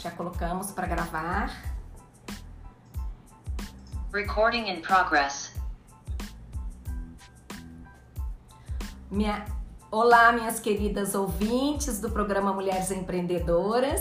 Já 0.00 0.10
colocamos 0.10 0.70
para 0.70 0.86
gravar. 0.86 1.52
Recording 4.10 4.70
in 4.70 4.80
progress. 4.80 5.52
Minha... 9.10 9.44
Olá, 9.90 10.32
minhas 10.32 10.58
queridas 10.58 11.14
ouvintes 11.14 12.00
do 12.00 12.10
programa 12.10 12.50
Mulheres 12.50 12.90
Empreendedoras. 12.90 14.00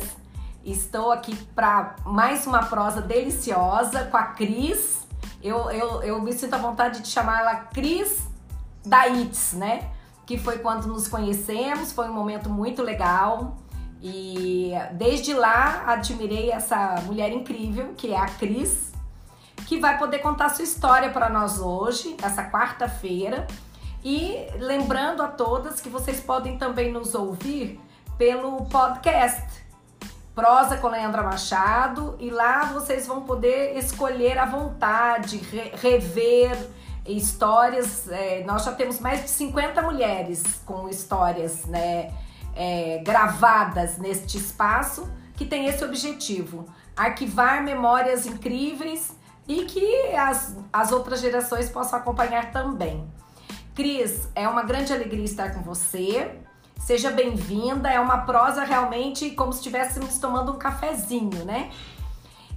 Estou 0.63 1.11
aqui 1.11 1.35
para 1.53 1.97
mais 2.05 2.47
uma 2.47 2.63
prosa 2.67 3.01
deliciosa 3.01 4.05
com 4.05 4.15
a 4.15 4.23
Cris. 4.23 5.05
Eu, 5.43 5.69
eu, 5.69 6.01
eu 6.01 6.21
me 6.21 6.31
sinto 6.31 6.53
à 6.53 6.59
vontade 6.59 7.01
de 7.01 7.09
chamar 7.09 7.41
ela 7.41 7.55
Cris 7.55 8.25
da 8.85 9.05
ITS, 9.09 9.53
né? 9.57 9.91
Que 10.25 10.37
foi 10.37 10.59
quando 10.59 10.85
nos 10.87 11.09
conhecemos, 11.09 11.91
foi 11.91 12.07
um 12.07 12.13
momento 12.13 12.49
muito 12.49 12.81
legal. 12.81 13.57
E 14.01 14.71
desde 14.93 15.33
lá 15.33 15.83
admirei 15.87 16.51
essa 16.51 17.01
mulher 17.05 17.31
incrível, 17.31 17.93
que 17.97 18.13
é 18.13 18.17
a 18.17 18.25
Cris, 18.25 18.93
que 19.67 19.77
vai 19.79 19.97
poder 19.97 20.19
contar 20.19 20.49
sua 20.49 20.63
história 20.63 21.09
para 21.09 21.29
nós 21.29 21.59
hoje, 21.59 22.15
essa 22.23 22.43
quarta-feira. 22.49 23.45
E 24.03 24.47
lembrando 24.57 25.21
a 25.21 25.27
todas 25.27 25.81
que 25.81 25.89
vocês 25.89 26.21
podem 26.21 26.57
também 26.57 26.91
nos 26.91 27.13
ouvir 27.13 27.79
pelo 28.17 28.65
podcast 28.65 29.69
Prosa 30.39 30.77
com 30.77 30.87
Leandra 30.87 31.21
Machado 31.21 32.15
e 32.17 32.29
lá 32.29 32.63
vocês 32.71 33.05
vão 33.05 33.23
poder 33.23 33.77
escolher 33.77 34.37
à 34.37 34.45
vontade, 34.45 35.37
re 35.37 35.73
rever 35.75 36.55
histórias. 37.05 38.09
É, 38.09 38.45
nós 38.45 38.63
já 38.63 38.71
temos 38.71 39.01
mais 39.01 39.21
de 39.21 39.29
50 39.29 39.81
mulheres 39.81 40.61
com 40.65 40.87
histórias 40.87 41.65
né, 41.65 42.13
é, 42.59 43.01
gravadas 43.05 43.97
neste 43.97 44.37
espaço 44.37 45.09
que 45.37 45.45
tem 45.45 45.67
esse 45.67 45.81
objetivo: 45.85 46.65
arquivar 46.95 47.63
memórias 47.63 48.25
incríveis 48.25 49.15
e 49.47 49.63
que 49.63 50.13
as, 50.13 50.57
as 50.71 50.91
outras 50.91 51.21
gerações 51.21 51.69
possam 51.69 51.97
acompanhar 51.97 52.51
também. 52.51 53.09
Cris, 53.73 54.27
é 54.35 54.45
uma 54.45 54.63
grande 54.63 54.91
alegria 54.91 55.23
estar 55.23 55.53
com 55.53 55.61
você. 55.61 56.37
Seja 56.77 57.09
bem-vinda. 57.11 57.89
É 57.89 57.99
uma 57.99 58.19
prosa 58.19 58.65
realmente 58.65 59.31
como 59.31 59.53
se 59.53 59.59
estivéssemos 59.59 60.17
tomando 60.17 60.51
um 60.51 60.57
cafezinho, 60.57 61.45
né? 61.45 61.71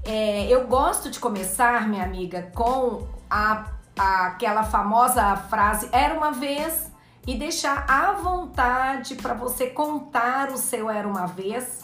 É, 0.05 0.49
eu 0.49 0.67
gosto 0.67 1.09
de 1.09 1.21
começar, 1.21 1.89
minha 1.89 2.03
amiga, 2.03 2.51
com 2.55 3.07
a, 3.31 3.67
a, 3.97 4.27
aquela 4.27 4.65
famosa 4.65 5.37
frase 5.37 5.89
Era 5.93 6.13
uma 6.13 6.33
vez 6.33 6.92
e 7.27 7.37
deixar 7.37 7.89
à 7.89 8.13
vontade 8.13 9.15
para 9.15 9.35
você 9.35 9.69
contar 9.69 10.51
o 10.51 10.57
seu 10.57 10.91
Era 10.91 11.07
uma 11.07 11.27
vez. 11.27 11.81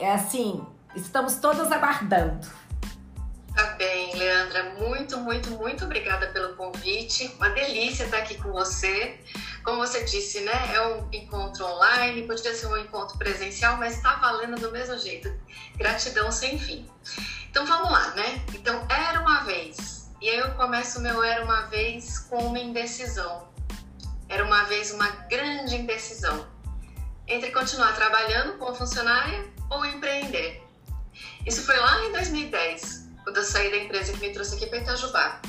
É 0.00 0.12
assim, 0.12 0.66
estamos 0.94 1.36
todas 1.36 1.70
aguardando. 1.70 2.46
Tá 3.54 3.66
bem, 3.74 4.16
Leandra. 4.16 4.74
Muito, 4.80 5.16
muito, 5.18 5.50
muito 5.50 5.84
obrigada 5.84 6.26
pelo 6.28 6.56
convite. 6.56 7.32
Uma 7.36 7.50
delícia 7.50 8.04
estar 8.04 8.18
aqui 8.18 8.36
com 8.36 8.50
você. 8.50 9.20
Como 9.62 9.78
você 9.78 10.02
disse, 10.02 10.40
né? 10.40 10.74
É 10.74 10.80
um 10.88 11.08
encontro 11.12 11.64
online, 11.64 12.26
podia 12.26 12.52
ser 12.52 12.66
um 12.66 12.76
encontro 12.76 13.16
presencial, 13.16 13.76
mas 13.76 13.96
está 13.96 14.16
valendo 14.16 14.60
do 14.60 14.72
mesmo 14.72 14.98
jeito. 14.98 15.32
Gratidão 15.76 16.32
sem 16.32 16.58
fim. 16.58 16.90
Então 17.48 17.64
vamos 17.64 17.92
lá, 17.92 18.10
né? 18.16 18.44
Então, 18.52 18.84
era 18.90 19.20
uma 19.20 19.44
vez. 19.44 20.10
E 20.20 20.28
aí 20.28 20.38
eu 20.38 20.50
começo 20.54 20.98
o 20.98 21.02
meu 21.02 21.22
era 21.22 21.44
uma 21.44 21.62
vez 21.66 22.18
com 22.18 22.48
uma 22.48 22.58
indecisão. 22.58 23.53
Era 24.28 24.44
uma 24.44 24.64
vez 24.64 24.92
uma 24.92 25.08
grande 25.28 25.76
indecisão 25.76 26.46
entre 27.26 27.50
continuar 27.50 27.94
trabalhando 27.94 28.58
como 28.58 28.74
funcionária 28.74 29.44
ou 29.70 29.84
empreender. 29.84 30.62
Isso 31.46 31.62
foi 31.64 31.76
lá 31.76 32.04
em 32.04 32.12
2010 32.12 33.04
quando 33.22 33.38
eu 33.38 33.44
saí 33.44 33.70
da 33.70 33.78
empresa 33.78 34.12
que 34.12 34.20
me 34.20 34.32
trouxe 34.32 34.56
aqui 34.56 34.66
para 34.66 34.78
Itajubá. 34.78 35.40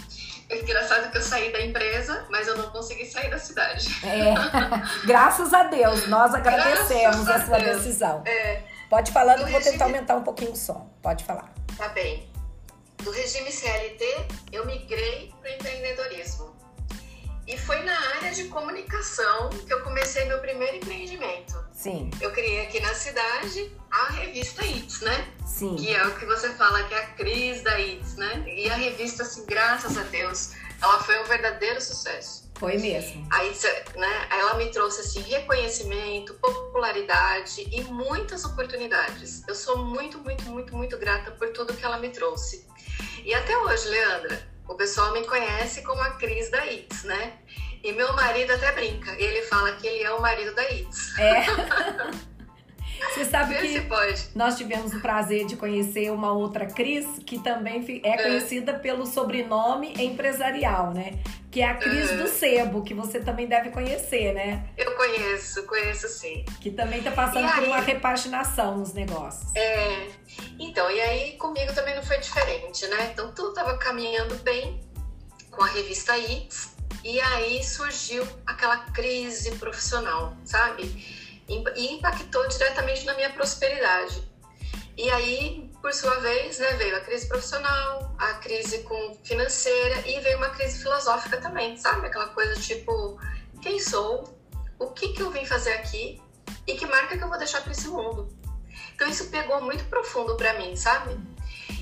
É 0.49 0.61
engraçado 0.61 1.11
que 1.11 1.17
eu 1.17 1.21
saí 1.21 1.51
da 1.51 1.59
empresa, 1.59 2.25
mas 2.29 2.47
eu 2.47 2.55
não 2.57 2.69
consegui 2.69 3.05
sair 3.05 3.29
da 3.29 3.39
cidade. 3.39 3.87
É, 4.05 4.33
graças 5.05 5.53
a 5.53 5.63
Deus, 5.63 6.07
nós 6.07 6.33
agradecemos 6.33 7.27
a, 7.27 7.35
a 7.35 7.45
sua 7.45 7.57
Deus. 7.57 7.77
decisão. 7.77 8.23
É, 8.25 8.63
Pode 8.89 9.11
falar, 9.11 9.33
eu 9.33 9.39
vou 9.39 9.47
regime... 9.47 9.71
tentar 9.71 9.85
aumentar 9.85 10.15
um 10.15 10.23
pouquinho 10.23 10.51
o 10.51 10.55
som. 10.55 10.89
Pode 11.01 11.23
falar. 11.23 11.53
Tá 11.77 11.89
bem. 11.89 12.29
Do 13.03 13.11
regime 13.11 13.51
CLT, 13.51 14.27
eu 14.51 14.65
migrei 14.65 15.33
para 15.41 15.51
o 15.51 15.53
empreendedorismo. 15.53 16.54
E 17.47 17.57
foi 17.57 17.79
na 17.83 17.97
área 18.15 18.31
de 18.31 18.45
comunicação 18.45 19.49
que 19.49 19.71
eu 19.71 19.83
comecei 19.83 20.25
meu 20.25 20.39
primeiro 20.39 20.77
empreendimento. 20.77 21.63
Sim. 21.71 22.09
Eu 22.19 22.31
criei 22.31 22.61
aqui 22.61 22.79
na 22.79 22.93
cidade 22.95 23.71
a 23.91 24.11
revista 24.13 24.65
ITS, 24.65 25.01
né? 25.01 25.33
Sim. 25.45 25.75
Que 25.75 25.93
é 25.93 26.07
o 26.07 26.15
que 26.15 26.25
você 26.25 26.49
fala 26.53 26.83
que 26.85 26.93
é 26.93 26.97
a 26.97 27.07
crise 27.11 27.63
da 27.63 27.79
ITS, 27.79 28.15
né? 28.15 28.43
E 28.47 28.67
a 28.69 28.75
revista, 28.75 29.21
assim, 29.21 29.45
graças 29.45 29.95
a 29.95 30.03
Deus, 30.03 30.53
ela 30.81 30.99
foi 31.03 31.21
um 31.21 31.25
verdadeiro 31.25 31.79
sucesso. 31.79 32.45
Foi 32.55 32.77
mesmo. 32.77 33.27
Aí, 33.31 33.53
né, 33.95 34.27
ela 34.31 34.53
me 34.55 34.71
trouxe 34.71 35.01
assim 35.01 35.19
reconhecimento, 35.21 36.33
popularidade 36.35 37.67
e 37.69 37.83
muitas 37.83 38.45
oportunidades. 38.45 39.43
Eu 39.47 39.53
sou 39.53 39.77
muito, 39.77 40.17
muito, 40.19 40.43
muito, 40.45 40.75
muito 40.75 40.97
grata 40.97 41.31
por 41.31 41.49
tudo 41.49 41.73
que 41.73 41.83
ela 41.83 41.99
me 41.99 42.09
trouxe. 42.09 42.65
E 43.23 43.33
até 43.33 43.57
hoje, 43.57 43.89
Leandra, 43.89 44.54
o 44.67 44.75
pessoal 44.75 45.13
me 45.13 45.25
conhece 45.25 45.81
como 45.81 46.01
a 46.01 46.11
Cris 46.11 46.49
da 46.49 46.65
ITS, 46.65 47.03
né? 47.03 47.33
E 47.83 47.91
meu 47.91 48.13
marido 48.13 48.51
até 48.51 48.71
brinca. 48.71 49.11
Ele 49.19 49.41
fala 49.43 49.71
que 49.73 49.85
ele 49.85 50.03
é 50.03 50.11
o 50.11 50.21
marido 50.21 50.55
da 50.55 50.69
ITS. 50.71 51.19
É. 51.19 51.45
Você 53.13 53.25
sabe 53.25 53.55
que 53.55 53.87
nós 54.33 54.57
tivemos 54.57 54.93
o 54.93 54.99
prazer 54.99 55.45
de 55.45 55.55
conhecer 55.55 56.11
uma 56.11 56.31
outra 56.31 56.65
Cris 56.65 57.05
que 57.25 57.39
também 57.39 58.01
é, 58.03 58.09
é. 58.09 58.23
conhecida 58.23 58.73
é. 58.73 58.79
pelo 58.79 59.05
sobrenome 59.05 59.93
empresarial, 59.97 60.93
né? 60.93 61.19
Que 61.51 61.61
é 61.61 61.69
a 61.69 61.75
Cris 61.75 62.11
uhum. 62.11 62.17
do 62.17 62.27
Sebo, 62.27 62.83
que 62.83 62.93
você 62.93 63.19
também 63.19 63.47
deve 63.47 63.69
conhecer, 63.69 64.33
né? 64.33 64.65
Eu 64.77 64.95
conheço, 64.95 65.65
conheço 65.65 66.07
sim. 66.07 66.43
Que 66.59 66.71
também 66.71 67.01
tá 67.01 67.11
passando 67.11 67.49
por 67.53 67.63
uma 67.63 67.79
repaginação 67.79 68.77
nos 68.77 68.93
negócios. 68.93 69.53
É. 69.55 70.07
Então, 70.59 70.89
e 70.89 71.01
aí 71.01 71.37
comigo 71.37 71.73
também 71.73 71.95
não 71.95 72.03
foi 72.03 72.17
diferente, 72.17 72.87
né? 72.87 73.11
Então 73.11 73.31
tudo 73.33 73.53
tava 73.53 73.77
caminhando 73.77 74.35
bem 74.35 74.81
com 75.51 75.63
a 75.63 75.67
revista 75.67 76.17
ITS. 76.17 76.75
E 77.03 77.19
aí 77.19 77.63
surgiu 77.63 78.27
aquela 78.47 78.77
crise 78.91 79.51
profissional, 79.57 80.35
sabe? 80.43 81.25
e 81.47 81.93
impactou 81.93 82.47
diretamente 82.47 83.05
na 83.05 83.13
minha 83.13 83.29
prosperidade. 83.31 84.23
E 84.97 85.09
aí, 85.11 85.69
por 85.81 85.93
sua 85.93 86.15
vez, 86.19 86.57
né, 86.57 86.73
veio 86.73 86.95
a 86.95 87.01
crise 87.01 87.27
profissional, 87.27 88.15
a 88.17 88.33
crise 88.35 88.79
com 88.79 89.15
financeira 89.23 90.07
e 90.07 90.19
veio 90.21 90.37
uma 90.37 90.49
crise 90.49 90.81
filosófica 90.81 91.37
também, 91.37 91.77
sabe? 91.77 92.07
Aquela 92.07 92.29
coisa 92.29 92.59
tipo, 92.59 93.19
quem 93.61 93.79
sou? 93.79 94.39
O 94.79 94.87
que, 94.87 95.09
que 95.09 95.21
eu 95.21 95.29
vim 95.31 95.45
fazer 95.45 95.73
aqui? 95.73 96.21
E 96.65 96.75
que 96.75 96.85
marca 96.85 97.17
que 97.17 97.23
eu 97.23 97.29
vou 97.29 97.37
deixar 97.37 97.61
para 97.61 97.73
esse 97.73 97.87
mundo? 97.89 98.33
Então 98.95 99.09
isso 99.09 99.29
pegou 99.29 99.61
muito 99.61 99.83
profundo 99.85 100.35
para 100.37 100.53
mim, 100.53 100.73
sabe? 100.75 101.19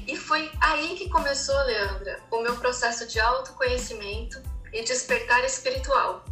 E 0.07 0.17
foi 0.17 0.51
aí 0.59 0.95
que 0.95 1.09
começou, 1.09 1.55
Leandra, 1.63 2.19
o 2.31 2.41
meu 2.41 2.55
processo 2.57 3.07
de 3.07 3.19
autoconhecimento 3.19 4.41
e 4.73 4.83
despertar 4.83 5.45
espiritual. 5.45 6.25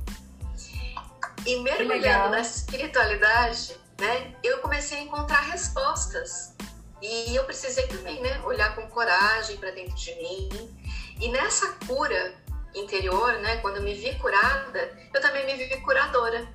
E 1.45 1.59
mergulhando 1.61 2.31
nessa 2.31 2.57
espiritualidade, 2.57 3.79
né, 3.99 4.35
eu 4.43 4.57
comecei 4.57 4.97
a 4.97 5.01
encontrar 5.01 5.41
respostas. 5.41 6.55
E 6.99 7.35
eu 7.35 7.43
precisei 7.45 7.87
também, 7.87 8.19
né, 8.21 8.41
olhar 8.43 8.75
com 8.75 8.87
coragem 8.87 9.57
para 9.57 9.71
dentro 9.71 9.95
de 9.95 10.15
mim. 10.15 10.49
E 11.19 11.29
nessa 11.29 11.73
cura 11.87 12.33
interior, 12.73 13.33
né, 13.33 13.57
quando 13.57 13.77
eu 13.77 13.83
me 13.83 13.93
vi 13.93 14.15
curada, 14.15 14.97
eu 15.13 15.21
também 15.21 15.45
me 15.45 15.55
vi 15.55 15.77
curadora. 15.81 16.47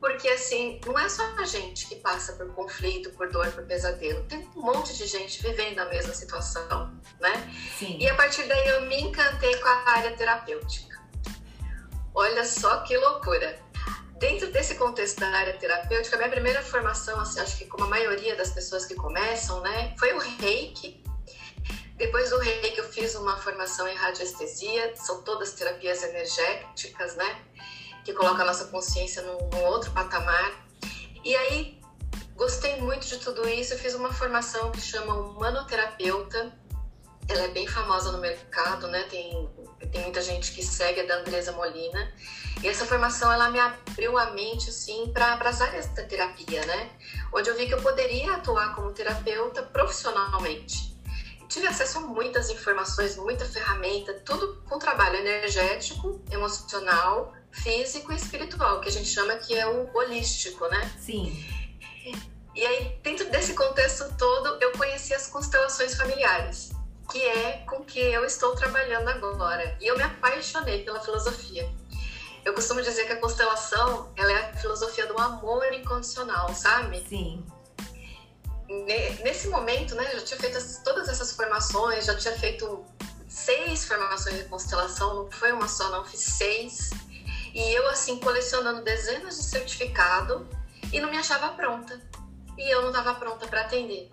Porque 0.00 0.28
assim, 0.28 0.80
não 0.86 0.98
é 0.98 1.08
só 1.08 1.22
a 1.36 1.44
gente 1.44 1.86
que 1.86 1.96
passa 1.96 2.32
por 2.32 2.50
conflito, 2.54 3.10
por 3.10 3.30
dor, 3.30 3.52
por 3.52 3.64
pesadelo. 3.64 4.24
Tem 4.24 4.48
um 4.56 4.62
monte 4.62 4.96
de 4.96 5.06
gente 5.06 5.42
vivendo 5.42 5.78
a 5.78 5.84
mesma 5.84 6.14
situação, 6.14 6.90
né? 7.20 7.54
Sim. 7.78 7.98
E 8.00 8.08
a 8.08 8.14
partir 8.14 8.44
daí 8.44 8.66
eu 8.68 8.86
me 8.86 9.00
encantei 9.00 9.54
com 9.56 9.68
a 9.68 9.90
área 9.90 10.16
terapêutica. 10.16 10.98
Olha 12.14 12.44
só 12.44 12.78
que 12.78 12.96
loucura 12.96 13.60
dentro 14.20 14.52
desse 14.52 14.74
contexto 14.74 15.18
da 15.18 15.28
área 15.28 15.56
terapêutica, 15.56 16.14
a 16.14 16.18
minha 16.18 16.30
primeira 16.30 16.62
formação, 16.62 17.18
assim, 17.18 17.40
acho 17.40 17.56
que 17.56 17.64
como 17.64 17.84
a 17.84 17.88
maioria 17.88 18.36
das 18.36 18.50
pessoas 18.50 18.84
que 18.84 18.94
começam, 18.94 19.60
né, 19.62 19.94
foi 19.98 20.12
o 20.12 20.18
reiki. 20.18 21.02
Depois 21.96 22.28
do 22.28 22.38
reiki 22.38 22.78
eu 22.78 22.84
fiz 22.84 23.14
uma 23.14 23.38
formação 23.38 23.88
em 23.88 23.94
radiestesia, 23.94 24.94
são 24.94 25.22
todas 25.22 25.52
terapias 25.52 26.02
energéticas, 26.02 27.16
né, 27.16 27.42
que 28.04 28.12
colocam 28.12 28.42
a 28.42 28.46
nossa 28.46 28.66
consciência 28.66 29.22
num, 29.22 29.48
num 29.50 29.64
outro 29.64 29.90
patamar. 29.92 30.52
E 31.24 31.34
aí 31.34 31.80
gostei 32.36 32.80
muito 32.80 33.06
de 33.06 33.18
tudo 33.18 33.48
isso, 33.48 33.74
eu 33.74 33.78
fiz 33.78 33.94
uma 33.94 34.12
formação 34.12 34.70
que 34.70 34.80
chama 34.80 35.14
Humanoterapeuta. 35.14 36.58
Ela 37.28 37.42
é 37.44 37.48
bem 37.48 37.66
famosa 37.66 38.10
no 38.10 38.18
mercado, 38.18 38.88
né, 38.88 39.04
tem 39.04 39.48
tem 39.90 40.02
muita 40.02 40.20
gente 40.20 40.52
que 40.52 40.62
segue 40.62 41.00
a 41.00 41.06
da 41.06 41.16
Andresa 41.20 41.52
Molina. 41.52 42.12
E 42.62 42.68
essa 42.68 42.84
formação 42.84 43.32
ela 43.32 43.50
me 43.50 43.58
abriu 43.58 44.16
a 44.18 44.30
mente 44.32 44.68
assim 44.68 45.10
para 45.12 45.34
as 45.34 45.60
áreas 45.60 45.86
da 45.88 46.04
terapia, 46.04 46.64
né? 46.66 46.90
Onde 47.32 47.48
eu 47.48 47.56
vi 47.56 47.66
que 47.66 47.74
eu 47.74 47.80
poderia 47.80 48.34
atuar 48.34 48.74
como 48.74 48.92
terapeuta 48.92 49.62
profissionalmente. 49.62 50.90
Tive 51.48 51.66
acesso 51.66 51.98
a 51.98 52.00
muitas 52.02 52.48
informações, 52.50 53.16
muita 53.16 53.44
ferramenta, 53.44 54.14
tudo 54.24 54.62
com 54.68 54.78
trabalho 54.78 55.16
energético, 55.16 56.22
emocional, 56.30 57.34
físico 57.50 58.12
e 58.12 58.16
espiritual, 58.16 58.80
que 58.80 58.88
a 58.88 58.92
gente 58.92 59.08
chama 59.08 59.36
que 59.36 59.56
é 59.56 59.66
o 59.66 59.90
holístico, 59.94 60.66
né? 60.68 60.90
Sim. 60.98 61.44
E 62.54 62.66
aí, 62.66 62.98
dentro 63.02 63.30
desse 63.30 63.54
contexto 63.54 64.12
todo, 64.16 64.58
eu 64.60 64.72
conheci 64.72 65.14
as 65.14 65.28
constelações 65.28 65.94
familiares, 65.94 66.70
que 67.10 67.22
é 67.22 67.64
com 67.68 67.84
que 67.84 68.00
eu 68.00 68.24
estou 68.24 68.54
trabalhando 68.56 69.08
agora. 69.08 69.76
E 69.80 69.86
eu 69.86 69.96
me 69.96 70.02
apaixonei 70.02 70.84
pela 70.84 71.00
filosofia. 71.00 71.70
Eu 72.44 72.54
costumo 72.54 72.82
dizer 72.82 73.04
que 73.04 73.12
a 73.12 73.20
constelação, 73.20 74.12
ela 74.16 74.32
é 74.32 74.50
a 74.50 74.56
filosofia 74.56 75.06
do 75.06 75.18
amor 75.18 75.72
incondicional, 75.72 76.52
sabe? 76.54 77.04
Sim. 77.08 77.44
Nesse 79.22 79.48
momento, 79.48 79.94
né, 79.94 80.08
eu 80.12 80.20
já 80.20 80.24
tinha 80.24 80.40
feito 80.40 80.82
todas 80.82 81.08
essas 81.08 81.32
formações, 81.32 82.06
já 82.06 82.16
tinha 82.16 82.36
feito 82.38 82.84
seis 83.28 83.84
formações 83.84 84.36
de 84.36 84.44
constelação, 84.44 85.14
não 85.14 85.30
foi 85.30 85.52
uma 85.52 85.68
só, 85.68 85.90
não, 85.90 86.04
fiz 86.04 86.20
seis. 86.20 86.90
E 87.54 87.72
eu, 87.72 87.88
assim, 87.88 88.18
colecionando 88.18 88.82
dezenas 88.82 89.36
de 89.36 89.44
certificado 89.44 90.48
e 90.92 91.00
não 91.00 91.10
me 91.10 91.16
achava 91.16 91.50
pronta. 91.50 92.00
E 92.56 92.72
eu 92.72 92.82
não 92.82 92.90
estava 92.90 93.14
pronta 93.14 93.46
para 93.46 93.62
atender. 93.62 94.10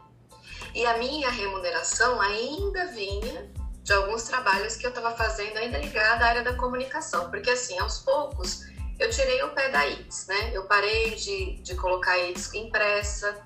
E 0.74 0.86
a 0.86 0.98
minha 0.98 1.30
remuneração 1.30 2.19
ainda 2.22 2.86
vinha 2.88 3.51
de 3.84 3.94
alguns 3.94 4.24
trabalhos 4.24 4.75
que 4.75 4.86
eu 4.86 4.89
estava 4.89 5.16
fazendo 5.16 5.57
ainda 5.57 5.78
ligada 5.78 6.25
à 6.25 6.28
área 6.28 6.44
da 6.44 6.54
comunicação, 6.54 7.30
porque 7.30 7.50
assim, 7.50 7.80
aos 7.80 8.00
poucos, 8.00 8.66
eu 9.00 9.10
tirei 9.10 9.42
o 9.44 9.50
pé 9.50 9.69
da 9.69 9.88
ITS, 9.88 10.28
né? 10.28 10.51
Eu 10.54 10.66
parei 10.66 11.16
de, 11.16 11.62
de 11.62 11.75
colocar 11.75 12.12
a 12.12 12.30
ITS 12.30 12.54
impressa, 12.54 13.38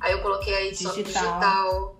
aí 0.00 0.12
eu 0.12 0.20
coloquei 0.20 0.54
a 0.54 0.62
ITS 0.62 0.78
digital. 0.78 1.02
digital, 1.02 1.95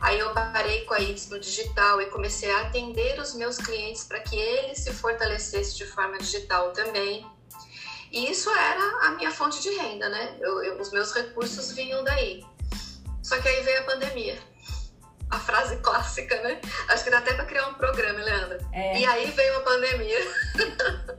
aí 0.00 0.18
eu 0.18 0.32
parei 0.32 0.84
com 0.84 0.94
a 0.94 1.00
ITS 1.00 1.28
no 1.30 1.38
digital 1.38 2.00
e 2.00 2.06
comecei 2.06 2.50
a 2.50 2.62
atender 2.62 3.18
os 3.20 3.34
meus 3.34 3.56
clientes 3.56 4.04
para 4.04 4.20
que 4.20 4.36
eles 4.36 4.78
se 4.78 4.92
fortalecessem 4.92 5.76
de 5.76 5.86
forma 5.86 6.18
digital 6.18 6.72
também. 6.72 7.26
E 8.10 8.30
isso 8.30 8.50
era 8.50 9.06
a 9.06 9.10
minha 9.10 9.30
fonte 9.30 9.60
de 9.60 9.70
renda, 9.70 10.08
né? 10.08 10.36
Eu, 10.40 10.62
eu, 10.62 10.80
os 10.80 10.90
meus 10.92 11.12
recursos 11.12 11.72
vinham 11.72 12.02
daí. 12.04 12.44
Só 13.22 13.38
que 13.38 13.48
aí 13.48 13.62
veio 13.62 13.80
a 13.80 13.84
pandemia 13.84 14.38
a 15.30 15.38
frase 15.38 15.76
clássica, 15.82 16.40
né? 16.42 16.60
Acho 16.88 17.04
que 17.04 17.10
dá 17.10 17.18
até 17.18 17.34
para 17.34 17.44
criar 17.44 17.68
um 17.68 17.74
programa, 17.74 18.20
Leandra. 18.20 18.58
É. 18.72 19.00
E 19.00 19.04
aí 19.04 19.30
veio 19.30 19.56
a 19.58 19.60
pandemia. 19.60 20.18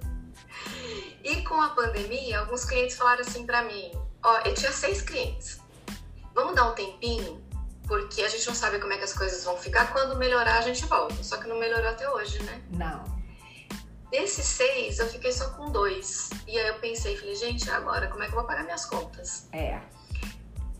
e 1.23 1.41
com 1.43 1.61
a 1.61 1.69
pandemia, 1.69 2.39
alguns 2.39 2.65
clientes 2.65 2.97
falaram 2.97 3.21
assim 3.21 3.45
para 3.45 3.63
mim: 3.63 3.91
Ó, 4.23 4.39
eu 4.39 4.53
tinha 4.53 4.71
seis 4.71 5.01
clientes. 5.01 5.59
Vamos 6.33 6.55
dar 6.55 6.69
um 6.71 6.75
tempinho, 6.75 7.43
porque 7.89 8.21
a 8.21 8.29
gente 8.29 8.45
não 8.45 8.53
sabe 8.53 8.77
como 8.77 8.93
é 8.93 8.97
que 8.97 9.03
as 9.03 9.13
coisas 9.13 9.43
vão 9.43 9.57
ficar. 9.57 9.91
Quando 9.91 10.15
melhorar, 10.15 10.59
a 10.59 10.61
gente 10.61 10.85
volta. 10.85 11.23
Só 11.23 11.37
que 11.37 11.47
não 11.47 11.57
melhorou 11.57 11.89
até 11.89 12.07
hoje, 12.07 12.41
né? 12.43 12.61
Não. 12.69 13.03
Desses 14.11 14.45
seis, 14.45 14.99
eu 14.99 15.07
fiquei 15.07 15.31
só 15.31 15.49
com 15.49 15.71
dois. 15.71 16.29
E 16.47 16.57
aí 16.57 16.67
eu 16.67 16.75
pensei, 16.75 17.17
falei, 17.17 17.33
gente, 17.33 17.67
agora 17.71 18.07
como 18.07 18.21
é 18.21 18.27
que 18.27 18.31
eu 18.31 18.37
vou 18.37 18.45
pagar 18.45 18.63
minhas 18.63 18.85
contas? 18.85 19.47
É. 19.51 19.81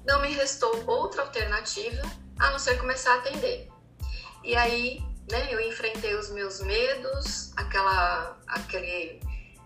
Não 0.06 0.22
me 0.22 0.32
restou 0.34 0.84
outra 0.88 1.24
alternativa 1.24 2.04
a 2.38 2.52
não 2.52 2.60
ser 2.60 2.78
começar 2.78 3.14
a 3.14 3.18
atender. 3.18 3.68
E 4.44 4.56
aí, 4.56 5.04
né, 5.32 5.52
eu 5.52 5.60
enfrentei 5.62 6.14
os 6.14 6.30
meus 6.30 6.62
medos, 6.62 7.52
aquela, 7.58 8.38
aquele, 8.48 9.20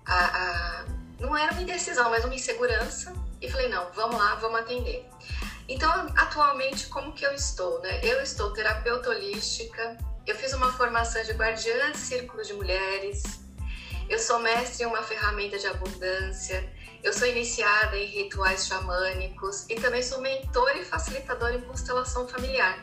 a, 0.06 0.16
a, 0.16 0.86
não 1.20 1.38
era 1.38 1.52
uma 1.52 1.62
indecisão, 1.62 2.10
mas 2.10 2.24
uma 2.24 2.36
insegurança, 2.36 3.14
e 3.42 3.52
falei, 3.52 3.68
não, 3.68 3.92
vamos 3.92 4.18
lá, 4.18 4.36
vamos 4.36 4.62
atender. 4.62 5.06
Então, 5.68 5.90
atualmente, 6.16 6.88
como 6.88 7.14
que 7.14 7.26
eu 7.26 7.34
estou, 7.34 7.80
né? 7.82 8.02
Eu 8.04 8.22
estou 8.22 8.52
terapeuta 8.52 9.10
holística, 9.10 9.98
eu 10.28 10.36
fiz 10.36 10.54
uma 10.54 10.72
formação 10.74 11.24
de 11.24 11.32
guardiã 11.34 11.92
de 11.92 11.98
círculo 11.98 12.44
de 12.44 12.54
mulheres, 12.54 13.24
eu 14.10 14.20
sou 14.20 14.40
mestre 14.40 14.84
em 14.84 14.88
uma 14.88 15.02
ferramenta 15.02 15.58
de 15.58 15.68
abundância, 15.68 16.70
eu 17.02 17.14
sou 17.14 17.28
iniciada 17.28 17.98
em 17.98 18.06
rituais 18.06 18.68
xamânicos 18.68 19.66
e 19.70 19.76
também 19.76 20.02
sou 20.02 20.22
mentor 20.22 20.76
e 20.76 20.86
facilitadora 20.86 21.56
em 21.56 21.62
constelação 21.62 22.28
familiar, 22.28 22.78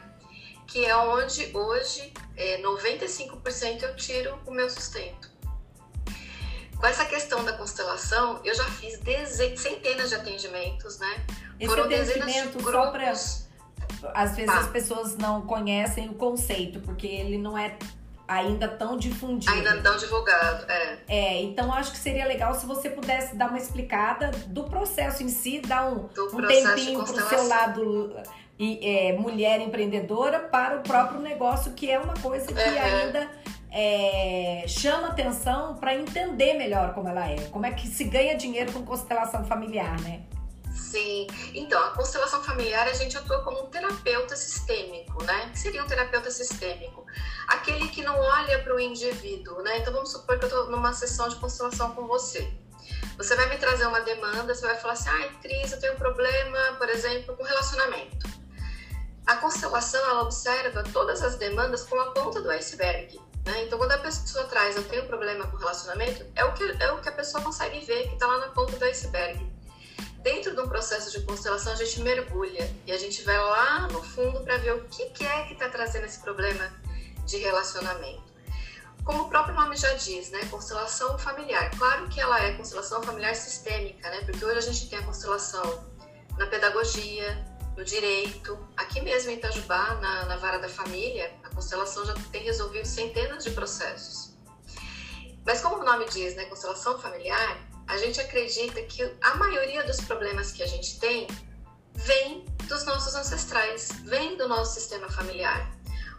que 0.67 0.85
é 0.85 0.97
onde 0.97 1.55
hoje 1.55 2.13
é, 2.37 2.61
95% 2.63 3.83
eu 3.83 3.97
tiro 3.97 4.39
o 4.47 4.51
meu 4.51 4.69
sustento. 4.71 5.31
Com 6.79 6.87
essa 6.87 7.05
questão 7.05 7.45
da 7.45 7.53
constelação, 7.53 8.41
eu 8.43 8.55
já 8.55 8.65
fiz 8.65 8.99
centenas 9.59 10.09
de 10.09 10.15
atendimentos, 10.15 10.99
né? 10.99 11.27
Esse 11.61 11.69
Foram 11.69 11.85
atendimento 11.85 12.57
de 12.57 12.65
só 12.65 12.91
para 12.91 13.13
às 14.15 14.35
vezes 14.35 14.53
tá. 14.53 14.61
as 14.61 14.69
pessoas 14.69 15.17
não 15.17 15.43
conhecem 15.43 16.09
o 16.09 16.15
conceito, 16.15 16.81
porque 16.81 17.07
ele 17.07 17.37
não 17.37 17.57
é 17.57 17.77
ainda 18.27 18.69
tão 18.69 18.97
difundido. 18.97 19.53
Ainda 19.53 19.83
tão 19.83 19.97
divulgado, 19.97 20.65
é. 20.71 20.99
É, 21.09 21.43
então 21.43 21.73
acho 21.73 21.91
que 21.93 21.99
seria 21.99 22.25
legal 22.27 22.55
se 22.55 22.65
você 22.65 22.89
pudesse 22.89 23.35
dar 23.35 23.49
uma 23.49 23.59
explicada 23.59 24.31
do 24.47 24.65
processo 24.65 25.23
em 25.23 25.29
si, 25.29 25.61
dar 25.61 25.93
um, 25.93 26.05
um 26.05 26.47
tempinho 26.47 27.05
pro 27.05 27.29
seu 27.29 27.49
lado 27.49 28.17
e, 28.59 28.79
é, 28.87 29.13
mulher 29.15 29.61
empreendedora 29.61 30.39
para 30.39 30.77
o 30.77 30.81
próprio 30.81 31.21
negócio, 31.21 31.73
que 31.73 31.91
é 31.91 31.99
uma 31.99 32.15
coisa 32.15 32.47
que 32.47 32.53
uhum. 32.53 33.05
ainda 33.05 33.29
é, 33.73 34.65
chama 34.69 35.09
atenção 35.09 35.77
para 35.77 35.95
entender 35.95 36.55
melhor 36.55 36.95
como 36.95 37.09
ela 37.09 37.29
é. 37.29 37.37
Como 37.51 37.67
é 37.67 37.73
que 37.73 37.89
se 37.89 38.05
ganha 38.05 38.37
dinheiro 38.37 38.73
com 38.73 38.85
constelação 38.85 39.45
familiar, 39.45 40.01
né? 40.03 40.21
Sim. 40.73 41.27
Então, 41.55 41.83
a 41.83 41.91
constelação 41.91 42.43
familiar 42.43 42.87
a 42.87 42.93
gente 42.93 43.17
atua 43.17 43.43
como 43.43 43.65
um 43.65 43.67
terapeuta 43.67 44.37
sistêmico, 44.37 45.23
né? 45.25 45.51
Que 45.51 45.59
seria 45.59 45.83
um 45.83 45.87
terapeuta 45.87 46.31
sistêmico? 46.31 47.07
Aquele 47.49 47.89
que 47.89 48.03
não 48.03 48.19
olha 48.19 48.63
para 48.63 48.75
o 48.75 48.81
indivíduo, 48.81 49.63
né? 49.63 49.79
Então, 49.79 49.93
vamos 49.93 50.13
supor 50.13 50.39
que 50.39 50.45
eu 50.45 50.49
estou 50.49 50.71
numa 50.71 50.93
sessão 50.93 51.29
de 51.29 51.37
constelação 51.37 51.93
com 51.95 52.07
você. 52.07 52.53
Você 53.17 53.37
vai 53.37 53.49
me 53.49 53.59
trazer 53.59 53.87
uma 53.87 54.01
demanda, 54.01 54.55
você 54.55 54.67
vai 54.67 54.77
falar 54.77 54.95
assim: 54.95 55.11
ai, 55.11 55.31
Cris, 55.43 55.73
eu 55.73 55.81
tenho 55.81 55.95
um 55.95 55.97
problema, 55.97 56.59
por 56.79 56.89
exemplo, 56.89 57.37
com 57.37 57.43
relacionamento. 57.43 58.29
A 59.27 59.37
constelação, 59.37 60.01
ela 60.09 60.23
observa 60.23 60.83
todas 60.93 61.23
as 61.23 61.37
demandas 61.37 61.85
com 61.85 62.01
a 62.01 62.11
ponta 62.13 62.41
do 62.41 62.51
iceberg. 62.51 63.21
Né? 63.47 63.65
Então, 63.65 63.79
quando 63.79 63.93
a 63.93 63.99
pessoa 63.99 64.45
traz, 64.45 64.77
eu 64.77 64.85
tenho 64.85 65.05
um 65.05 65.07
problema 65.07 65.47
com 65.47 65.57
relacionamento, 65.57 66.27
é 66.35 66.45
o 66.45 66.53
que, 66.53 66.65
é 66.81 66.93
o 66.93 67.01
que 67.01 67.09
a 67.09 67.13
pessoa 67.13 67.43
consegue 67.43 67.81
ver 67.85 68.09
que 68.09 68.15
está 68.15 68.27
lá 68.27 68.39
na 68.39 68.49
ponta 68.49 68.77
do 68.77 68.85
iceberg. 68.85 69.51
Dentro 70.23 70.55
de 70.55 70.61
um 70.61 70.69
processo 70.69 71.11
de 71.11 71.25
constelação, 71.25 71.73
a 71.73 71.77
gente 71.77 72.01
mergulha 72.01 72.71
e 72.87 72.93
a 72.93 72.99
gente 72.99 73.23
vai 73.23 73.39
lá 73.39 73.89
no 73.89 74.03
fundo 74.03 74.41
para 74.43 74.59
ver 74.59 74.75
o 74.75 74.85
que, 74.85 75.07
que 75.11 75.25
é 75.25 75.45
que 75.45 75.55
está 75.55 75.69
trazendo 75.69 76.05
esse 76.05 76.21
problema 76.21 76.71
de 77.25 77.39
relacionamento. 77.39 78.31
Como 79.03 79.23
o 79.23 79.29
próprio 79.31 79.55
nome 79.55 79.77
já 79.77 79.95
diz, 79.95 80.31
né? 80.31 80.45
Constelação 80.51 81.19
familiar. 81.19 81.71
Claro 81.71 82.07
que 82.09 82.21
ela 82.21 82.39
é 82.39 82.53
constelação 82.53 83.03
familiar 83.03 83.35
sistêmica, 83.35 84.11
né? 84.11 84.21
Porque 84.27 84.45
hoje 84.45 84.59
a 84.59 84.61
gente 84.61 84.91
tem 84.91 84.99
a 84.99 85.03
constelação 85.03 85.89
na 86.37 86.47
pedagogia, 86.47 87.43
no 87.75 87.83
direito. 87.83 88.59
Aqui 88.77 89.01
mesmo 89.01 89.31
em 89.31 89.37
Itajubá, 89.37 89.95
na, 89.95 90.27
na 90.27 90.37
Vara 90.37 90.59
da 90.59 90.69
Família, 90.69 91.35
a 91.43 91.49
constelação 91.49 92.05
já 92.05 92.13
tem 92.31 92.43
resolvido 92.43 92.85
centenas 92.85 93.43
de 93.43 93.51
processos. 93.53 94.35
Mas 95.47 95.63
como 95.63 95.77
o 95.77 95.85
nome 95.85 96.05
diz, 96.11 96.37
né? 96.37 96.45
Constelação 96.45 96.99
familiar, 96.99 97.70
a 97.91 97.97
gente 97.97 98.21
acredita 98.21 98.81
que 98.83 99.03
a 99.21 99.35
maioria 99.35 99.83
dos 99.83 100.01
problemas 100.01 100.53
que 100.53 100.63
a 100.63 100.67
gente 100.67 100.99
tem 101.01 101.27
vem 101.95 102.45
dos 102.69 102.85
nossos 102.85 103.15
ancestrais, 103.17 103.89
vem 104.05 104.37
do 104.37 104.49
nosso 104.49 104.75
sistema 104.75 105.11
familiar. 105.11 105.69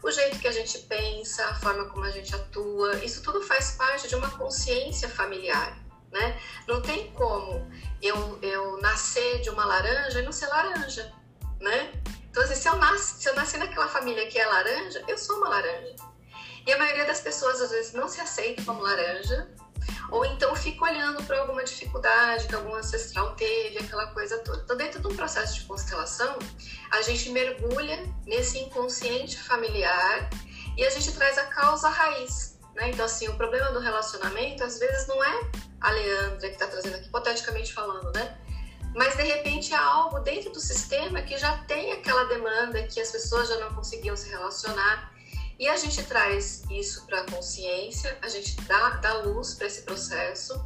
O 0.04 0.12
jeito 0.12 0.38
que 0.40 0.48
a 0.48 0.52
gente 0.52 0.80
pensa, 0.80 1.46
a 1.46 1.56
forma 1.56 1.86
como 1.86 2.04
a 2.04 2.12
gente 2.12 2.36
atua, 2.36 2.96
isso 2.98 3.22
tudo 3.24 3.42
faz 3.42 3.72
parte 3.72 4.08
de 4.10 4.16
uma 4.16 4.30
consciência 4.32 5.08
familiar, 5.08 5.78
né? 6.12 6.38
Não 6.68 6.82
tem 6.82 7.12
como 7.14 7.72
eu, 8.02 8.38
eu 8.42 8.78
nascer 8.82 9.40
de 9.40 9.50
uma 9.50 9.64
laranja 9.64 10.20
e 10.20 10.26
não 10.26 10.32
ser 10.34 10.48
laranja, 10.48 11.14
né? 11.62 11.94
Então, 12.30 12.44
assim, 12.44 12.56
se 12.56 12.68
eu, 12.68 12.76
nasci, 12.76 13.22
se 13.22 13.30
eu 13.30 13.36
nasci 13.36 13.58
naquela 13.58 13.88
família 13.88 14.28
que 14.28 14.38
é 14.38 14.46
laranja, 14.46 15.04
eu 15.08 15.18
sou 15.18 15.38
uma 15.38 15.50
laranja. 15.50 15.96
E 16.68 16.74
a 16.74 16.78
maioria 16.78 17.06
das 17.06 17.22
pessoas, 17.22 17.62
às 17.62 17.72
vezes, 17.72 17.94
não 17.94 18.10
se 18.10 18.20
aceita 18.20 18.64
como 18.64 18.82
laranja, 18.82 19.50
ou 20.10 20.26
então 20.26 20.56
fica 20.56 20.86
olhando 20.86 21.24
para 21.24 21.40
alguma 21.40 21.64
dificuldade 21.64 22.48
que 22.48 22.56
algum 22.56 22.76
ancestral 22.76 23.34
teve, 23.36 23.78
aquela 23.80 24.08
coisa 24.08 24.38
toda. 24.40 24.62
Então, 24.64 24.78
dentro 24.78 25.00
de 25.00 25.08
um 25.08 25.16
processo 25.16 25.56
de 25.56 25.66
constelação, 25.66 26.38
a 26.92 27.02
gente 27.02 27.30
mergulha 27.30 28.04
nesse 28.26 28.60
inconsciente 28.60 29.38
familiar 29.40 30.30
e 30.78 30.86
a 30.86 30.90
gente 30.90 31.12
traz 31.14 31.38
a 31.38 31.46
causa 31.46 31.90
raiz. 31.90 32.60
Né? 32.76 32.90
Então, 32.90 33.06
assim, 33.06 33.28
o 33.28 33.36
problema 33.36 33.72
do 33.72 33.80
relacionamento 33.80 34.64
às 34.64 34.80
vezes 34.80 35.08
não 35.08 35.24
é 35.24 35.52
a 35.80 35.92
Leandra 35.92 36.48
que 36.48 36.54
está 36.54 36.68
trazendo 36.68 36.96
aqui, 36.96 37.08
hipoteticamente 37.08 37.74
falando, 37.74 38.12
né? 38.14 38.38
Mas 38.94 39.16
de 39.16 39.24
repente 39.24 39.74
há 39.74 39.82
algo 39.82 40.20
dentro 40.20 40.52
do 40.52 40.60
sistema 40.60 41.22
que 41.22 41.38
já 41.38 41.58
tem 41.60 41.94
aquela 41.94 42.26
demanda 42.26 42.84
que 42.84 43.00
as 43.00 43.10
pessoas 43.10 43.48
já 43.48 43.58
não 43.58 43.74
conseguiam 43.74 44.16
se 44.18 44.30
relacionar 44.30 45.12
E 45.62 45.70
a 45.70 45.78
gente 45.78 46.02
traz 46.06 46.64
isso 46.72 47.06
para 47.06 47.22
a 47.22 47.32
consciência, 47.32 48.18
a 48.20 48.28
gente 48.28 48.60
dá, 48.62 48.90
dá 48.96 49.14
luz 49.20 49.54
para 49.54 49.68
esse 49.68 49.84
processo, 49.84 50.60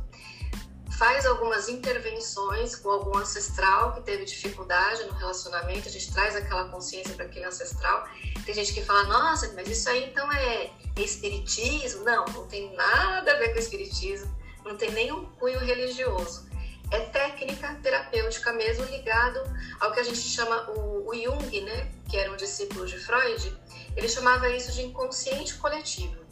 faz 0.98 1.26
algumas 1.26 1.68
intervenções 1.68 2.78
com 2.78 2.90
algum 2.90 3.18
ancestral 3.18 3.92
que 3.92 4.02
teve 4.04 4.24
dificuldade 4.24 5.04
no 5.04 5.12
relacionamento, 5.12 5.90
a 5.90 5.92
gente 5.92 6.14
traz 6.14 6.34
aquela 6.38 6.70
consciência 6.70 7.14
para 7.14 7.26
aquele 7.26 7.44
ancestral. 7.44 8.08
Tem 8.46 8.56
gente 8.56 8.74
que 8.74 8.82
fala, 8.86 9.04
nossa, 9.04 9.52
mas 9.54 9.68
isso 9.68 9.90
aí 9.90 10.06
então 10.06 10.32
é 10.32 10.72
espiritismo? 10.96 12.06
Não, 12.06 12.24
não 12.28 12.48
tem 12.48 12.74
nada 12.74 13.34
a 13.34 13.38
ver 13.38 13.52
com 13.52 13.60
espiritismo, 13.60 14.34
não 14.64 14.78
tem 14.78 14.92
nenhum 14.92 15.26
cunho 15.32 15.60
religioso. 15.60 16.48
É 16.90 17.02
técnica 17.02 17.78
terapêutica 17.84 18.54
mesmo 18.54 18.86
ligado 18.86 19.42
ao 19.82 19.92
que 19.92 20.00
a 20.00 20.04
gente 20.04 20.20
chama 20.20 20.70
o, 20.72 21.10
o 21.10 21.14
Jung, 21.14 21.62
né, 21.64 21.92
que 22.10 22.16
era 22.16 22.32
um 22.32 22.38
discípulo 22.38 22.86
de 22.86 22.98
Freud, 22.98 23.58
ele 23.96 24.10
chamava 24.10 24.50
isso 24.50 24.72
de 24.72 24.84
inconsciente 24.84 25.56
coletivo. 25.56 26.26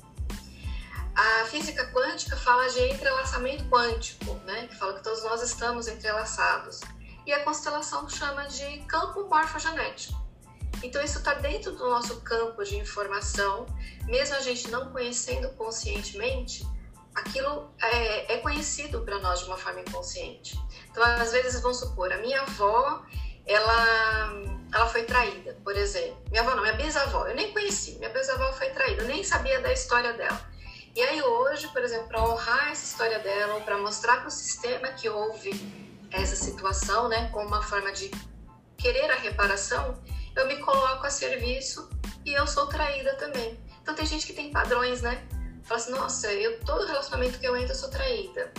A 1.15 1.45
física 1.45 1.85
quântica 1.91 2.35
fala 2.35 2.67
de 2.69 2.79
entrelaçamento 2.89 3.63
quântico, 3.65 4.33
né? 4.45 4.67
que 4.67 4.75
fala 4.75 4.95
que 4.95 5.03
todos 5.03 5.23
nós 5.23 5.43
estamos 5.43 5.87
entrelaçados. 5.87 6.81
E 7.25 7.31
a 7.31 7.43
constelação 7.43 8.09
chama 8.09 8.45
de 8.47 8.79
campo 8.79 9.27
morfogenético. 9.29 10.21
Então, 10.81 11.01
isso 11.01 11.19
está 11.19 11.35
dentro 11.35 11.71
do 11.71 11.89
nosso 11.89 12.19
campo 12.21 12.61
de 12.63 12.75
informação, 12.75 13.65
mesmo 14.05 14.35
a 14.35 14.41
gente 14.41 14.69
não 14.69 14.91
conhecendo 14.91 15.49
conscientemente, 15.51 16.67
aquilo 17.15 17.71
é, 17.81 18.33
é 18.33 18.37
conhecido 18.39 19.01
para 19.01 19.19
nós 19.19 19.39
de 19.39 19.45
uma 19.45 19.55
forma 19.55 19.79
inconsciente. 19.79 20.59
Então, 20.91 21.01
às 21.03 21.31
vezes, 21.31 21.61
vamos 21.61 21.77
supor, 21.77 22.11
a 22.11 22.17
minha 22.17 22.41
avó, 22.41 23.01
ela, 23.45 24.33
ela 24.73 24.87
foi 24.87 25.03
traída, 25.03 25.55
por 25.63 25.75
exemplo. 25.75 26.17
Minha 26.29 26.41
avó 26.41 26.55
não, 26.55 26.63
minha 26.63 26.73
bisavó, 26.73 27.27
eu 27.27 27.35
nem 27.35 27.53
conheci. 27.53 27.95
Minha 27.97 28.09
bisavó 28.09 28.51
foi 28.53 28.69
traída, 28.71 29.03
eu 29.03 29.07
nem 29.07 29.23
sabia 29.23 29.61
da 29.61 29.71
história 29.71 30.13
dela. 30.13 30.39
E 30.95 31.01
aí 31.01 31.21
hoje, 31.21 31.67
por 31.69 31.83
exemplo, 31.83 32.07
para 32.07 32.23
honrar 32.23 32.71
essa 32.71 32.85
história 32.85 33.19
dela, 33.19 33.59
para 33.61 33.77
mostrar 33.77 34.17
para 34.17 34.27
o 34.27 34.31
sistema 34.31 34.89
que 34.89 35.09
houve 35.09 35.51
essa 36.11 36.35
situação, 36.35 37.07
né, 37.07 37.29
como 37.29 37.47
uma 37.47 37.63
forma 37.63 37.91
de 37.91 38.11
querer 38.77 39.09
a 39.09 39.15
reparação, 39.15 40.01
eu 40.35 40.47
me 40.47 40.57
coloco 40.57 41.05
a 41.05 41.09
serviço 41.09 41.89
e 42.25 42.33
eu 42.33 42.45
sou 42.45 42.67
traída 42.67 43.15
também. 43.15 43.59
Então 43.81 43.95
tem 43.95 44.05
gente 44.05 44.25
que 44.25 44.33
tem 44.33 44.51
padrões, 44.51 45.01
né? 45.01 45.23
Fala 45.63 45.79
assim, 45.79 45.91
nossa, 45.91 46.31
eu 46.31 46.59
todo 46.61 46.85
relacionamento 46.85 47.39
que 47.39 47.47
eu 47.47 47.55
entro 47.55 47.71
eu 47.71 47.75
sou 47.75 47.89
traída. 47.89 48.51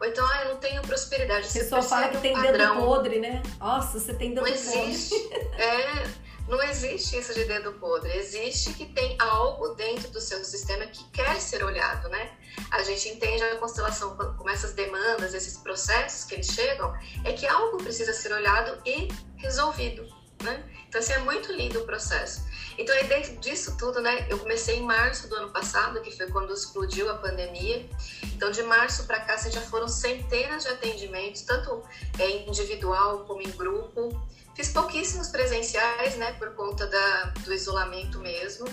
Ou 0.00 0.06
então, 0.06 0.26
ah, 0.26 0.44
eu 0.44 0.48
não 0.50 0.56
tenho 0.56 0.80
prosperidade. 0.82 1.46
Você, 1.46 1.68
só 1.68 1.82
fala 1.82 2.08
que 2.08 2.18
tem 2.18 2.32
padrão. 2.32 2.76
dedo 2.76 2.86
podre, 2.86 3.20
né? 3.20 3.42
Nossa, 3.58 4.00
você 4.00 4.14
tem 4.14 4.34
dedo 4.34 4.46
não 4.46 4.52
podre. 4.52 4.60
Não 4.60 4.88
existe. 4.88 5.14
É, 5.60 6.06
não 6.50 6.60
existe 6.64 7.18
isso 7.18 7.32
de 7.34 7.44
dedo 7.44 7.74
podre, 7.74 8.10
existe 8.16 8.72
que 8.72 8.86
tem 8.86 9.14
algo 9.20 9.74
dentro 9.74 10.10
do 10.10 10.20
seu 10.20 10.42
sistema 10.44 10.84
que 10.86 11.04
quer 11.10 11.40
ser 11.40 11.62
olhado, 11.62 12.08
né? 12.08 12.32
A 12.70 12.82
gente 12.82 13.08
entende 13.08 13.42
a 13.44 13.56
constelação 13.56 14.16
como 14.16 14.50
essas 14.50 14.72
demandas, 14.72 15.32
esses 15.32 15.58
processos 15.58 16.24
que 16.24 16.34
eles 16.34 16.46
chegam, 16.46 16.92
é 17.24 17.34
que 17.34 17.46
algo 17.46 17.76
precisa 17.78 18.12
ser 18.12 18.32
olhado 18.32 18.80
e 18.84 19.08
resolvido, 19.36 20.08
né? 20.42 20.64
Então, 20.88 21.00
assim, 21.00 21.12
é 21.12 21.18
muito 21.18 21.52
lindo 21.52 21.80
o 21.80 21.84
processo. 21.84 22.44
Então, 22.76 22.94
aí 22.96 23.04
dentro 23.04 23.36
disso 23.36 23.76
tudo, 23.76 24.00
né, 24.00 24.26
eu 24.28 24.38
comecei 24.38 24.78
em 24.78 24.82
março 24.82 25.28
do 25.28 25.36
ano 25.36 25.50
passado, 25.50 26.00
que 26.00 26.10
foi 26.16 26.26
quando 26.28 26.52
explodiu 26.52 27.10
a 27.10 27.14
pandemia. 27.14 27.88
Então, 28.24 28.50
de 28.50 28.62
março 28.62 29.04
para 29.04 29.20
cá, 29.20 29.34
assim, 29.34 29.50
já 29.50 29.60
foram 29.60 29.86
centenas 29.86 30.64
de 30.64 30.70
atendimentos, 30.70 31.42
tanto 31.42 31.82
é, 32.18 32.48
individual 32.48 33.24
como 33.26 33.42
em 33.42 33.50
grupo. 33.50 34.18
Fiz 34.54 34.72
pouquíssimos 34.72 35.28
presenciais, 35.28 36.16
né, 36.16 36.32
por 36.32 36.54
conta 36.54 36.86
da, 36.86 37.24
do 37.44 37.52
isolamento 37.52 38.18
mesmo, 38.18 38.66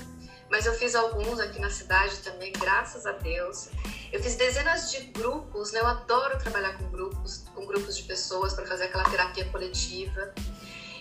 mas 0.49 0.65
eu 0.65 0.73
fiz 0.73 0.95
alguns 0.95 1.39
aqui 1.39 1.59
na 1.59 1.69
cidade 1.69 2.17
também, 2.17 2.51
graças 2.53 3.05
a 3.05 3.11
Deus. 3.11 3.69
Eu 4.11 4.23
fiz 4.23 4.35
dezenas 4.35 4.89
de 4.91 4.99
grupos, 5.07 5.71
né, 5.73 5.81
eu 5.81 5.87
adoro 5.87 6.39
trabalhar 6.39 6.77
com 6.77 6.89
grupos, 6.89 7.43
com 7.53 7.65
grupos 7.65 7.97
de 7.97 8.03
pessoas 8.03 8.53
para 8.53 8.65
fazer 8.65 8.85
aquela 8.85 9.03
terapia 9.09 9.45
coletiva. 9.49 10.33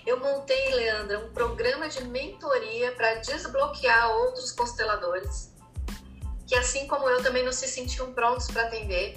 Eu 0.06 0.20
montei, 0.20 0.72
Leandra, 0.72 1.18
um 1.18 1.32
programa 1.32 1.88
de 1.88 2.04
mentoria 2.04 2.92
para 2.92 3.16
desbloquear 3.16 4.08
outros 4.12 4.52
consteladores, 4.52 5.52
que 6.46 6.54
assim 6.54 6.86
como 6.86 7.08
eu 7.08 7.20
também 7.24 7.44
não 7.44 7.52
se 7.52 7.66
sentiam 7.66 8.12
prontos 8.12 8.46
para 8.46 8.62
atender. 8.62 9.16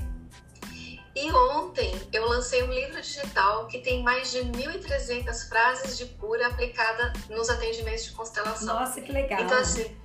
E 1.15 1.31
ontem 1.31 1.93
eu 2.11 2.27
lancei 2.27 2.63
um 2.63 2.71
livro 2.71 2.99
digital 3.01 3.67
que 3.67 3.79
tem 3.79 4.01
mais 4.01 4.31
de 4.31 4.39
1.300 4.39 5.47
frases 5.47 5.97
de 5.97 6.05
cura 6.05 6.47
aplicada 6.47 7.13
nos 7.29 7.49
atendimentos 7.49 8.05
de 8.05 8.11
constelação. 8.11 8.79
Nossa, 8.79 8.99
que 8.99 9.11
legal! 9.11 9.41
Então, 9.41 9.59
assim, 9.59 9.95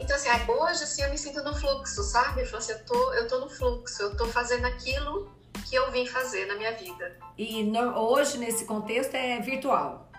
então, 0.00 0.16
assim 0.16 0.30
hoje 0.48 0.82
assim, 0.82 1.02
eu 1.02 1.10
me 1.10 1.18
sinto 1.18 1.42
no 1.42 1.54
fluxo, 1.54 2.02
sabe? 2.02 2.48
Eu, 2.50 2.56
assim, 2.56 2.72
eu, 2.72 2.84
tô, 2.86 3.12
eu 3.12 3.28
tô 3.28 3.40
no 3.40 3.50
fluxo, 3.50 4.02
eu 4.02 4.16
tô 4.16 4.26
fazendo 4.26 4.64
aquilo 4.66 5.35
que 5.64 5.74
eu 5.74 5.90
vim 5.90 6.06
fazer 6.06 6.46
na 6.46 6.54
minha 6.54 6.72
vida. 6.72 7.16
E 7.36 7.64
no, 7.64 7.98
hoje, 7.98 8.38
nesse 8.38 8.64
contexto, 8.64 9.14
é 9.14 9.40
virtual? 9.40 10.10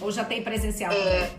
Ou 0.00 0.10
já 0.10 0.24
tem 0.24 0.42
presencial? 0.42 0.92
É, 0.92 1.30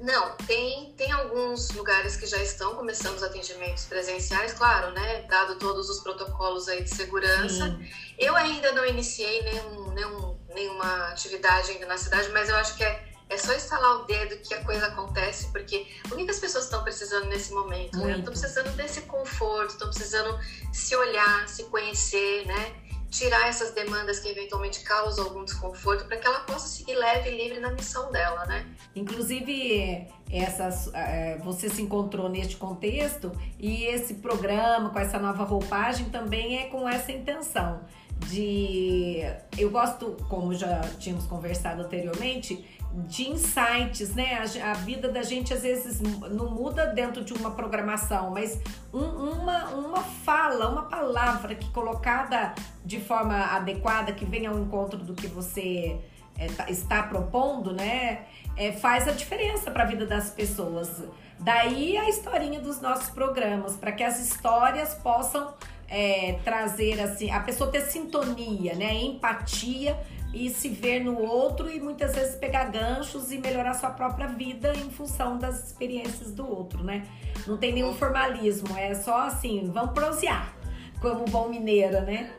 não, 0.00 0.36
tem, 0.46 0.92
tem 0.96 1.10
alguns 1.10 1.70
lugares 1.72 2.16
que 2.16 2.26
já 2.26 2.36
estão 2.38 2.76
começando 2.76 3.16
os 3.16 3.22
atendimentos 3.22 3.84
presenciais, 3.84 4.52
claro, 4.52 4.92
né? 4.92 5.22
Dado 5.22 5.56
todos 5.56 5.90
os 5.90 6.00
protocolos 6.00 6.68
aí 6.68 6.84
de 6.84 6.90
segurança. 6.90 7.66
Sim. 7.66 7.90
Eu 8.16 8.36
ainda 8.36 8.70
não 8.72 8.86
iniciei 8.86 9.42
nenhum, 9.42 9.90
nenhum, 9.90 10.38
nenhuma 10.54 11.08
atividade 11.08 11.72
ainda 11.72 11.86
na 11.86 11.98
cidade, 11.98 12.28
mas 12.30 12.48
eu 12.48 12.54
acho 12.56 12.76
que 12.76 12.84
é, 12.84 13.07
é 13.28 13.36
só 13.36 13.54
instalar 13.54 14.00
o 14.00 14.04
dedo 14.04 14.36
que 14.38 14.54
a 14.54 14.64
coisa 14.64 14.86
acontece, 14.86 15.48
porque 15.52 15.86
o 16.10 16.16
que 16.16 16.30
as 16.30 16.38
pessoas 16.38 16.64
estão 16.64 16.82
precisando 16.82 17.26
nesse 17.26 17.52
momento? 17.52 17.98
Né? 17.98 18.18
Estão 18.18 18.32
precisando 18.32 18.74
desse 18.76 19.02
conforto, 19.02 19.70
estão 19.70 19.88
precisando 19.88 20.38
se 20.72 20.96
olhar, 20.96 21.48
se 21.48 21.64
conhecer, 21.64 22.46
né? 22.46 22.74
tirar 23.10 23.48
essas 23.48 23.72
demandas 23.72 24.20
que 24.20 24.28
eventualmente 24.28 24.80
causam 24.80 25.24
algum 25.24 25.44
desconforto 25.44 26.06
para 26.06 26.18
que 26.18 26.26
ela 26.26 26.40
possa 26.40 26.68
seguir 26.68 26.94
leve 26.94 27.30
e 27.30 27.36
livre 27.36 27.60
na 27.60 27.70
missão 27.70 28.12
dela, 28.12 28.44
né? 28.44 28.66
Inclusive, 28.94 30.06
essas, 30.30 30.92
é, 30.92 31.38
você 31.38 31.70
se 31.70 31.80
encontrou 31.80 32.28
neste 32.28 32.56
contexto 32.56 33.32
e 33.58 33.84
esse 33.84 34.14
programa 34.14 34.90
com 34.90 34.98
essa 34.98 35.18
nova 35.18 35.44
roupagem 35.44 36.10
também 36.10 36.58
é 36.58 36.68
com 36.68 36.88
essa 36.88 37.10
intenção 37.10 37.80
de 38.26 39.22
eu 39.56 39.70
gosto, 39.70 40.16
como 40.28 40.54
já 40.54 40.80
tínhamos 40.98 41.26
conversado 41.26 41.82
anteriormente, 41.82 42.64
de 42.92 43.28
insights, 43.28 44.14
né? 44.14 44.42
A, 44.62 44.70
a, 44.70 44.74
vida 44.74 45.08
da 45.08 45.22
gente 45.22 45.52
às 45.52 45.62
vezes 45.62 46.00
não 46.00 46.50
muda 46.50 46.86
dentro 46.86 47.22
de 47.22 47.32
uma 47.32 47.50
programação, 47.50 48.30
mas 48.30 48.60
um, 48.92 49.04
uma, 49.04 49.68
uma 49.70 50.02
fala, 50.02 50.68
uma 50.68 50.82
palavra 50.84 51.54
que 51.54 51.70
colocada 51.70 52.54
de 52.84 52.98
forma 53.00 53.36
adequada, 53.36 54.12
que 54.12 54.24
venha 54.24 54.50
ao 54.50 54.58
encontro 54.58 54.98
do 54.98 55.14
que 55.14 55.26
você 55.26 55.98
é, 56.38 56.46
tá, 56.48 56.70
está 56.70 57.02
propondo, 57.02 57.72
né? 57.72 58.26
É, 58.56 58.72
faz 58.72 59.06
a 59.06 59.12
diferença 59.12 59.70
para 59.70 59.84
a 59.84 59.86
vida 59.86 60.06
das 60.06 60.30
pessoas. 60.30 61.02
Daí 61.38 61.96
a 61.96 62.08
historinha 62.08 62.60
dos 62.60 62.80
nossos 62.80 63.10
programas, 63.10 63.76
para 63.76 63.92
que 63.92 64.02
as 64.02 64.18
histórias 64.18 64.94
possam 64.94 65.54
é, 65.88 66.38
trazer 66.44 67.00
assim, 67.00 67.30
a 67.30 67.40
pessoa 67.40 67.70
ter 67.70 67.82
sintonia, 67.82 68.74
né? 68.74 68.94
Empatia 68.94 69.98
e 70.32 70.50
se 70.50 70.68
ver 70.68 71.00
no 71.00 71.18
outro 71.18 71.70
e 71.70 71.80
muitas 71.80 72.14
vezes 72.14 72.36
pegar 72.36 72.64
ganchos 72.64 73.32
e 73.32 73.38
melhorar 73.38 73.72
sua 73.74 73.90
própria 73.90 74.26
vida 74.28 74.72
em 74.74 74.90
função 74.90 75.38
das 75.38 75.66
experiências 75.66 76.32
do 76.32 76.48
outro, 76.48 76.84
né? 76.84 77.08
Não 77.46 77.56
tem 77.56 77.72
nenhum 77.72 77.94
formalismo, 77.94 78.76
é 78.76 78.94
só 78.94 79.20
assim, 79.20 79.70
vamos 79.72 79.92
prosear, 79.92 80.54
como 81.00 81.24
bom 81.24 81.48
mineira, 81.48 82.02
né? 82.02 82.30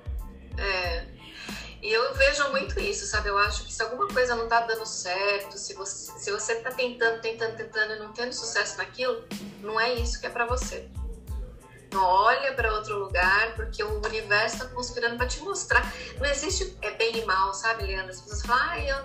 É. 0.58 1.06
E 1.82 1.91
eu 1.91 2.13
vejo 2.13 2.51
muito 2.51 2.77
isso, 2.79 3.06
sabe? 3.06 3.29
Eu 3.29 3.38
acho 3.38 3.65
que 3.65 3.74
se 3.74 3.82
alguma 3.82 4.08
coisa 4.08 4.36
não 4.36 4.48
tá 4.48 4.62
dando 4.62 4.86
certo, 4.86 5.58
se 5.58 5.74
você, 5.74 6.12
se 6.20 6.29
você 6.29 6.56
tá 6.56 6.70
tentando, 6.72 7.22
tentando, 7.22 7.56
tentando 7.56 7.94
e 7.94 8.00
não 8.00 8.12
tendo 8.12 8.34
sucesso 8.34 8.77
naquilo, 8.77 9.24
não 9.62 9.79
é 9.79 9.94
isso 9.94 10.20
que 10.20 10.27
é 10.27 10.29
para 10.29 10.46
você 10.46 10.89
não 11.91 12.03
olha 12.03 12.53
para 12.53 12.74
outro 12.74 12.98
lugar, 12.98 13.55
porque 13.55 13.84
o 13.84 14.01
universo 14.05 14.58
está 14.58 14.67
conspirando 14.67 15.17
para 15.17 15.27
te 15.27 15.39
mostrar. 15.41 15.91
Não 16.17 16.25
existe 16.25 16.77
é 16.81 16.91
bem 16.91 17.17
e 17.17 17.25
mal, 17.25 17.53
sabe, 17.53 17.84
Leandro? 17.84 18.12
As 18.12 18.22
pessoas 18.22 18.41
falam, 18.43 18.63
ah, 18.69 18.79
eu, 18.79 18.98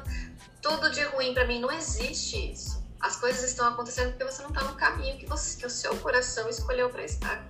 tudo 0.61 0.91
de 0.91 1.03
ruim 1.05 1.35
para 1.35 1.47
mim. 1.47 1.61
Não 1.61 1.71
existe 1.71 2.53
isso. 2.53 2.83
As 3.01 3.17
coisas 3.17 3.45
estão 3.45 3.69
acontecendo 3.69 4.13
porque 4.13 4.25
você 4.25 4.43
não 4.43 4.49
está 4.49 4.65
no 4.65 4.75
caminho 4.75 5.19
que, 5.19 5.27
você, 5.27 5.61
que 5.61 5.67
o 5.67 5.71
seu 5.71 5.95
coração 5.97 6.49
escolheu 6.49 6.89
para 6.89 7.05
estar. 7.05 7.45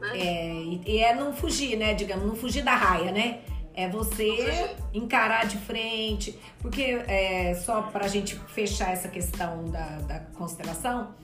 Né? 0.00 0.18
É, 0.18 0.54
e 0.86 0.98
é 0.98 1.14
não 1.14 1.34
fugir, 1.34 1.76
né? 1.76 1.94
Digamos, 1.94 2.26
não 2.26 2.34
fugir 2.34 2.62
da 2.62 2.74
raia, 2.74 3.12
né? 3.12 3.42
É 3.74 3.88
você 3.88 4.74
encarar 4.92 5.46
de 5.46 5.58
frente. 5.58 6.38
Porque 6.58 6.82
é, 7.06 7.54
só 7.54 7.82
para 7.82 8.06
a 8.06 8.08
gente 8.08 8.34
fechar 8.48 8.92
essa 8.92 9.08
questão 9.08 9.64
da, 9.66 9.98
da 10.00 10.20
constelação, 10.36 11.14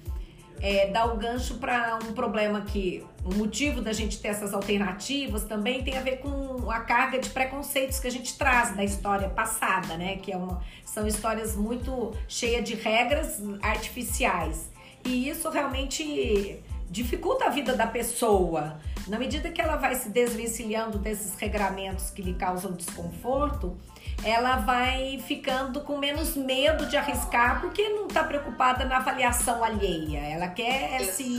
é, 0.61 0.89
dá 0.89 1.05
o 1.07 1.17
gancho 1.17 1.55
para 1.55 1.99
um 2.05 2.13
problema 2.13 2.63
que 2.63 3.05
o 3.25 3.35
motivo 3.35 3.81
da 3.81 3.93
gente 3.93 4.19
ter 4.19 4.29
essas 4.29 4.55
alternativas 4.55 5.45
também 5.45 5.83
tem 5.83 5.97
a 5.97 6.01
ver 6.01 6.19
com 6.19 6.71
a 6.71 6.81
carga 6.81 7.19
de 7.19 7.31
preconceitos 7.31 7.99
que 7.99 8.07
a 8.07 8.11
gente 8.11 8.37
traz 8.37 8.75
da 8.75 8.85
história 8.85 9.29
passada, 9.29 9.97
né? 9.97 10.17
Que 10.17 10.33
é 10.33 10.37
uma, 10.37 10.63
são 10.85 11.07
histórias 11.07 11.57
muito 11.57 12.13
cheias 12.27 12.65
de 12.65 12.75
regras 12.75 13.41
artificiais. 13.63 14.71
E 15.05 15.29
isso 15.29 15.49
realmente 15.49 16.61
dificulta 16.91 17.47
a 17.47 17.51
vida 17.51 17.75
da 17.75 17.87
pessoa. 17.87 18.79
Na 19.07 19.19
medida 19.19 19.51
que 19.51 19.61
ela 19.61 19.77
vai 19.77 19.95
se 19.95 20.11
desvencilhando 20.11 20.99
desses 20.99 21.35
regramentos 21.37 22.11
que 22.11 22.21
lhe 22.21 22.35
causam 22.35 22.73
desconforto, 22.73 23.77
ela 24.23 24.57
vai 24.57 25.23
ficando 25.27 25.81
com 25.83 25.97
menos 25.97 26.37
medo 26.37 26.87
de 26.87 26.97
arriscar 26.97 27.61
porque 27.61 27.89
não 27.91 28.07
está 28.07 28.25
preocupada 28.25 28.85
na 28.85 28.99
avaliação 28.99 29.63
alheia. 29.63 30.19
Ela 30.19 30.49
quer 30.49 31.01
se, 31.05 31.39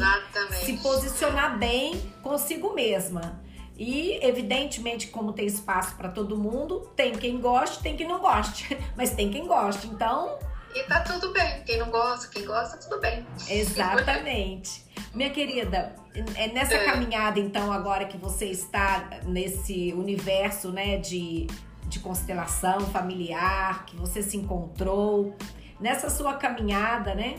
se 0.63 0.77
posicionar 0.77 1.58
bem 1.58 2.00
consigo 2.24 2.74
mesma. 2.74 3.39
E, 3.77 4.20
evidentemente, 4.22 5.08
como 5.08 5.32
tem 5.32 5.46
espaço 5.46 5.96
para 5.96 6.10
todo 6.10 6.38
mundo, 6.38 6.91
tem 6.98 7.13
quem 7.13 7.39
goste, 7.39 7.82
tem 7.82 7.96
quem 7.96 8.08
não 8.08 8.20
goste. 8.20 8.77
Mas 8.96 9.12
tem 9.12 9.32
quem 9.32 9.48
goste. 9.48 9.88
Então. 9.88 10.38
E 10.75 10.84
tá 10.84 11.00
tudo 11.00 11.32
bem. 11.32 11.63
Quem 11.63 11.77
não 11.77 11.89
gosta, 11.89 12.27
quem 12.27 12.46
gosta, 12.46 12.77
tudo 12.77 13.00
bem. 13.00 13.25
Exatamente. 13.48 14.84
Minha 15.13 15.30
querida, 15.32 15.96
é 16.36 16.48
nessa 16.48 16.75
é. 16.75 16.86
caminhada, 16.86 17.39
então, 17.39 17.72
agora 17.72 18.06
que 18.06 18.18
você 18.18 18.46
está 18.46 19.22
nesse 19.25 19.92
universo, 19.94 20.72
né, 20.72 20.98
de, 20.98 21.48
de 21.88 22.00
constelação 22.00 22.82
familiar, 22.82 23.86
que 23.86 23.96
você 23.96 24.22
se 24.22 24.38
encontrou, 24.38 25.36
nessa 25.80 26.10
sua 26.10 26.36
caminhada, 26.36 27.16
né, 27.16 27.36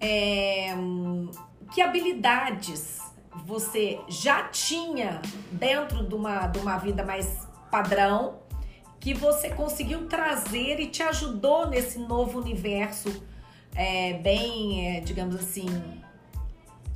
é, 0.00 0.74
que 1.72 1.82
habilidades 1.82 3.00
você 3.44 3.98
já 4.08 4.44
tinha 4.44 5.20
dentro 5.52 6.04
de 6.04 6.14
uma, 6.14 6.46
de 6.46 6.58
uma 6.58 6.76
vida 6.78 7.04
mais 7.04 7.46
padrão, 7.70 8.40
que 8.98 9.14
você 9.14 9.50
conseguiu 9.50 10.06
trazer 10.06 10.78
e 10.78 10.86
te 10.86 11.02
ajudou 11.02 11.68
nesse 11.68 11.98
novo 11.98 12.38
universo 12.38 13.24
é, 13.74 14.14
bem, 14.14 14.96
é, 14.96 15.00
digamos 15.00 15.36
assim, 15.36 15.66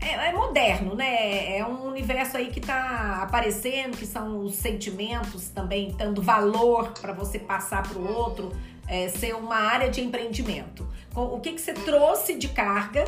é, 0.05 0.29
é, 0.29 0.33
moderno, 0.33 0.95
né? 0.95 1.57
É 1.57 1.65
um 1.65 1.87
universo 1.87 2.37
aí 2.37 2.51
que 2.51 2.61
tá 2.61 3.21
aparecendo, 3.23 3.97
que 3.97 4.07
são 4.07 4.41
os 4.41 4.57
sentimentos 4.57 5.49
também 5.49 5.93
dando 5.97 6.21
valor 6.21 6.93
para 7.01 7.13
você 7.13 7.39
passar 7.39 7.83
para 7.83 7.99
o 7.99 8.15
outro, 8.15 8.53
é, 8.87 9.09
ser 9.09 9.35
uma 9.35 9.57
área 9.57 9.89
de 9.89 10.03
empreendimento. 10.03 10.87
O 11.15 11.41
que, 11.41 11.53
que 11.53 11.61
você 11.61 11.73
trouxe 11.73 12.35
de 12.35 12.49
carga 12.49 13.05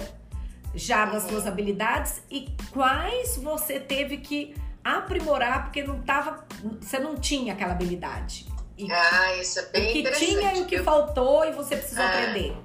já 0.75 1.05
das 1.05 1.25
suas 1.25 1.47
habilidades 1.47 2.23
e 2.31 2.49
quais 2.71 3.37
você 3.37 3.79
teve 3.81 4.19
que 4.19 4.55
aprimorar 4.85 5.65
porque 5.65 5.83
não 5.83 6.01
tava, 6.01 6.47
você 6.81 6.99
não 6.99 7.17
tinha 7.17 7.55
aquela 7.55 7.73
habilidade. 7.73 8.47
E, 8.79 8.91
ah, 8.93 9.37
isso 9.37 9.59
é 9.59 9.67
bem 9.67 9.89
o 9.89 9.93
que 9.93 9.99
interessante. 10.01 10.27
tinha 10.27 10.55
e 10.55 10.61
o 10.63 10.67
que 10.67 10.79
faltou 10.79 11.45
e 11.45 11.53
você 11.53 11.77
precisou 11.77 12.05
é. 12.05 12.07
aprender. 12.07 12.57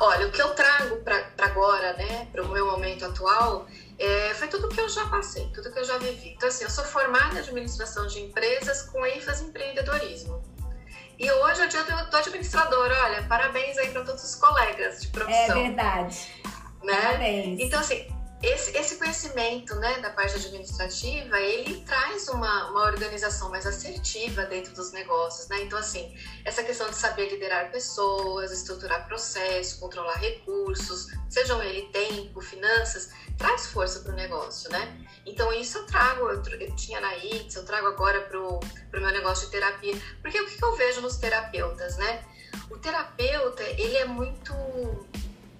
Olha, 0.00 0.26
o 0.26 0.30
que 0.30 0.40
eu 0.40 0.50
trago 0.50 0.96
para 0.96 1.24
agora, 1.38 1.92
né, 1.94 2.28
para 2.32 2.42
o 2.42 2.48
meu 2.48 2.66
momento 2.66 3.04
atual, 3.04 3.66
é, 3.98 4.34
foi 4.34 4.48
tudo 4.48 4.68
que 4.68 4.80
eu 4.80 4.88
já 4.88 5.06
passei, 5.06 5.48
tudo 5.54 5.72
que 5.72 5.78
eu 5.78 5.84
já 5.84 5.98
vivi. 5.98 6.30
Então, 6.30 6.48
assim, 6.48 6.64
eu 6.64 6.70
sou 6.70 6.84
formada 6.84 7.36
em 7.36 7.38
administração 7.38 8.06
de 8.06 8.20
empresas 8.20 8.82
com 8.82 9.04
ênfase 9.06 9.44
em 9.44 9.48
empreendedorismo. 9.48 10.42
E 11.18 11.30
hoje 11.30 11.60
é 11.60 11.66
o 11.66 11.68
dia 11.68 11.84
do, 11.84 12.10
do 12.10 12.16
administrador. 12.16 12.90
Olha, 13.04 13.22
parabéns 13.24 13.78
aí 13.78 13.90
para 13.90 14.02
todos 14.02 14.24
os 14.24 14.34
colegas 14.34 15.02
de 15.02 15.08
profissão. 15.08 15.56
É 15.56 15.62
verdade. 15.68 16.42
Né? 16.82 17.00
Parabéns. 17.00 17.60
Então, 17.60 17.78
assim, 17.78 18.06
esse, 18.42 18.76
esse 18.76 18.96
conhecimento 18.96 19.74
né, 19.76 20.00
da 20.00 20.10
parte 20.10 20.34
administrativa, 20.34 21.38
ele 21.38 21.80
traz 21.82 22.28
uma, 22.28 22.70
uma 22.70 22.86
organização 22.86 23.48
mais 23.50 23.66
assertiva 23.66 24.44
dentro 24.46 24.74
dos 24.74 24.90
negócios, 24.90 25.48
né? 25.48 25.62
Então, 25.62 25.78
assim, 25.78 26.12
essa 26.44 26.64
questão 26.64 26.90
de 26.90 26.96
saber 26.96 27.30
liderar 27.30 27.70
pessoas, 27.70 28.50
estruturar 28.50 29.06
processos, 29.06 29.78
controlar 29.78 30.16
recursos, 30.16 31.06
sejam 31.30 31.62
ele 31.62 31.82
tempo, 31.92 32.40
finanças, 32.40 33.10
traz 33.38 33.66
força 33.66 34.00
para 34.00 34.12
o 34.12 34.16
negócio, 34.16 34.70
né? 34.70 35.06
Então, 35.24 35.52
isso 35.52 35.78
eu 35.78 35.86
trago, 35.86 36.28
eu, 36.28 36.42
eu 36.58 36.76
tinha 36.76 37.00
na 37.00 37.16
ITS, 37.18 37.54
eu 37.54 37.64
trago 37.64 37.86
agora 37.86 38.22
para 38.22 38.40
o 38.40 38.60
meu 38.92 39.12
negócio 39.12 39.46
de 39.46 39.52
terapia. 39.52 39.94
Porque 40.20 40.40
o 40.40 40.46
que, 40.46 40.62
eu 40.62 40.74
vejo 40.74 41.00
nos 41.00 41.16
terapeutas, 41.16 41.96
né? 41.96 42.24
O 42.70 42.76
terapeuta, 42.76 43.62
ele 43.62 43.96
é 43.96 44.04
muito 44.04 44.52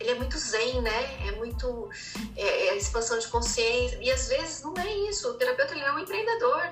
ele 0.03 0.11
é 0.11 0.15
muito 0.17 0.37
zen, 0.37 0.83
né? 0.83 1.29
É 1.29 1.33
muito 1.33 1.88
é, 2.37 2.69
é 2.69 2.77
expansão 2.77 3.19
de 3.19 3.29
consciência. 3.29 3.99
E 4.03 4.11
às 4.11 4.29
vezes 4.29 4.62
não 4.62 4.75
é 4.77 4.93
isso. 5.09 5.31
O 5.31 5.35
terapeuta 5.35 5.75
ele 5.75 5.85
é 5.85 5.93
um 5.93 5.99
empreendedor, 5.99 6.69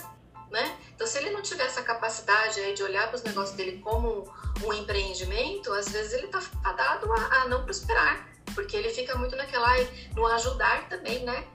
né? 0.51 0.77
Então, 0.95 1.07
se 1.07 1.17
ele 1.19 1.31
não 1.31 1.41
tiver 1.41 1.65
essa 1.65 1.83
capacidade 1.83 2.61
aí 2.61 2.75
de 2.75 2.83
olhar 2.83 3.07
para 3.09 3.17
os 3.17 3.23
negócios 3.23 3.57
dele 3.57 3.81
como 3.83 4.31
um 4.65 4.73
empreendimento, 4.73 5.73
às 5.73 5.89
vezes 5.89 6.13
ele 6.13 6.27
está 6.27 6.41
fadado 6.41 7.11
a, 7.13 7.43
a, 7.43 7.49
não 7.49 7.65
prosperar, 7.65 8.29
porque 8.55 8.77
ele 8.77 8.91
fica 8.91 9.17
muito 9.17 9.37
naquela, 9.37 9.69
no 10.15 10.27
ajudar 10.27 10.89
também, 10.89 11.25
né? 11.25 11.47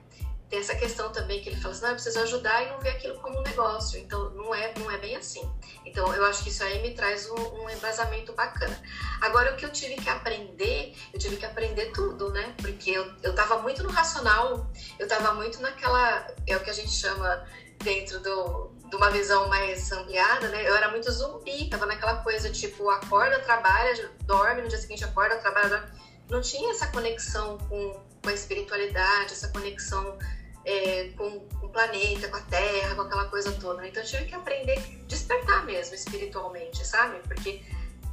Tem 0.48 0.60
essa 0.60 0.74
questão 0.76 1.10
também 1.10 1.40
que 1.42 1.48
ele 1.48 1.60
fala 1.60 1.74
assim, 1.74 1.82
não, 1.82 1.88
eu 1.90 1.94
preciso 1.94 2.20
ajudar 2.20 2.62
e 2.62 2.70
não 2.70 2.78
ver 2.78 2.90
aquilo 2.90 3.18
como 3.18 3.38
um 3.38 3.42
negócio. 3.42 3.98
Então, 3.98 4.30
não 4.30 4.54
é, 4.54 4.72
não 4.78 4.88
é 4.90 4.96
bem 4.96 5.16
assim. 5.16 5.48
Então, 5.84 6.12
eu 6.14 6.24
acho 6.26 6.44
que 6.44 6.50
isso 6.50 6.62
aí 6.62 6.80
me 6.80 6.94
traz 6.94 7.28
um, 7.28 7.62
um 7.62 7.70
embasamento 7.70 8.32
bacana. 8.32 8.80
Agora, 9.20 9.52
o 9.52 9.56
que 9.56 9.64
eu 9.64 9.72
tive 9.72 9.96
que 9.96 10.08
aprender, 10.08 10.94
eu 11.12 11.18
tive 11.18 11.36
que 11.36 11.44
aprender 11.44 11.86
tudo, 11.92 12.30
né? 12.30 12.54
Porque 12.58 12.90
eu, 12.90 13.12
eu 13.24 13.34
tava 13.34 13.58
muito 13.58 13.82
no 13.82 13.90
racional, 13.90 14.70
eu 14.98 15.08
tava 15.08 15.34
muito 15.34 15.60
naquela, 15.60 16.26
é 16.46 16.56
o 16.56 16.60
que 16.60 16.70
a 16.70 16.74
gente 16.74 16.90
chama 16.90 17.44
dentro 17.82 18.20
do, 18.20 18.70
de 18.88 18.94
uma 18.96 19.10
visão 19.10 19.48
mais 19.48 19.90
ampliada, 19.90 20.48
né? 20.48 20.68
Eu 20.68 20.76
era 20.76 20.90
muito 20.90 21.10
zumbi, 21.10 21.68
tava 21.68 21.86
naquela 21.86 22.22
coisa 22.22 22.50
tipo, 22.50 22.88
acorda, 22.88 23.40
trabalha, 23.40 24.12
dorme, 24.22 24.62
no 24.62 24.68
dia 24.68 24.78
seguinte 24.78 25.04
acorda, 25.04 25.36
trabalha, 25.38 25.68
dorme. 25.68 25.86
Não 26.28 26.40
tinha 26.40 26.70
essa 26.70 26.86
conexão 26.88 27.58
com, 27.68 28.00
com 28.22 28.28
a 28.28 28.32
espiritualidade, 28.32 29.32
essa 29.32 29.48
conexão 29.48 30.18
é, 30.66 31.12
com, 31.16 31.38
com, 31.40 31.66
o 31.66 31.68
planeta, 31.68 32.28
com 32.28 32.36
a 32.36 32.40
Terra, 32.40 32.94
com 32.96 33.02
aquela 33.02 33.26
coisa 33.26 33.52
toda. 33.52 33.86
Então 33.86 34.02
eu 34.02 34.08
tive 34.08 34.24
que 34.24 34.34
aprender 34.34 34.76
despertar 35.06 35.64
mesmo 35.64 35.94
espiritualmente, 35.94 36.84
sabe? 36.84 37.20
Porque 37.20 37.62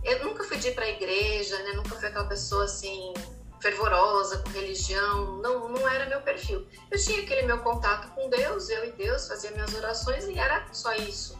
eu 0.03 0.23
nunca 0.23 0.43
fui 0.43 0.57
de 0.57 0.67
ir 0.67 0.75
para 0.75 0.85
a 0.85 0.89
igreja, 0.89 1.57
né? 1.63 1.73
Nunca 1.73 1.95
fui 1.95 2.07
aquela 2.07 2.27
pessoa 2.27 2.65
assim 2.65 3.13
fervorosa 3.59 4.39
com 4.39 4.49
religião, 4.49 5.37
não, 5.37 5.69
não 5.69 5.87
era 5.89 6.05
meu 6.05 6.21
perfil. 6.21 6.67
Eu 6.91 6.99
tinha 6.99 7.21
aquele 7.23 7.43
meu 7.43 7.59
contato 7.59 8.13
com 8.13 8.29
Deus, 8.29 8.69
eu 8.69 8.85
e 8.85 8.91
Deus, 8.91 9.27
fazia 9.27 9.51
minhas 9.51 9.73
orações 9.73 10.25
e 10.25 10.37
era 10.37 10.67
só 10.73 10.93
isso. 10.93 11.39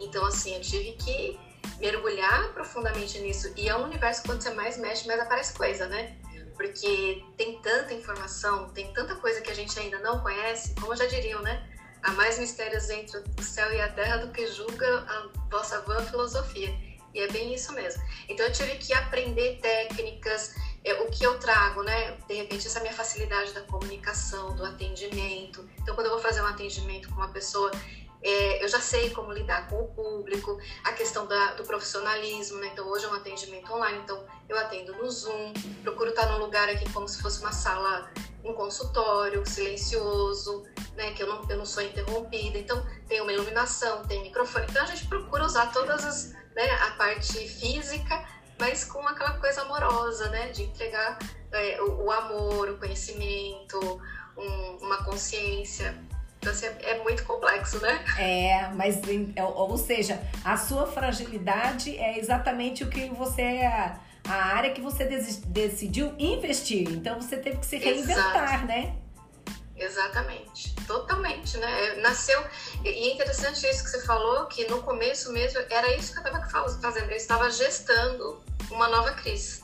Então 0.00 0.24
assim, 0.24 0.54
eu 0.54 0.62
tive 0.62 0.92
que 0.92 1.38
mergulhar 1.78 2.52
profundamente 2.54 3.20
nisso. 3.20 3.52
E 3.54 3.68
é 3.68 3.76
um 3.76 3.84
universo 3.84 4.22
quando 4.24 4.42
você 4.42 4.50
mais 4.50 4.76
mexe, 4.78 5.06
mais 5.06 5.20
aparece 5.20 5.52
coisa, 5.52 5.86
né? 5.86 6.16
Porque 6.58 7.24
tem 7.36 7.56
tanta 7.62 7.94
informação, 7.94 8.68
tem 8.70 8.92
tanta 8.92 9.14
coisa 9.14 9.40
que 9.40 9.48
a 9.48 9.54
gente 9.54 9.78
ainda 9.78 10.00
não 10.00 10.18
conhece, 10.18 10.74
como 10.74 10.94
já 10.96 11.06
diriam, 11.06 11.40
né? 11.40 11.64
Há 12.02 12.10
mais 12.12 12.36
mistérios 12.36 12.90
entre 12.90 13.22
o 13.38 13.42
céu 13.42 13.72
e 13.72 13.80
a 13.80 13.88
terra 13.92 14.16
do 14.16 14.32
que 14.32 14.44
julga 14.48 15.06
a 15.08 15.28
vossa 15.48 15.80
vã 15.82 16.04
filosofia. 16.04 16.76
E 17.14 17.20
é 17.20 17.28
bem 17.28 17.54
isso 17.54 17.72
mesmo. 17.72 18.02
Então 18.28 18.44
eu 18.44 18.52
tive 18.52 18.74
que 18.74 18.92
aprender 18.92 19.60
técnicas, 19.62 20.56
é, 20.84 20.94
o 20.94 21.08
que 21.08 21.22
eu 21.24 21.38
trago, 21.38 21.84
né? 21.84 22.16
De 22.26 22.34
repente, 22.34 22.66
essa 22.66 22.80
minha 22.80 22.92
facilidade 22.92 23.52
da 23.52 23.60
comunicação, 23.62 24.56
do 24.56 24.64
atendimento. 24.64 25.64
Então, 25.80 25.94
quando 25.94 26.08
eu 26.08 26.12
vou 26.12 26.20
fazer 26.20 26.42
um 26.42 26.46
atendimento 26.46 27.08
com 27.08 27.14
uma 27.14 27.28
pessoa, 27.28 27.70
é, 28.22 28.62
eu 28.62 28.68
já 28.68 28.80
sei 28.80 29.10
como 29.10 29.32
lidar 29.32 29.68
com 29.68 29.80
o 29.80 29.88
público, 29.88 30.58
a 30.84 30.92
questão 30.92 31.26
da, 31.26 31.52
do 31.54 31.64
profissionalismo, 31.64 32.58
né? 32.58 32.70
Então 32.72 32.88
hoje 32.88 33.04
é 33.04 33.08
um 33.08 33.14
atendimento 33.14 33.72
online, 33.72 33.98
então 33.98 34.24
eu 34.48 34.58
atendo 34.58 34.92
no 34.96 35.10
Zoom, 35.10 35.52
procuro 35.82 36.10
estar 36.10 36.26
num 36.26 36.38
lugar 36.38 36.68
aqui 36.68 36.90
como 36.92 37.06
se 37.06 37.22
fosse 37.22 37.40
uma 37.40 37.52
sala, 37.52 38.10
um 38.44 38.52
consultório, 38.52 39.46
silencioso, 39.46 40.64
né? 40.96 41.12
Que 41.12 41.22
eu 41.22 41.28
não, 41.28 41.48
eu 41.48 41.58
não 41.58 41.66
sou 41.66 41.82
interrompida, 41.82 42.58
então 42.58 42.84
tem 43.06 43.20
uma 43.20 43.32
iluminação, 43.32 44.04
tem 44.04 44.22
microfone, 44.22 44.66
então 44.68 44.82
a 44.82 44.86
gente 44.86 45.06
procura 45.06 45.44
usar 45.44 45.72
todas 45.72 46.04
as, 46.04 46.32
né? 46.56 46.70
A 46.88 46.90
parte 46.92 47.48
física, 47.48 48.26
mas 48.58 48.84
com 48.84 49.06
aquela 49.06 49.38
coisa 49.38 49.62
amorosa, 49.62 50.28
né? 50.30 50.50
De 50.50 50.64
entregar 50.64 51.18
é, 51.52 51.80
o, 51.82 52.06
o, 52.06 52.10
amor, 52.10 52.68
o 52.70 52.78
conhecimento, 52.78 53.78
um, 54.36 54.78
uma 54.80 55.04
consciência 55.04 56.07
então, 56.48 56.50
assim, 56.50 56.66
é 56.80 57.02
muito 57.02 57.24
complexo, 57.24 57.80
né? 57.80 58.04
É, 58.18 58.68
mas, 58.68 59.00
é, 59.36 59.42
ou 59.42 59.76
seja, 59.76 60.20
a 60.44 60.56
sua 60.56 60.86
fragilidade 60.86 61.96
é 61.96 62.18
exatamente 62.18 62.84
o 62.84 62.88
que 62.88 63.08
você 63.10 63.42
é, 63.42 63.96
a 64.26 64.34
área 64.34 64.70
que 64.72 64.80
você 64.80 65.04
decidiu 65.46 66.14
investir. 66.18 66.88
Então, 66.88 67.20
você 67.20 67.36
teve 67.36 67.58
que 67.58 67.66
se 67.66 67.76
reinventar, 67.76 68.54
Exato. 68.54 68.66
né? 68.66 68.96
Exatamente, 69.76 70.74
totalmente, 70.86 71.56
né? 71.56 71.94
Nasceu, 71.96 72.42
e 72.84 72.88
é 72.88 73.14
interessante 73.14 73.64
isso 73.64 73.84
que 73.84 73.90
você 73.90 74.04
falou, 74.04 74.46
que 74.46 74.66
no 74.68 74.82
começo 74.82 75.32
mesmo 75.32 75.60
era 75.70 75.94
isso 75.94 76.12
que 76.12 76.18
eu 76.18 76.24
estava 76.24 76.70
fazendo, 76.80 77.10
eu 77.10 77.16
estava 77.16 77.48
gestando 77.48 78.42
uma 78.70 78.88
nova 78.88 79.12
crise. 79.12 79.62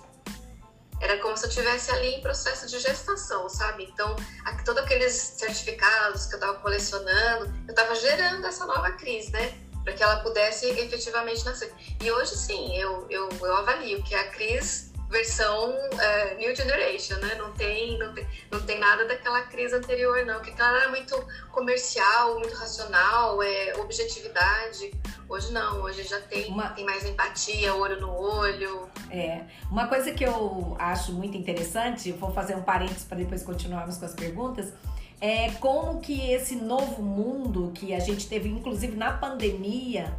Era 1.01 1.19
como 1.19 1.37
se 1.37 1.45
eu 1.45 1.49
estivesse 1.49 1.91
ali 1.91 2.15
em 2.15 2.21
processo 2.21 2.67
de 2.67 2.79
gestação, 2.79 3.49
sabe? 3.49 3.85
Então, 3.85 4.17
todos 4.65 4.83
aqueles 4.83 5.13
certificados 5.13 6.27
que 6.27 6.35
eu 6.35 6.39
estava 6.39 6.59
colecionando, 6.59 7.53
eu 7.67 7.71
estava 7.71 7.95
gerando 7.95 8.47
essa 8.47 8.65
nova 8.65 8.91
crise, 8.93 9.31
né? 9.33 9.59
Para 9.83 9.93
que 9.93 10.03
ela 10.03 10.17
pudesse 10.21 10.67
efetivamente 10.67 11.45
nascer. 11.45 11.73
E 12.01 12.11
hoje, 12.11 12.37
sim, 12.37 12.75
eu, 12.77 13.07
eu, 13.11 13.29
eu 13.29 13.57
avalio 13.57 14.03
que 14.03 14.15
a 14.15 14.31
crise 14.31 14.94
versão 15.15 15.73
é, 16.01 16.35
New 16.35 16.55
Generation, 16.55 17.15
né? 17.19 17.37
Não 17.37 17.53
tem, 17.53 17.97
não 17.99 18.13
tem, 18.13 18.27
não 18.51 18.61
tem 18.63 18.81
nada 18.81 19.07
daquela 19.07 19.43
crise 19.43 19.75
anterior, 19.75 20.27
não. 20.27 20.35
Porque 20.35 20.51
aquela 20.51 20.77
era 20.81 20.91
muito 20.91 21.17
comercial, 21.53 22.41
muito 22.41 22.55
racional, 22.55 23.41
é, 23.41 23.75
objetividade. 23.79 24.93
Hoje 25.29 25.53
não, 25.53 25.83
hoje 25.83 26.03
já 26.03 26.21
tem, 26.21 26.51
uma... 26.51 26.71
tem 26.71 26.85
mais 26.85 27.07
empatia, 27.07 27.75
olho 27.75 28.01
no 28.01 28.13
olho. 28.13 28.89
É. 29.09 29.43
Uma 29.71 29.87
coisa 29.87 30.11
que 30.13 30.25
eu 30.25 30.77
acho 30.81 31.13
muito 31.13 31.37
interessante, 31.37 32.11
vou 32.11 32.33
fazer 32.33 32.57
um 32.57 32.63
parênteses 32.63 33.05
para 33.05 33.19
depois 33.19 33.43
continuarmos 33.45 33.97
com 33.97 34.05
as 34.05 34.15
perguntas, 34.15 34.73
é 35.21 35.53
como 35.53 36.01
que 36.01 36.33
esse 36.33 36.57
novo 36.57 37.01
mundo 37.01 37.71
que 37.73 37.95
a 37.95 38.01
gente 38.01 38.29
teve, 38.29 38.49
inclusive 38.49 38.97
na 38.97 39.13
pandemia, 39.13 40.13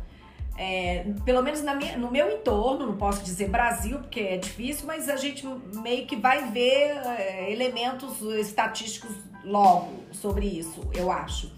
é, 0.58 1.06
pelo 1.26 1.41
menos 1.41 1.62
minha, 1.62 1.98
no 1.98 2.10
meu 2.10 2.32
entorno, 2.32 2.86
não 2.86 2.98
posso 2.98 3.24
dizer 3.24 3.50
Brasil, 3.50 4.00
porque 4.00 4.22
é 4.22 4.38
difícil, 4.38 4.88
mas 4.88 5.10
a 5.10 5.18
gente 5.18 5.46
meio 5.76 6.06
que 6.06 6.15
vai 6.15 6.50
ver 6.52 6.98
é, 7.18 7.52
elementos 7.52 8.22
estatísticos 8.22 9.12
logo 9.44 10.04
sobre 10.12 10.46
isso, 10.46 10.82
eu 10.94 11.12
acho. 11.12 11.52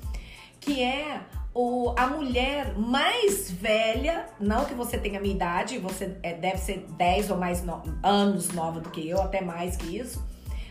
Que 0.59 0.83
é 0.83 1.21
o, 1.53 1.93
a 1.95 2.07
mulher 2.07 2.77
mais 2.77 3.51
velha, 3.51 4.27
não 4.39 4.65
que 4.65 4.73
você 4.73 4.97
tenha 4.97 5.19
a 5.19 5.21
minha 5.21 5.35
idade, 5.35 5.77
você 5.77 6.17
é, 6.23 6.33
deve 6.33 6.57
ser 6.57 6.85
10 6.97 7.31
ou 7.31 7.37
mais 7.37 7.63
no, 7.63 7.81
anos 8.03 8.49
nova 8.49 8.79
do 8.79 8.89
que 8.89 9.07
eu, 9.07 9.21
até 9.21 9.41
mais 9.41 9.77
que 9.77 9.97
isso, 9.97 10.23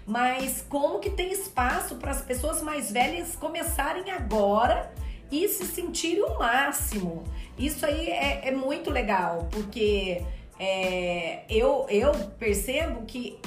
mas 0.05 0.65
como 0.69 0.99
que 0.99 1.11
tem 1.11 1.33
espaço 1.33 1.97
para 1.97 2.11
as 2.11 2.23
pessoas 2.23 2.61
mais 2.63 2.91
velhas 2.91 3.37
começarem 3.37 4.11
agora 4.11 4.93
e 5.31 5.49
se 5.49 5.65
sentirem 5.67 6.23
o 6.23 6.39
máximo. 6.39 7.25
Isso 7.59 7.85
aí 7.85 8.09
é, 8.09 8.49
é 8.49 8.53
muito 8.53 8.91
legal, 8.91 9.49
porque 9.51 10.23
é, 10.59 11.45
eu, 11.49 11.87
eu 11.89 12.13
percebo 12.39 13.05
que 13.07 13.39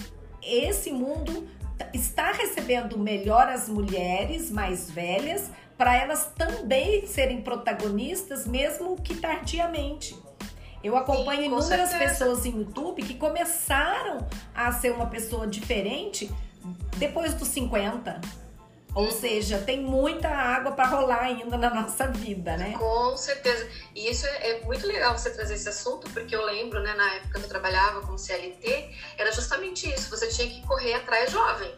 esse 0.41 0.91
mundo 0.91 1.47
está 1.93 2.31
recebendo 2.31 2.97
melhor 2.97 3.47
as 3.47 3.69
mulheres 3.69 4.51
mais 4.51 4.89
velhas 4.89 5.49
para 5.77 5.95
elas 5.95 6.31
também 6.37 7.07
serem 7.07 7.41
protagonistas, 7.41 8.45
mesmo 8.45 8.97
que 9.01 9.15
tardiamente. 9.15 10.15
Eu 10.83 10.97
acompanho 10.97 11.41
Sim, 11.41 11.47
inúmeras 11.47 11.89
certeza. 11.89 11.99
pessoas 11.99 12.45
em 12.45 12.57
YouTube 12.57 13.01
que 13.01 13.15
começaram 13.15 14.27
a 14.53 14.71
ser 14.71 14.91
uma 14.91 15.05
pessoa 15.07 15.47
diferente 15.47 16.29
depois 16.97 17.33
dos 17.33 17.47
50. 17.49 18.19
Ou 18.95 19.11
seja, 19.11 19.59
tem 19.59 19.81
muita 19.81 20.27
água 20.27 20.71
para 20.71 20.87
rolar 20.87 21.21
ainda 21.21 21.57
na 21.57 21.69
nossa 21.69 22.07
vida, 22.07 22.57
né? 22.57 22.75
Com 22.77 23.15
certeza. 23.15 23.69
E 23.93 24.09
isso 24.09 24.25
é, 24.25 24.49
é, 24.49 24.61
muito 24.61 24.85
legal 24.87 25.17
você 25.17 25.29
trazer 25.29 25.53
esse 25.53 25.69
assunto, 25.69 26.09
porque 26.11 26.35
eu 26.35 26.43
lembro, 26.43 26.81
né, 26.81 26.93
na 26.95 27.13
época 27.15 27.39
que 27.39 27.45
eu 27.45 27.49
trabalhava 27.49 28.01
como 28.01 28.17
CLT, 28.17 28.89
era 29.17 29.31
justamente 29.31 29.87
isso. 29.93 30.09
Você 30.09 30.27
tinha 30.27 30.49
que 30.49 30.65
correr 30.65 30.95
atrás 30.95 31.31
jovem. 31.31 31.71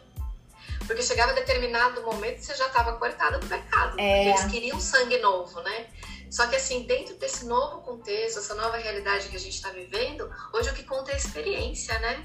Porque 0.86 1.02
chegava 1.02 1.32
determinado 1.32 2.02
momento 2.02 2.40
você 2.40 2.54
já 2.54 2.66
estava 2.66 2.94
cortada 2.94 3.38
do 3.38 3.46
mercado. 3.46 4.00
É. 4.00 4.24
Porque 4.24 4.28
eles 4.28 4.52
queriam 4.52 4.80
sangue 4.80 5.18
novo, 5.18 5.60
né? 5.60 5.86
Só 6.30 6.46
que 6.46 6.56
assim, 6.56 6.84
dentro 6.84 7.14
desse 7.16 7.44
novo 7.44 7.82
contexto, 7.82 8.38
essa 8.38 8.54
nova 8.54 8.78
realidade 8.78 9.28
que 9.28 9.36
a 9.36 9.38
gente 9.38 9.54
está 9.54 9.68
vivendo, 9.68 10.28
hoje 10.52 10.70
o 10.70 10.72
que 10.72 10.82
conta 10.82 11.10
é 11.10 11.14
a 11.14 11.18
experiência, 11.18 11.96
né? 11.98 12.24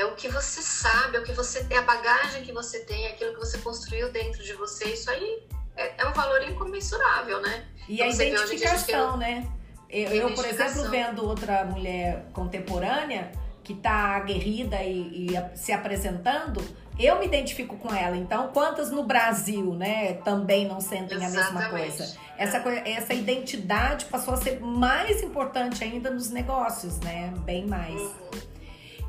É 0.00 0.04
o 0.06 0.14
que 0.14 0.28
você 0.28 0.62
sabe, 0.62 1.16
é 1.16 1.20
o 1.20 1.22
que 1.22 1.32
você 1.32 1.62
tem, 1.64 1.76
a 1.76 1.82
bagagem 1.82 2.42
que 2.42 2.52
você 2.52 2.80
tem, 2.80 3.06
aquilo 3.06 3.34
que 3.34 3.40
você 3.40 3.58
construiu 3.58 4.10
dentro 4.10 4.42
de 4.42 4.54
você. 4.54 4.86
Isso 4.86 5.10
aí 5.10 5.42
é, 5.76 5.92
é 5.98 6.06
um 6.06 6.12
valor 6.12 6.42
incomensurável, 6.48 7.40
né? 7.42 7.66
E 7.88 7.94
então, 7.94 8.06
a 8.06 8.10
identificação, 8.10 9.14
a 9.14 9.16
né? 9.18 9.46
Eu, 9.88 10.10
eu, 10.10 10.34
por 10.34 10.46
exemplo, 10.46 10.88
vendo 10.88 11.26
outra 11.26 11.64
mulher 11.64 12.26
contemporânea 12.32 13.32
que 13.62 13.72
está 13.72 14.16
aguerrida 14.16 14.82
e, 14.82 15.26
e, 15.26 15.56
se 15.56 15.72
apresentando, 15.72 16.62
eu 16.98 17.18
me 17.18 17.26
identifico 17.26 17.76
com 17.76 17.92
ela. 17.92 18.16
Então, 18.16 18.48
quantas 18.54 18.90
no 18.90 19.02
Brasil, 19.02 19.74
né, 19.74 20.14
também 20.24 20.66
não 20.66 20.80
sentem 20.80 21.18
Exatamente. 21.18 21.38
a 21.38 21.52
mesma 21.52 21.70
coisa? 21.70 22.16
Essa, 22.38 22.56
essa 22.88 23.12
identidade 23.12 24.06
passou 24.06 24.32
a 24.32 24.36
ser 24.36 24.60
mais 24.60 25.22
importante 25.22 25.82
ainda 25.84 26.08
nos 26.10 26.30
negócios, 26.30 26.98
né? 27.00 27.34
Bem 27.44 27.66
mais. 27.66 28.00
Uhum. 28.00 28.49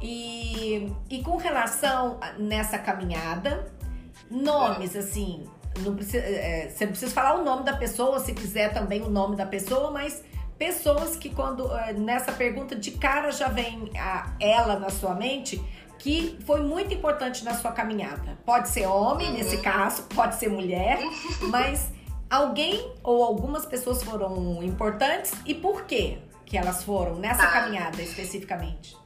E, 0.02 0.92
e 1.10 1.24
com 1.24 1.38
relação 1.38 2.20
nessa 2.38 2.78
caminhada, 2.80 3.72
nomes 4.30 4.96
assim, 4.96 5.48
não 5.80 5.96
precisa, 5.96 6.24
é, 6.24 6.70
você 6.70 6.86
não 6.86 6.92
precisa 6.92 7.12
falar 7.12 7.40
o 7.40 7.44
nome 7.44 7.64
da 7.64 7.74
pessoa, 7.74 8.20
se 8.20 8.34
quiser 8.34 8.74
também 8.74 9.02
o 9.02 9.10
nome 9.10 9.36
da 9.36 9.46
pessoa, 9.46 9.92
mas 9.92 10.24
pessoas 10.58 11.16
que 11.16 11.30
quando 11.30 11.72
é, 11.76 11.94
nessa 11.94 12.32
pergunta 12.32 12.76
de 12.76 12.92
cara 12.92 13.32
já 13.32 13.48
vem 13.48 13.92
a, 13.98 14.34
ela 14.40 14.80
na 14.80 14.90
sua 14.90 15.14
mente 15.14 15.62
que 15.98 16.38
foi 16.46 16.62
muito 16.62 16.94
importante 16.94 17.44
na 17.44 17.54
sua 17.54 17.72
caminhada. 17.72 18.38
Pode 18.44 18.70
ser 18.70 18.88
homem 18.88 19.28
uhum. 19.28 19.34
nesse 19.34 19.58
caso, 19.58 20.04
pode 20.16 20.36
ser 20.36 20.50
mulher, 20.50 21.00
mas 21.50 21.92
alguém 22.30 22.92
ou 23.04 23.24
algumas 23.24 23.66
pessoas 23.66 24.04
foram 24.04 24.64
importantes 24.64 25.32
e 25.46 25.54
por 25.54 25.84
quê 25.84 26.18
que 26.44 26.58
elas 26.58 26.84
foram 26.84 27.16
nessa 27.16 27.44
tá. 27.44 27.52
caminhada 27.52 28.02
especificamente? 28.02 29.01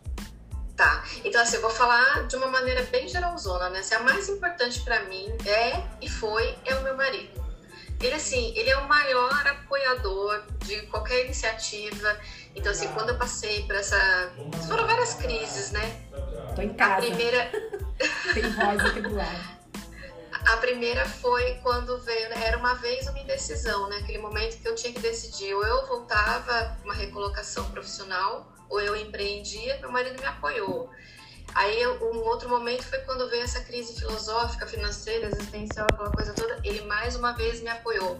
Tá, 0.76 1.06
então 1.24 1.42
assim, 1.42 1.56
eu 1.56 1.62
vou 1.62 1.70
falar 1.70 2.28
de 2.28 2.36
uma 2.36 2.48
maneira 2.48 2.84
bem 2.84 3.08
geralzona, 3.08 3.70
né? 3.70 3.80
Assim, 3.80 3.96
a 3.96 4.00
mais 4.00 4.28
importante 4.28 4.82
para 4.82 5.04
mim 5.04 5.26
é 5.46 5.82
e 6.02 6.10
foi 6.10 6.54
é 6.66 6.76
o 6.76 6.84
meu 6.84 6.98
marido. 6.98 7.46
Ele 8.02 8.14
assim, 8.14 8.54
ele 8.58 8.70
é 8.70 8.78
o 8.78 8.88
maior 8.88 9.48
apoiador 9.48 10.44
de 10.66 10.82
qualquer 10.88 11.24
iniciativa. 11.24 12.20
Então 12.54 12.72
assim, 12.72 12.90
quando 12.90 13.10
eu 13.10 13.18
passei 13.18 13.64
por 13.64 13.76
essa, 13.76 13.98
foram 14.68 14.86
várias 14.86 15.14
crises, 15.14 15.72
né? 15.72 16.02
Tô 16.56 16.62
em 16.62 16.74
casa. 16.74 16.94
A 16.94 16.98
primeira 16.98 17.52
tem 18.34 18.44
voz 18.52 18.86
aqui 18.86 19.02
do 19.02 19.16
lado. 19.16 19.56
A 20.46 20.58
primeira 20.58 21.06
foi 21.06 21.56
quando 21.64 21.98
veio, 22.00 22.30
né? 22.30 22.36
era 22.46 22.58
uma 22.58 22.76
vez 22.76 23.08
uma 23.08 23.18
indecisão, 23.18 23.90
né? 23.90 23.98
Aquele 23.98 24.20
momento 24.20 24.62
que 24.62 24.68
eu 24.68 24.76
tinha 24.76 24.94
que 24.94 25.00
decidir, 25.00 25.54
ou 25.56 25.66
eu 25.66 25.88
voltava 25.88 26.78
uma 26.84 26.94
recolocação 26.94 27.64
profissional, 27.72 28.55
ou 28.70 28.80
eu 28.80 28.96
empreendia, 28.96 29.80
meu 29.80 29.92
marido 29.92 30.20
me 30.20 30.28
apoiou. 30.28 30.90
Aí 31.54 31.88
um 31.88 32.18
outro 32.20 32.50
momento 32.50 32.84
foi 32.84 33.00
quando 33.00 33.30
veio 33.30 33.44
essa 33.44 33.62
crise 33.62 33.98
filosófica, 33.98 34.68
financeira, 34.68 35.28
existencial, 35.28 35.88
aquela 35.90 36.12
coisa 36.12 36.34
toda, 36.34 36.60
ele 36.64 36.82
mais 36.82 37.16
uma 37.16 37.32
vez 37.32 37.62
me 37.62 37.70
apoiou. 37.70 38.20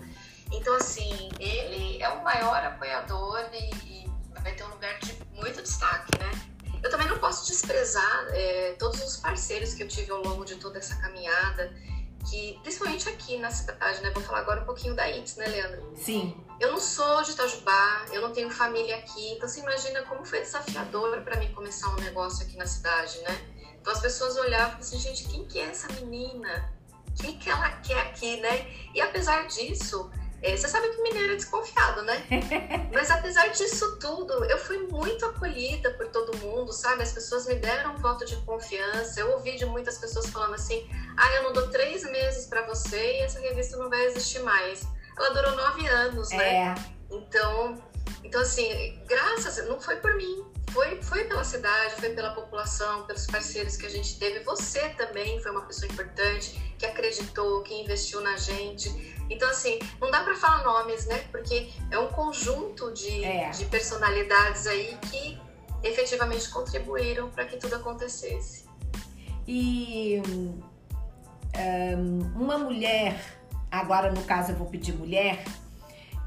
Então 0.52 0.76
assim, 0.76 1.30
ele 1.40 2.02
é 2.02 2.10
o 2.10 2.24
maior 2.24 2.64
apoiador 2.64 3.50
e, 3.52 4.04
e 4.04 4.12
vai 4.42 4.54
ter 4.54 4.64
um 4.64 4.70
lugar 4.70 4.98
de 5.00 5.18
muito 5.34 5.62
destaque, 5.62 6.18
né? 6.20 6.32
Eu 6.82 6.90
também 6.90 7.08
não 7.08 7.18
posso 7.18 7.48
desprezar 7.48 8.28
é, 8.30 8.76
todos 8.78 9.04
os 9.04 9.18
parceiros 9.18 9.74
que 9.74 9.82
eu 9.82 9.88
tive 9.88 10.12
ao 10.12 10.22
longo 10.22 10.46
de 10.46 10.56
toda 10.56 10.78
essa 10.78 10.96
caminhada 10.98 11.74
que, 12.26 12.60
principalmente 12.62 13.08
aqui 13.08 13.38
na 13.38 13.52
cidade, 13.52 14.02
né? 14.02 14.12
Vou 14.12 14.24
falar 14.24 14.40
agora 14.40 14.62
um 14.62 14.66
pouquinho 14.66 14.96
da 14.96 15.10
ITS, 15.10 15.38
né, 15.38 15.48
Leandro? 15.48 15.92
Sim. 15.96 16.36
Eu 16.60 16.72
não 16.72 16.80
sou 16.80 17.22
de 17.24 17.32
Itajubá, 17.32 18.06
eu 18.12 18.22
não 18.22 18.32
tenho 18.32 18.50
família 18.50 18.98
aqui, 18.98 19.34
então 19.34 19.48
você 19.48 19.60
imagina 19.60 20.04
como 20.04 20.26
foi 20.26 20.42
desafiador 20.42 21.22
para 21.22 21.38
mim 21.38 21.52
começar 21.54 21.90
um 21.90 21.96
negócio 22.02 22.46
aqui 22.46 22.58
na 22.58 22.66
cidade, 22.66 23.20
né? 23.20 23.42
Então 23.80 23.94
as 23.94 24.00
pessoas 24.00 24.36
olhavam 24.38 24.78
e 24.78 24.82
assim, 24.82 24.98
gente, 24.98 25.28
quem 25.28 25.46
que 25.46 25.60
é 25.60 25.66
essa 25.66 25.88
menina? 25.94 26.74
O 27.08 27.14
que, 27.14 27.34
que 27.34 27.50
ela 27.50 27.70
quer 27.82 28.00
aqui, 28.02 28.38
né? 28.42 28.68
E 28.94 29.02
apesar 29.02 29.48
disso, 29.48 30.10
você 30.42 30.68
sabe 30.68 30.90
que 30.90 31.02
mineiro 31.02 31.34
é 31.34 31.36
desconfiado, 31.36 32.04
né? 32.04 32.24
Mas 32.94 33.10
apesar 33.10 33.48
disso 33.48 33.98
tudo, 34.00 34.46
eu 34.46 34.58
fui 34.58 34.80
muito 34.88 35.26
acolhida 35.26 35.92
por 35.92 36.08
todo 36.08 36.38
mundo, 36.38 36.72
sabe? 36.72 37.04
As 37.04 37.12
pessoas 37.12 37.48
me 37.48 37.56
deram 37.56 37.96
um 37.96 37.98
voto 37.98 38.26
de 38.26 38.36
confiança. 38.38 39.20
Eu 39.20 39.32
ouvi 39.32 39.56
de 39.56 39.66
muitas 39.66 39.98
pessoas 39.98 40.28
falando 40.28 40.56
assim: 40.56 40.88
ah, 41.18 41.34
eu 41.36 41.44
não 41.44 41.54
dou 41.54 41.70
três 41.70 42.04
meses 42.12 42.46
para 42.46 42.66
você 42.68 43.18
e 43.18 43.22
essa 43.22 43.40
revista 43.40 43.78
não 43.78 43.90
vai 43.90 44.06
existir 44.06 44.40
mais. 44.40 44.86
Ela 45.18 45.30
durou 45.30 45.56
nove 45.56 45.88
anos, 45.88 46.30
né? 46.30 46.56
É. 46.56 46.76
Então, 47.10 47.82
então 48.24 48.42
assim, 48.42 49.02
graças, 49.08 49.66
não 49.68 49.80
foi 49.80 49.96
por 49.98 50.14
mim, 50.16 50.46
foi, 50.76 51.02
foi 51.02 51.24
pela 51.24 51.46
cidade, 51.46 51.96
foi 51.96 52.10
pela 52.10 52.32
população, 52.32 53.04
pelos 53.04 53.26
parceiros 53.26 53.78
que 53.78 53.86
a 53.86 53.90
gente 53.90 54.20
teve. 54.20 54.42
Você 54.42 54.90
também 54.90 55.42
foi 55.42 55.52
uma 55.52 55.62
pessoa 55.62 55.90
importante, 55.90 56.76
que 56.78 56.86
acreditou, 56.86 57.64
que 57.64 57.74
investiu 57.74 58.20
na 58.20 58.36
gente. 58.36 58.90
Então, 59.30 59.50
assim, 59.50 59.80
não 60.02 60.12
dá 60.12 60.22
para 60.22 60.36
falar 60.36 60.64
nomes, 60.66 61.06
né? 61.06 61.20
Porque 61.32 61.72
é 61.90 61.98
um 61.98 62.10
conjunto 62.10 62.92
de, 62.92 63.24
é. 63.24 63.50
de 63.52 63.64
personalidades 63.66 64.68
aí 64.68 64.98
que 65.10 65.40
efetivamente 65.82 66.50
contribuíram 66.50 67.30
para 67.30 67.46
que 67.46 67.56
tudo 67.56 67.76
acontecesse. 67.76 68.66
E 69.48 70.22
um, 70.28 70.60
uma 72.36 72.58
mulher, 72.58 73.40
agora 73.72 74.12
no 74.12 74.24
caso 74.24 74.52
eu 74.52 74.58
vou 74.58 74.68
pedir 74.68 74.92
mulher, 74.92 75.46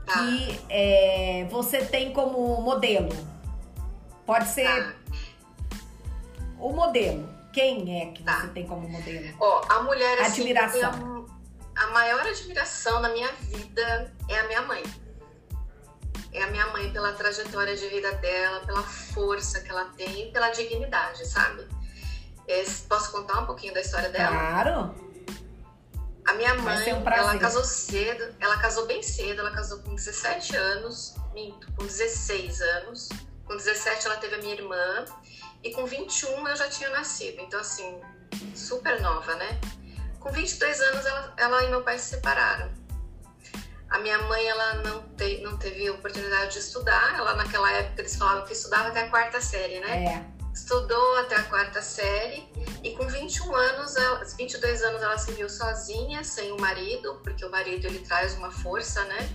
tá. 0.06 0.14
que 0.14 0.60
é, 0.70 1.46
você 1.50 1.84
tem 1.84 2.14
como 2.14 2.62
modelo. 2.62 3.10
Pode 4.28 4.46
ser 4.46 4.64
tá. 4.66 4.94
o 6.60 6.70
modelo. 6.70 7.26
Quem 7.50 8.02
é 8.02 8.12
que 8.12 8.22
tá. 8.22 8.42
você 8.42 8.48
tem 8.48 8.66
como 8.66 8.86
modelo? 8.86 9.34
Ó, 9.40 9.64
a 9.70 9.82
mulher 9.82 10.20
assim, 10.20 10.42
Admiração 10.42 11.26
a 11.74 11.86
maior 11.86 12.26
admiração 12.26 13.00
na 13.00 13.08
minha 13.08 13.32
vida 13.32 14.12
é 14.28 14.38
a 14.38 14.46
minha 14.48 14.62
mãe. 14.62 14.82
É 16.32 16.42
a 16.42 16.50
minha 16.50 16.66
mãe 16.66 16.92
pela 16.92 17.14
trajetória 17.14 17.74
de 17.74 17.88
vida 17.88 18.12
dela, 18.16 18.66
pela 18.66 18.82
força 18.82 19.60
que 19.60 19.70
ela 19.70 19.86
tem, 19.96 20.30
pela 20.30 20.50
dignidade, 20.50 21.26
sabe? 21.26 21.66
Esse, 22.46 22.82
posso 22.82 23.10
contar 23.10 23.40
um 23.40 23.46
pouquinho 23.46 23.72
da 23.72 23.80
história 23.80 24.10
dela? 24.10 24.36
Claro. 24.36 24.94
A 26.26 26.34
minha 26.34 26.54
mãe, 26.56 26.92
um 26.92 27.08
ela 27.08 27.38
casou 27.38 27.64
cedo, 27.64 28.34
ela 28.38 28.58
casou 28.58 28.84
bem 28.84 29.02
cedo, 29.02 29.40
ela 29.40 29.52
casou 29.52 29.78
com 29.78 29.94
17 29.94 30.54
anos, 30.54 31.14
minto, 31.32 31.72
com 31.72 31.86
16 31.86 32.60
anos. 32.60 33.08
Com 33.48 33.56
17 33.56 34.06
ela 34.06 34.16
teve 34.18 34.34
a 34.34 34.38
minha 34.38 34.54
irmã 34.54 35.06
e 35.64 35.72
com 35.72 35.86
21 35.86 36.46
eu 36.46 36.54
já 36.54 36.68
tinha 36.68 36.90
nascido. 36.90 37.40
Então, 37.40 37.58
assim, 37.58 37.98
super 38.54 39.00
nova, 39.00 39.34
né? 39.36 39.58
Com 40.20 40.30
22 40.30 40.80
anos 40.82 41.06
ela, 41.06 41.34
ela 41.38 41.64
e 41.64 41.70
meu 41.70 41.82
pai 41.82 41.98
se 41.98 42.10
separaram. 42.10 42.70
A 43.88 43.98
minha 44.00 44.18
mãe, 44.18 44.46
ela 44.46 44.74
não, 44.82 45.02
te, 45.16 45.40
não 45.40 45.56
teve 45.56 45.88
oportunidade 45.88 46.52
de 46.52 46.58
estudar. 46.58 47.16
Ela, 47.16 47.34
naquela 47.36 47.72
época, 47.72 48.02
eles 48.02 48.16
falavam 48.16 48.44
que 48.44 48.52
estudava 48.52 48.88
até 48.88 49.04
a 49.04 49.08
quarta 49.08 49.40
série, 49.40 49.80
né? 49.80 50.04
É. 50.04 50.52
Estudou 50.52 51.16
até 51.20 51.36
a 51.36 51.44
quarta 51.44 51.80
série 51.80 52.46
e 52.84 52.94
com 52.96 53.06
21 53.06 53.54
anos, 53.54 53.96
ela, 53.96 54.22
22 54.24 54.82
anos, 54.82 55.02
ela 55.02 55.16
se 55.16 55.32
viu 55.32 55.48
sozinha, 55.48 56.22
sem 56.22 56.52
o 56.52 56.60
marido, 56.60 57.18
porque 57.24 57.44
o 57.46 57.50
marido 57.50 57.86
ele 57.86 58.00
traz 58.00 58.34
uma 58.34 58.50
força, 58.50 59.02
né? 59.04 59.30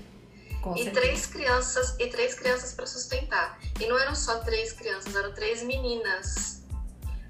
Com 0.64 0.74
e 0.76 0.84
certeza. 0.84 1.02
três 1.02 1.26
crianças 1.26 1.96
e 2.00 2.08
três 2.08 2.34
crianças 2.36 2.74
para 2.74 2.86
sustentar. 2.86 3.60
E 3.80 3.86
não 3.86 4.00
eram 4.00 4.16
só 4.16 4.40
três 4.40 4.72
crianças, 4.72 5.14
eram 5.14 5.34
três 5.34 5.62
meninas. 5.62 6.64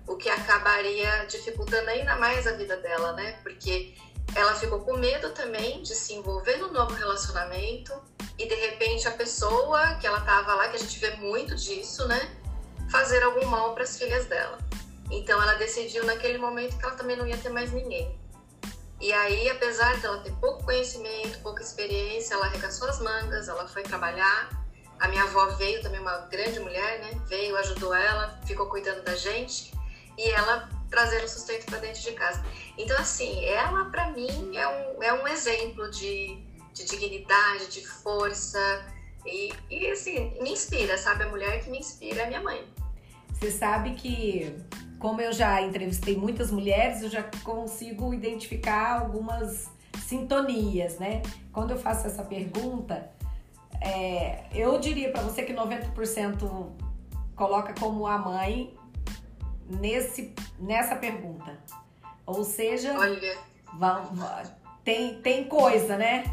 O 0.08 0.16
que 0.16 0.30
acabaria 0.30 1.26
dificultando 1.26 1.90
ainda 1.90 2.16
mais 2.18 2.46
a 2.46 2.52
vida 2.52 2.78
dela, 2.78 3.14
né? 3.14 3.40
Porque 3.42 3.96
ela 4.36 4.54
ficou 4.54 4.82
com 4.82 4.98
medo 4.98 5.32
também 5.32 5.82
de 5.82 5.96
se 5.96 6.14
envolver 6.14 6.58
no 6.58 6.72
novo 6.72 6.94
relacionamento 6.94 7.94
e 8.38 8.48
de 8.48 8.56
repente 8.56 9.08
a 9.08 9.12
pessoa 9.12 9.96
que 9.96 10.06
ela 10.06 10.22
tava 10.22 10.54
lá, 10.54 10.68
que 10.68 10.76
a 10.76 10.80
gente 10.80 11.00
vê 11.00 11.16
muito 11.16 11.56
disso, 11.56 12.08
né? 12.08 12.38
Fazer 12.92 13.24
algum 13.24 13.48
mal 13.48 13.74
para 13.74 13.84
as 13.84 13.98
filhas 13.98 14.28
dela. 14.28 14.60
Então 15.10 15.42
ela 15.42 15.56
decidiu 15.56 16.06
naquele 16.06 16.38
momento 16.38 16.78
que 16.78 16.86
ela 16.86 16.96
também 16.96 17.16
não 17.16 17.26
ia 17.26 17.38
ter 17.38 17.50
mais 17.50 17.72
ninguém. 17.72 18.16
E 19.04 19.12
aí, 19.12 19.50
apesar 19.50 20.00
dela 20.00 20.20
ter 20.20 20.32
pouco 20.36 20.64
conhecimento, 20.64 21.38
pouca 21.40 21.62
experiência, 21.62 22.36
ela 22.36 22.46
arregaçou 22.46 22.88
as 22.88 23.02
mangas, 23.02 23.50
ela 23.50 23.68
foi 23.68 23.84
trabalhar. 23.84 24.50
A 24.98 25.10
minha 25.10 25.24
avó 25.24 25.46
veio 25.58 25.82
também, 25.82 26.00
uma 26.00 26.20
grande 26.32 26.58
mulher, 26.62 27.00
né? 27.00 27.22
Veio, 27.28 27.58
ajudou 27.58 27.94
ela, 27.94 28.40
ficou 28.48 28.68
cuidando 28.68 29.04
da 29.04 29.14
gente 29.14 29.74
e 30.18 30.30
ela 30.30 30.70
trazendo 30.90 31.28
sustento 31.28 31.66
para 31.66 31.80
dentro 31.80 32.02
de 32.02 32.14
casa. 32.14 32.46
Então, 32.78 32.98
assim, 32.98 33.44
ela 33.44 33.84
para 33.92 34.10
mim 34.12 34.56
é 34.56 34.66
um, 34.70 35.04
é 35.04 35.12
um 35.12 35.28
exemplo 35.28 35.92
de, 35.92 36.42
de 36.72 36.86
dignidade, 36.86 37.68
de 37.68 37.86
força 37.86 38.86
e, 39.26 39.52
e, 39.70 39.86
assim, 39.92 40.34
me 40.42 40.54
inspira, 40.54 40.98
sabe? 40.98 41.26
A 41.26 41.28
mulher 41.28 41.62
que 41.62 41.70
me 41.70 41.80
inspira 41.80 42.22
é 42.22 42.28
minha 42.28 42.42
mãe. 42.42 42.66
Você 43.34 43.52
sabe 43.52 43.96
que, 43.96 44.56
como 45.00 45.22
eu 45.22 45.34
já 45.34 45.62
entrevistei 45.62 46.16
muitas 46.16 46.52
mulheres, 46.52 47.02
eu 47.02 47.10
já 47.10 47.24
consigo 47.44 48.14
identificar 48.14 49.02
algumas 49.02 49.70
sintonias, 50.06 50.98
né? 51.00 51.22
Quando 51.52 51.72
eu 51.72 51.78
faço 51.78 52.08
essa 52.08 52.24
pergunta, 52.24 53.10
é, 53.82 54.46
eu 54.54 54.80
diria 54.80 55.12
para 55.12 55.22
você 55.22 55.44
que 55.44 55.54
90% 55.54 56.72
coloca 57.36 57.74
como 57.80 58.08
a 58.08 58.18
mãe 58.18 58.74
nesse, 59.70 60.34
nessa 60.60 60.96
pergunta. 60.96 61.58
Ou 62.26 62.44
seja, 62.44 62.98
Olha. 62.98 63.38
Vão, 63.78 64.12
tem, 64.84 65.22
tem 65.22 65.46
coisa, 65.46 65.98
né? 65.98 66.24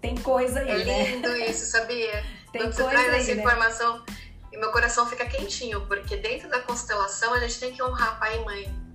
Tem 0.00 0.14
coisa 0.16 0.60
aí, 0.60 0.82
é 0.82 0.84
né? 0.84 1.10
lindo 1.10 1.28
né? 1.28 1.50
isso, 1.50 1.66
sabia? 1.66 2.24
Tem 2.52 2.62
Quando 2.62 2.74
coisa 2.74 2.90
você 2.90 2.90
traz 2.90 3.14
aí, 3.14 3.20
essa 3.20 3.34
né? 3.34 3.40
informação, 3.40 4.04
meu 4.60 4.70
coração 4.70 5.06
fica 5.08 5.24
quentinho, 5.24 5.86
porque 5.86 6.16
dentro 6.16 6.48
da 6.48 6.60
constelação 6.60 7.32
a 7.32 7.40
gente 7.40 7.58
tem 7.58 7.72
que 7.72 7.82
honrar 7.82 8.18
pai 8.18 8.36
e 8.36 8.44
mãe. 8.44 8.90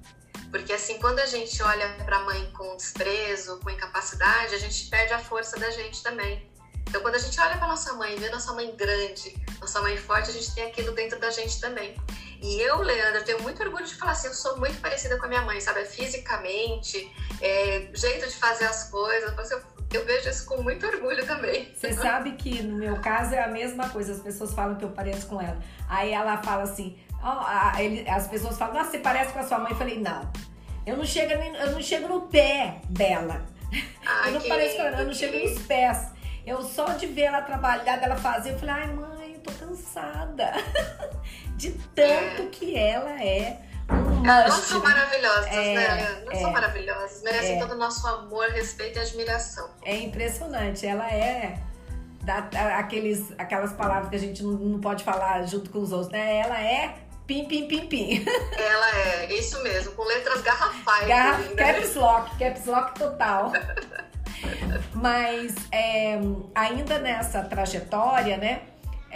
Porque 0.51 0.71
assim, 0.71 0.99
quando 0.99 1.19
a 1.19 1.25
gente 1.25 1.61
olha 1.63 1.89
para 2.05 2.17
a 2.17 2.23
mãe 2.23 2.51
com 2.53 2.77
desprezo, 2.77 3.59
com 3.61 3.69
incapacidade, 3.71 4.53
a 4.53 4.59
gente 4.59 4.87
perde 4.89 5.13
a 5.13 5.19
força 5.19 5.59
da 5.59 5.71
gente 5.71 6.03
também. 6.03 6.49
Então, 6.87 7.01
quando 7.01 7.15
a 7.15 7.19
gente 7.19 7.37
olha 7.39 7.57
para 7.57 7.67
nossa 7.67 7.93
mãe, 7.93 8.15
vê 8.15 8.29
nossa 8.29 8.53
mãe 8.53 8.73
grande, 8.75 9.35
nossa 9.59 9.81
mãe 9.81 9.97
forte, 9.97 10.29
a 10.29 10.33
gente 10.33 10.53
tem 10.53 10.65
aquilo 10.65 10.93
dentro 10.93 11.19
da 11.19 11.31
gente 11.31 11.59
também. 11.59 11.97
E 12.41 12.61
eu, 12.61 12.77
Leandro, 12.81 13.23
tenho 13.23 13.41
muito 13.41 13.61
orgulho 13.63 13.85
de 13.85 13.95
falar 13.95 14.11
assim, 14.11 14.27
eu 14.27 14.33
sou 14.35 14.57
muito 14.57 14.79
parecida 14.79 15.17
com 15.17 15.25
a 15.25 15.27
minha 15.27 15.41
mãe, 15.41 15.59
sabe? 15.59 15.83
Fisicamente, 15.85 17.11
é, 17.41 17.89
jeito 17.91 18.27
de 18.27 18.35
fazer 18.35 18.65
as 18.65 18.89
coisas. 18.91 19.51
Eu, 19.51 19.61
eu 19.95 20.05
vejo 20.05 20.29
isso 20.29 20.45
com 20.45 20.61
muito 20.61 20.85
orgulho 20.85 21.25
também. 21.25 21.71
Você 21.73 21.93
sabe 21.93 22.33
que 22.33 22.61
no 22.61 22.77
meu 22.77 22.99
caso 22.99 23.33
é 23.33 23.43
a 23.43 23.47
mesma 23.47 23.89
coisa, 23.89 24.13
as 24.13 24.19
pessoas 24.19 24.53
falam 24.53 24.75
que 24.75 24.83
eu 24.83 24.89
pareço 24.89 25.27
com 25.27 25.41
ela. 25.41 25.57
Aí 25.87 26.11
ela 26.11 26.41
fala 26.43 26.63
assim, 26.63 26.97
oh, 27.23 27.79
ele, 27.79 28.07
as 28.09 28.27
pessoas 28.27 28.57
falam, 28.57 28.75
nossa, 28.75 28.91
você 28.91 28.99
parece 28.99 29.31
com 29.31 29.39
a 29.39 29.43
sua 29.43 29.59
mãe. 29.59 29.71
Eu 29.71 29.77
falei, 29.77 29.99
não, 29.99 30.29
eu 30.85 30.97
não 30.97 31.05
chego, 31.05 31.35
nem, 31.37 31.55
eu 31.55 31.71
não 31.71 31.81
chego 31.81 32.07
no 32.07 32.21
pé 32.23 32.81
dela. 32.89 33.45
Ai, 34.05 34.29
eu 34.29 34.33
não 34.33 34.41
pareço 34.41 34.75
com 34.75 34.81
ela, 34.83 34.99
eu 34.99 35.05
não 35.07 35.13
chego 35.13 35.49
nos 35.49 35.59
pés. 35.63 36.11
Eu 36.45 36.61
só 36.61 36.89
de 36.89 37.07
ver 37.07 37.23
ela 37.23 37.41
trabalhar, 37.41 37.97
dela 37.97 38.15
fazer, 38.15 38.51
eu 38.51 38.59
falei, 38.59 38.75
ai 38.75 38.87
mãe, 38.87 39.33
eu 39.33 39.39
tô 39.39 39.51
cansada. 39.53 40.51
de 41.55 41.71
tanto 41.95 42.41
é. 42.43 42.47
que 42.51 42.75
ela 42.75 43.21
é 43.23 43.64
Elas 44.25 44.53
são 44.55 44.81
maravilhosas, 44.81 45.45
é, 45.47 45.75
né, 45.75 46.23
é, 46.31 46.39
são 46.39 46.51
maravilhosas. 46.51 47.21
Merecem 47.21 47.57
é, 47.57 47.59
todo 47.59 47.73
o 47.73 47.77
nosso 47.77 48.07
amor, 48.07 48.49
respeito 48.49 48.97
e 48.97 49.01
admiração. 49.01 49.69
É 49.83 49.95
impressionante. 49.97 50.85
Ela 50.85 51.07
é 51.11 51.59
da, 52.23 52.37
aqueles, 52.79 53.31
aquelas 53.37 53.73
palavras 53.73 54.09
que 54.09 54.15
a 54.15 54.19
gente 54.19 54.41
não, 54.41 54.53
não 54.53 54.79
pode 54.81 55.03
falar 55.03 55.45
junto 55.45 55.69
com 55.69 55.79
os 55.79 55.91
outros, 55.91 56.11
né? 56.11 56.37
Ela 56.37 56.59
é 56.59 56.95
Pim, 57.27 57.45
pim, 57.45 57.67
pim, 57.67 57.87
pim. 57.87 58.23
Ela 58.55 58.97
é, 58.99 59.33
isso 59.33 59.61
mesmo, 59.63 59.93
com 59.93 60.03
letras 60.03 60.41
garrafais. 60.41 61.07
Garra, 61.07 61.39
né? 61.39 61.55
caps 61.55 61.95
lock, 61.95 62.37
caps 62.37 62.65
lock 62.67 62.99
total. 62.99 63.51
Mas 64.93 65.55
é, 65.71 66.19
ainda 66.53 66.99
nessa 66.99 67.41
trajetória, 67.41 68.37
né? 68.37 68.61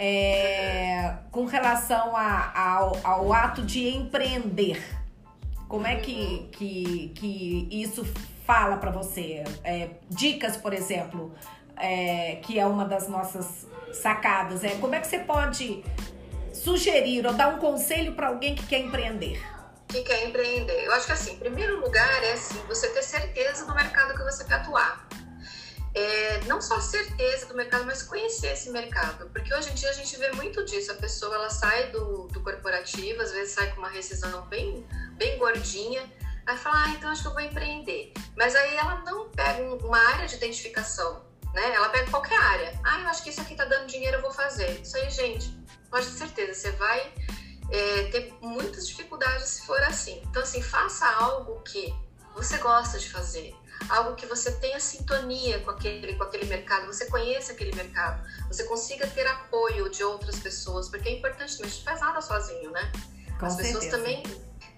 É, 0.02 1.14
com 1.30 1.44
relação 1.44 2.16
a, 2.16 2.58
ao, 2.58 2.98
ao 3.04 3.32
ato 3.34 3.60
de 3.60 3.86
empreender, 3.86 4.82
como 5.68 5.86
é 5.86 5.96
que, 5.96 6.48
que, 6.52 7.12
que 7.14 7.68
isso 7.70 8.02
fala 8.46 8.78
para 8.78 8.90
você? 8.90 9.44
É, 9.62 9.90
dicas, 10.08 10.56
por 10.56 10.72
exemplo, 10.72 11.34
é, 11.76 12.36
que 12.36 12.58
é 12.58 12.64
uma 12.64 12.86
das 12.86 13.08
nossas 13.08 13.66
sacadas. 13.92 14.64
É, 14.64 14.70
como 14.76 14.94
é 14.94 15.00
que 15.00 15.06
você 15.06 15.18
pode 15.18 15.84
sugerir 16.54 17.26
ou 17.26 17.34
dar 17.34 17.48
um 17.48 17.58
conselho 17.58 18.14
para 18.14 18.28
alguém 18.28 18.54
que 18.54 18.66
quer 18.66 18.78
empreender? 18.78 19.38
Que 19.86 20.00
quer 20.00 20.26
empreender? 20.26 20.82
Eu 20.82 20.94
acho 20.94 21.04
que 21.04 21.12
assim, 21.12 21.34
em 21.34 21.38
primeiro 21.38 21.78
lugar 21.78 22.24
é 22.24 22.32
assim, 22.32 22.58
você 22.66 22.88
ter 22.88 23.02
certeza 23.02 23.66
do 23.66 23.74
mercado 23.74 24.14
que 24.16 24.22
você 24.24 24.44
quer 24.44 24.54
atuar 24.54 25.09
é, 25.94 26.40
não 26.44 26.60
só 26.60 26.80
certeza 26.80 27.46
do 27.46 27.54
mercado, 27.54 27.84
mas 27.84 28.02
conhecer 28.02 28.52
esse 28.52 28.70
mercado. 28.70 29.28
Porque 29.30 29.52
hoje 29.52 29.70
em 29.70 29.74
dia 29.74 29.90
a 29.90 29.92
gente 29.92 30.16
vê 30.16 30.30
muito 30.32 30.64
disso. 30.64 30.92
A 30.92 30.94
pessoa 30.94 31.34
ela 31.34 31.50
sai 31.50 31.90
do, 31.90 32.28
do 32.28 32.40
corporativo, 32.42 33.20
às 33.20 33.32
vezes 33.32 33.54
sai 33.54 33.72
com 33.72 33.78
uma 33.78 33.88
rescisão 33.88 34.46
bem, 34.46 34.86
bem 35.14 35.36
gordinha, 35.38 36.02
aí 36.46 36.56
fala, 36.56 36.84
ah, 36.84 36.88
então 36.90 37.10
acho 37.10 37.22
que 37.22 37.28
eu 37.28 37.32
vou 37.32 37.42
empreender. 37.42 38.12
Mas 38.36 38.54
aí 38.54 38.76
ela 38.76 39.02
não 39.04 39.28
pega 39.30 39.62
uma 39.84 39.98
área 39.98 40.28
de 40.28 40.36
identificação, 40.36 41.24
né? 41.52 41.74
Ela 41.74 41.88
pega 41.88 42.10
qualquer 42.10 42.38
área. 42.38 42.80
Ah, 42.84 43.00
eu 43.00 43.08
acho 43.08 43.22
que 43.24 43.30
isso 43.30 43.40
aqui 43.40 43.56
tá 43.56 43.64
dando 43.64 43.86
dinheiro, 43.86 44.18
eu 44.18 44.22
vou 44.22 44.32
fazer. 44.32 44.80
Isso 44.80 44.96
aí, 44.96 45.10
gente, 45.10 45.58
pode 45.90 46.06
ter 46.06 46.12
certeza, 46.12 46.54
você 46.54 46.70
vai 46.72 47.12
é, 47.68 48.04
ter 48.04 48.32
muitas 48.40 48.86
dificuldades 48.86 49.48
se 49.48 49.66
for 49.66 49.82
assim. 49.82 50.22
Então, 50.30 50.42
assim, 50.42 50.62
faça 50.62 51.04
algo 51.06 51.60
que 51.62 51.92
você 52.34 52.58
gosta 52.58 52.96
de 52.96 53.10
fazer 53.10 53.59
algo 53.88 54.14
que 54.14 54.26
você 54.26 54.52
tenha 54.52 54.78
sintonia 54.78 55.60
com 55.60 55.70
aquele, 55.70 56.14
com 56.14 56.24
aquele 56.24 56.46
mercado, 56.46 56.86
você 56.86 57.06
conheça 57.06 57.52
aquele 57.52 57.74
mercado, 57.74 58.22
você 58.48 58.64
consiga 58.64 59.06
ter 59.06 59.26
apoio 59.26 59.88
de 59.88 60.04
outras 60.04 60.38
pessoas, 60.38 60.88
porque 60.88 61.08
é 61.08 61.12
importante, 61.12 61.60
não 61.60 61.68
faz 61.68 62.00
nada 62.00 62.20
sozinho, 62.20 62.70
né? 62.70 62.92
Com 63.38 63.46
As 63.46 63.54
certeza. 63.54 63.80
pessoas 63.80 63.92
também 63.92 64.22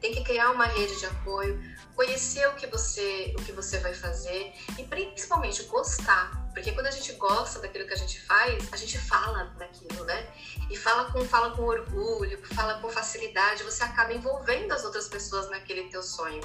têm 0.01 0.15
que 0.15 0.25
criar 0.25 0.51
uma 0.51 0.67
rede 0.67 0.99
de 0.99 1.07
apoio, 1.07 1.61
conhecer 1.95 2.47
o 2.49 2.55
que 2.55 2.67
você 2.67 3.35
o 3.39 3.43
que 3.43 3.53
você 3.53 3.79
vai 3.79 3.95
fazer 3.95 4.53
e 4.79 4.85
principalmente 4.85 5.63
gostar, 5.65 6.31
porque 6.53 6.73
quando 6.73 6.87
a 6.87 6.91
gente 6.91 7.13
gosta 7.15 7.61
daquilo 7.61 7.87
que 7.87 7.95
a 7.95 7.97
gente 7.97 8.21
faz, 8.21 8.73
a 8.73 8.77
gente 8.77 8.99
fala 8.99 9.45
daquilo, 9.59 10.05
né? 10.05 10.27
E 10.71 10.77
fala 10.77 11.11
com 11.11 11.25
fala 11.25 11.51
com 11.57 11.63
orgulho, 11.63 12.39
fala 12.55 12.81
com 12.81 12.89
facilidade, 12.91 13.63
você 13.63 13.83
acaba 13.83 14.13
envolvendo 14.13 14.73
as 14.73 14.85
outras 14.85 15.09
pessoas 15.09 15.49
naquele 15.51 15.89
teu 15.89 16.03
sonho. 16.03 16.43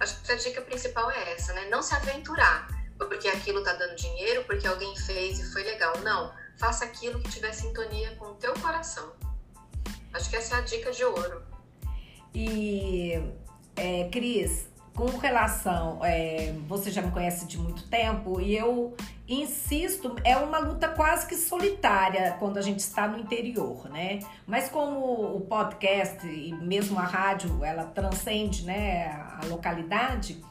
Acho 0.00 0.20
que 0.22 0.32
a 0.32 0.36
dica 0.36 0.60
principal 0.62 1.10
é 1.10 1.32
essa, 1.32 1.52
né? 1.52 1.68
Não 1.68 1.82
se 1.82 1.94
aventurar 1.94 2.66
porque 2.98 3.28
aquilo 3.28 3.62
tá 3.62 3.72
dando 3.74 3.94
dinheiro, 3.96 4.44
porque 4.44 4.66
alguém 4.66 4.96
fez 4.96 5.38
e 5.38 5.52
foi 5.52 5.62
legal. 5.62 5.98
Não, 6.00 6.32
faça 6.56 6.84
aquilo 6.84 7.20
que 7.20 7.30
tiver 7.30 7.52
sintonia 7.52 8.14
com 8.16 8.26
o 8.26 8.34
teu 8.34 8.54
coração. 8.54 9.12
Acho 10.12 10.30
que 10.30 10.36
essa 10.36 10.56
é 10.56 10.58
a 10.58 10.60
dica 10.62 10.92
de 10.92 11.04
ouro. 11.04 11.42
E, 12.34 13.20
é, 13.76 14.08
Cris, 14.10 14.66
com 14.94 15.06
relação, 15.16 16.00
é, 16.02 16.52
você 16.68 16.90
já 16.90 17.00
me 17.00 17.10
conhece 17.10 17.46
de 17.46 17.58
muito 17.58 17.84
tempo 17.88 18.40
e 18.40 18.56
eu 18.56 18.94
insisto, 19.26 20.16
é 20.22 20.36
uma 20.36 20.58
luta 20.58 20.88
quase 20.88 21.26
que 21.26 21.34
solitária 21.34 22.36
quando 22.38 22.58
a 22.58 22.62
gente 22.62 22.80
está 22.80 23.08
no 23.08 23.18
interior, 23.18 23.88
né? 23.88 24.18
Mas 24.46 24.68
como 24.68 25.36
o 25.36 25.40
podcast 25.40 26.26
e 26.26 26.52
mesmo 26.54 26.98
a 26.98 27.04
rádio, 27.04 27.64
ela 27.64 27.84
transcende, 27.84 28.64
né, 28.64 29.06
a 29.06 29.40
localidade, 29.46 30.42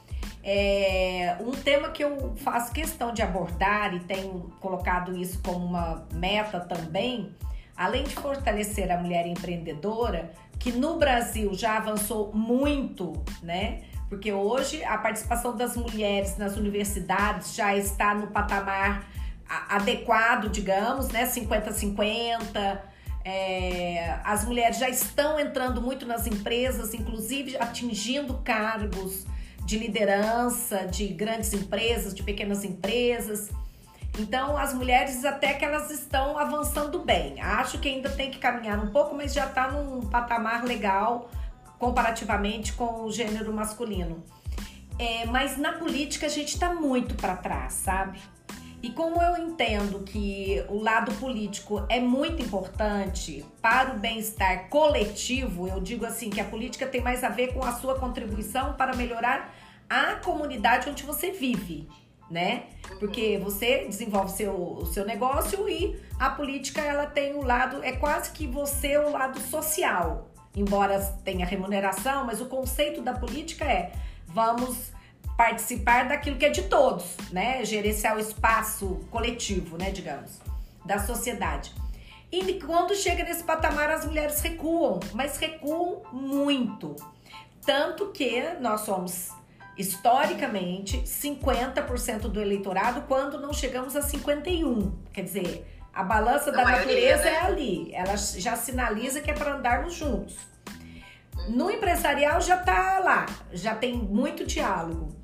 é 0.42 1.36
um 1.40 1.52
tema 1.52 1.90
que 1.90 2.02
eu 2.02 2.34
faço 2.36 2.72
questão 2.72 3.12
de 3.12 3.22
abordar 3.22 3.94
e 3.94 4.00
tenho 4.00 4.52
colocado 4.58 5.16
isso 5.16 5.40
como 5.40 5.64
uma 5.64 6.04
meta 6.12 6.58
também, 6.58 7.32
além 7.76 8.02
de 8.02 8.14
fortalecer 8.14 8.90
a 8.90 8.98
mulher 8.98 9.24
empreendedora, 9.24 10.32
que 10.58 10.72
no 10.72 10.98
Brasil 10.98 11.54
já 11.54 11.76
avançou 11.76 12.32
muito, 12.34 13.12
né? 13.40 13.82
Porque 14.12 14.30
hoje 14.30 14.84
a 14.84 14.98
participação 14.98 15.56
das 15.56 15.74
mulheres 15.74 16.36
nas 16.36 16.58
universidades 16.58 17.54
já 17.54 17.74
está 17.74 18.14
no 18.14 18.26
patamar 18.26 19.08
adequado, 19.70 20.50
digamos, 20.50 21.08
né? 21.08 21.24
50-50. 21.24 22.78
É, 23.24 24.18
as 24.22 24.44
mulheres 24.44 24.76
já 24.76 24.90
estão 24.90 25.40
entrando 25.40 25.80
muito 25.80 26.04
nas 26.04 26.26
empresas, 26.26 26.92
inclusive 26.92 27.56
atingindo 27.56 28.34
cargos 28.44 29.24
de 29.64 29.78
liderança 29.78 30.86
de 30.86 31.06
grandes 31.08 31.54
empresas, 31.54 32.12
de 32.12 32.22
pequenas 32.22 32.64
empresas. 32.64 33.50
Então, 34.18 34.58
as 34.58 34.74
mulheres 34.74 35.24
até 35.24 35.54
que 35.54 35.64
elas 35.64 35.90
estão 35.90 36.36
avançando 36.36 36.98
bem. 36.98 37.40
Acho 37.40 37.78
que 37.78 37.88
ainda 37.88 38.10
tem 38.10 38.30
que 38.30 38.36
caminhar 38.36 38.78
um 38.78 38.88
pouco, 38.88 39.16
mas 39.16 39.32
já 39.32 39.46
está 39.46 39.70
num 39.70 40.02
patamar 40.02 40.64
legal 40.64 41.30
comparativamente 41.82 42.74
com 42.74 43.02
o 43.02 43.10
gênero 43.10 43.52
masculino. 43.52 44.22
É, 44.96 45.26
mas 45.26 45.56
na 45.58 45.72
política 45.72 46.26
a 46.26 46.28
gente 46.28 46.54
está 46.54 46.72
muito 46.72 47.16
para 47.16 47.34
trás, 47.34 47.72
sabe? 47.72 48.20
E 48.80 48.90
como 48.90 49.20
eu 49.20 49.36
entendo 49.36 50.04
que 50.04 50.64
o 50.68 50.80
lado 50.80 51.12
político 51.14 51.84
é 51.88 51.98
muito 51.98 52.40
importante 52.40 53.44
para 53.60 53.94
o 53.94 53.98
bem-estar 53.98 54.68
coletivo, 54.68 55.66
eu 55.66 55.80
digo 55.80 56.06
assim 56.06 56.30
que 56.30 56.40
a 56.40 56.44
política 56.44 56.86
tem 56.86 57.00
mais 57.00 57.24
a 57.24 57.28
ver 57.28 57.52
com 57.52 57.64
a 57.64 57.72
sua 57.72 57.98
contribuição 57.98 58.74
para 58.74 58.94
melhorar 58.94 59.52
a 59.90 60.14
comunidade 60.16 60.88
onde 60.88 61.02
você 61.02 61.32
vive, 61.32 61.88
né? 62.30 62.66
Porque 63.00 63.40
você 63.42 63.86
desenvolve 63.86 64.30
seu, 64.30 64.54
o 64.54 64.86
seu 64.86 65.04
negócio 65.04 65.68
e 65.68 66.00
a 66.16 66.30
política 66.30 66.80
ela 66.80 67.06
tem 67.06 67.34
o 67.34 67.42
lado, 67.44 67.82
é 67.82 67.90
quase 67.90 68.30
que 68.30 68.46
você 68.46 68.96
o 68.98 69.10
lado 69.10 69.40
social, 69.40 70.31
embora 70.56 71.00
tenha 71.24 71.46
remuneração, 71.46 72.24
mas 72.24 72.40
o 72.40 72.46
conceito 72.46 73.00
da 73.00 73.14
política 73.14 73.64
é 73.64 73.92
vamos 74.26 74.92
participar 75.36 76.08
daquilo 76.08 76.36
que 76.36 76.44
é 76.44 76.50
de 76.50 76.62
todos, 76.62 77.16
né? 77.30 77.64
Gerenciar 77.64 78.16
o 78.16 78.20
espaço 78.20 79.00
coletivo, 79.10 79.76
né, 79.78 79.90
digamos, 79.90 80.40
da 80.84 80.98
sociedade. 80.98 81.72
E 82.30 82.60
quando 82.60 82.94
chega 82.94 83.24
nesse 83.24 83.42
patamar, 83.42 83.90
as 83.90 84.06
mulheres 84.06 84.40
recuam, 84.40 85.00
mas 85.12 85.36
recuam 85.36 86.02
muito. 86.12 86.96
Tanto 87.64 88.08
que 88.08 88.42
nós 88.60 88.80
somos, 88.82 89.30
historicamente, 89.76 91.02
50% 91.02 92.22
do 92.22 92.40
eleitorado 92.40 93.02
quando 93.02 93.38
não 93.38 93.52
chegamos 93.52 93.96
a 93.96 94.00
51%. 94.00 94.92
Quer 95.12 95.22
dizer, 95.22 95.71
a 95.92 96.02
balança 96.02 96.50
da 96.50 96.64
maioria, 96.64 97.16
natureza 97.16 97.24
né? 97.24 97.32
é 97.32 97.40
ali. 97.40 97.90
Ela 97.94 98.16
já 98.16 98.56
sinaliza 98.56 99.20
que 99.20 99.30
é 99.30 99.34
para 99.34 99.54
andarmos 99.54 99.94
juntos. 99.94 100.36
No 101.48 101.70
empresarial 101.70 102.40
já 102.40 102.56
tá 102.56 102.98
lá, 103.00 103.26
já 103.52 103.74
tem 103.74 103.94
muito 103.94 104.46
diálogo. 104.46 105.14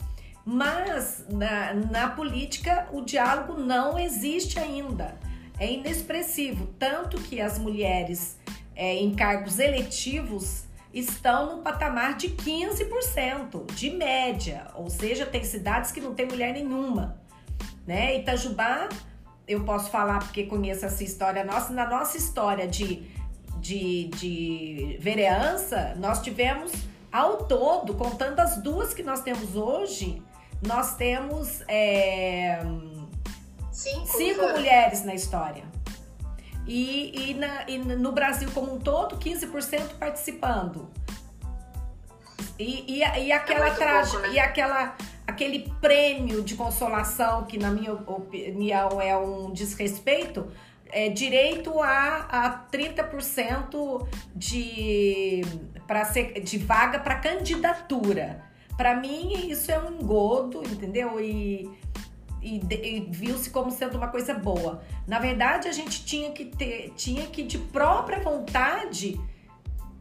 Mas 0.44 1.24
na, 1.28 1.74
na 1.74 2.08
política 2.08 2.88
o 2.92 3.02
diálogo 3.02 3.54
não 3.54 3.98
existe 3.98 4.58
ainda. 4.58 5.16
É 5.58 5.70
inexpressivo. 5.70 6.66
Tanto 6.78 7.20
que 7.20 7.40
as 7.40 7.58
mulheres 7.58 8.38
é, 8.74 8.94
em 8.96 9.14
cargos 9.14 9.58
eletivos 9.58 10.64
estão 10.92 11.56
no 11.56 11.62
patamar 11.62 12.16
de 12.16 12.30
15% 12.30 13.72
de 13.72 13.90
média. 13.90 14.68
Ou 14.74 14.88
seja, 14.88 15.26
tem 15.26 15.44
cidades 15.44 15.92
que 15.92 16.00
não 16.00 16.14
tem 16.14 16.26
mulher 16.26 16.52
nenhuma. 16.52 17.20
Né? 17.86 18.18
Itajubá 18.18 18.88
eu 19.48 19.64
posso 19.64 19.90
falar 19.90 20.18
porque 20.20 20.44
conheço 20.44 20.84
essa 20.84 21.02
história 21.02 21.42
nossa. 21.42 21.72
Na 21.72 21.88
nossa 21.88 22.18
história 22.18 22.68
de, 22.68 23.02
de, 23.56 24.08
de 24.08 24.98
vereança, 25.00 25.94
nós 25.96 26.20
tivemos 26.20 26.70
ao 27.10 27.38
todo, 27.44 27.94
contando 27.94 28.38
as 28.40 28.58
duas 28.58 28.92
que 28.92 29.02
nós 29.02 29.22
temos 29.22 29.56
hoje, 29.56 30.22
nós 30.64 30.96
temos 30.96 31.62
é, 31.66 32.60
cinco, 33.72 34.06
cinco 34.06 34.42
mulheres 34.48 35.02
na 35.04 35.14
história. 35.14 35.64
E, 36.66 37.30
e, 37.30 37.34
na, 37.34 37.64
e, 37.66 37.78
no 37.78 38.12
Brasil 38.12 38.50
como 38.52 38.74
um 38.74 38.78
todo, 38.78 39.16
15% 39.16 39.94
participando. 39.98 40.90
E, 42.58 42.98
e, 42.98 42.98
e 42.98 43.32
aquela 43.32 43.68
é 43.68 43.70
traje, 43.70 44.18
né? 44.18 44.32
e 44.32 44.38
aquela 44.38 44.94
aquele 45.28 45.70
prêmio 45.78 46.42
de 46.42 46.54
consolação, 46.54 47.44
que 47.44 47.58
na 47.58 47.70
minha 47.70 47.92
opinião 47.92 48.98
é 48.98 49.14
um 49.14 49.52
desrespeito, 49.52 50.50
é 50.90 51.10
direito 51.10 51.78
a, 51.82 52.46
a 52.46 52.66
30% 52.72 54.08
de, 54.34 55.42
pra 55.86 56.06
ser, 56.06 56.40
de 56.40 56.56
vaga 56.56 56.98
para 56.98 57.16
candidatura. 57.16 58.42
Para 58.74 58.96
mim, 58.96 59.50
isso 59.50 59.70
é 59.70 59.78
um 59.78 60.00
engodo, 60.00 60.62
entendeu? 60.64 61.20
E, 61.20 61.70
e, 62.40 62.62
e 62.70 63.06
viu-se 63.10 63.50
como 63.50 63.70
sendo 63.70 63.98
uma 63.98 64.08
coisa 64.08 64.32
boa. 64.32 64.82
Na 65.06 65.18
verdade, 65.18 65.68
a 65.68 65.72
gente 65.72 66.06
tinha 66.06 66.32
que 66.32 66.46
ter, 66.46 66.94
tinha 66.96 67.26
que 67.26 67.42
de 67.42 67.58
própria 67.58 68.20
vontade 68.20 69.20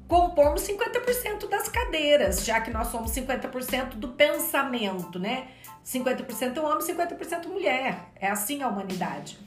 compormos 0.08 0.62
50% 0.62 1.50
das 1.50 1.68
cadeiras, 1.68 2.46
já 2.46 2.62
que 2.62 2.72
nós 2.72 2.88
somos 2.88 3.12
50% 3.12 3.96
do 3.96 4.10
pensamento, 4.10 5.20
né? 5.20 5.50
50% 5.86 6.58
homem, 6.64 6.80
50% 6.80 7.48
mulher. 7.48 8.12
É 8.16 8.30
assim 8.30 8.62
a 8.64 8.68
humanidade. 8.68 9.38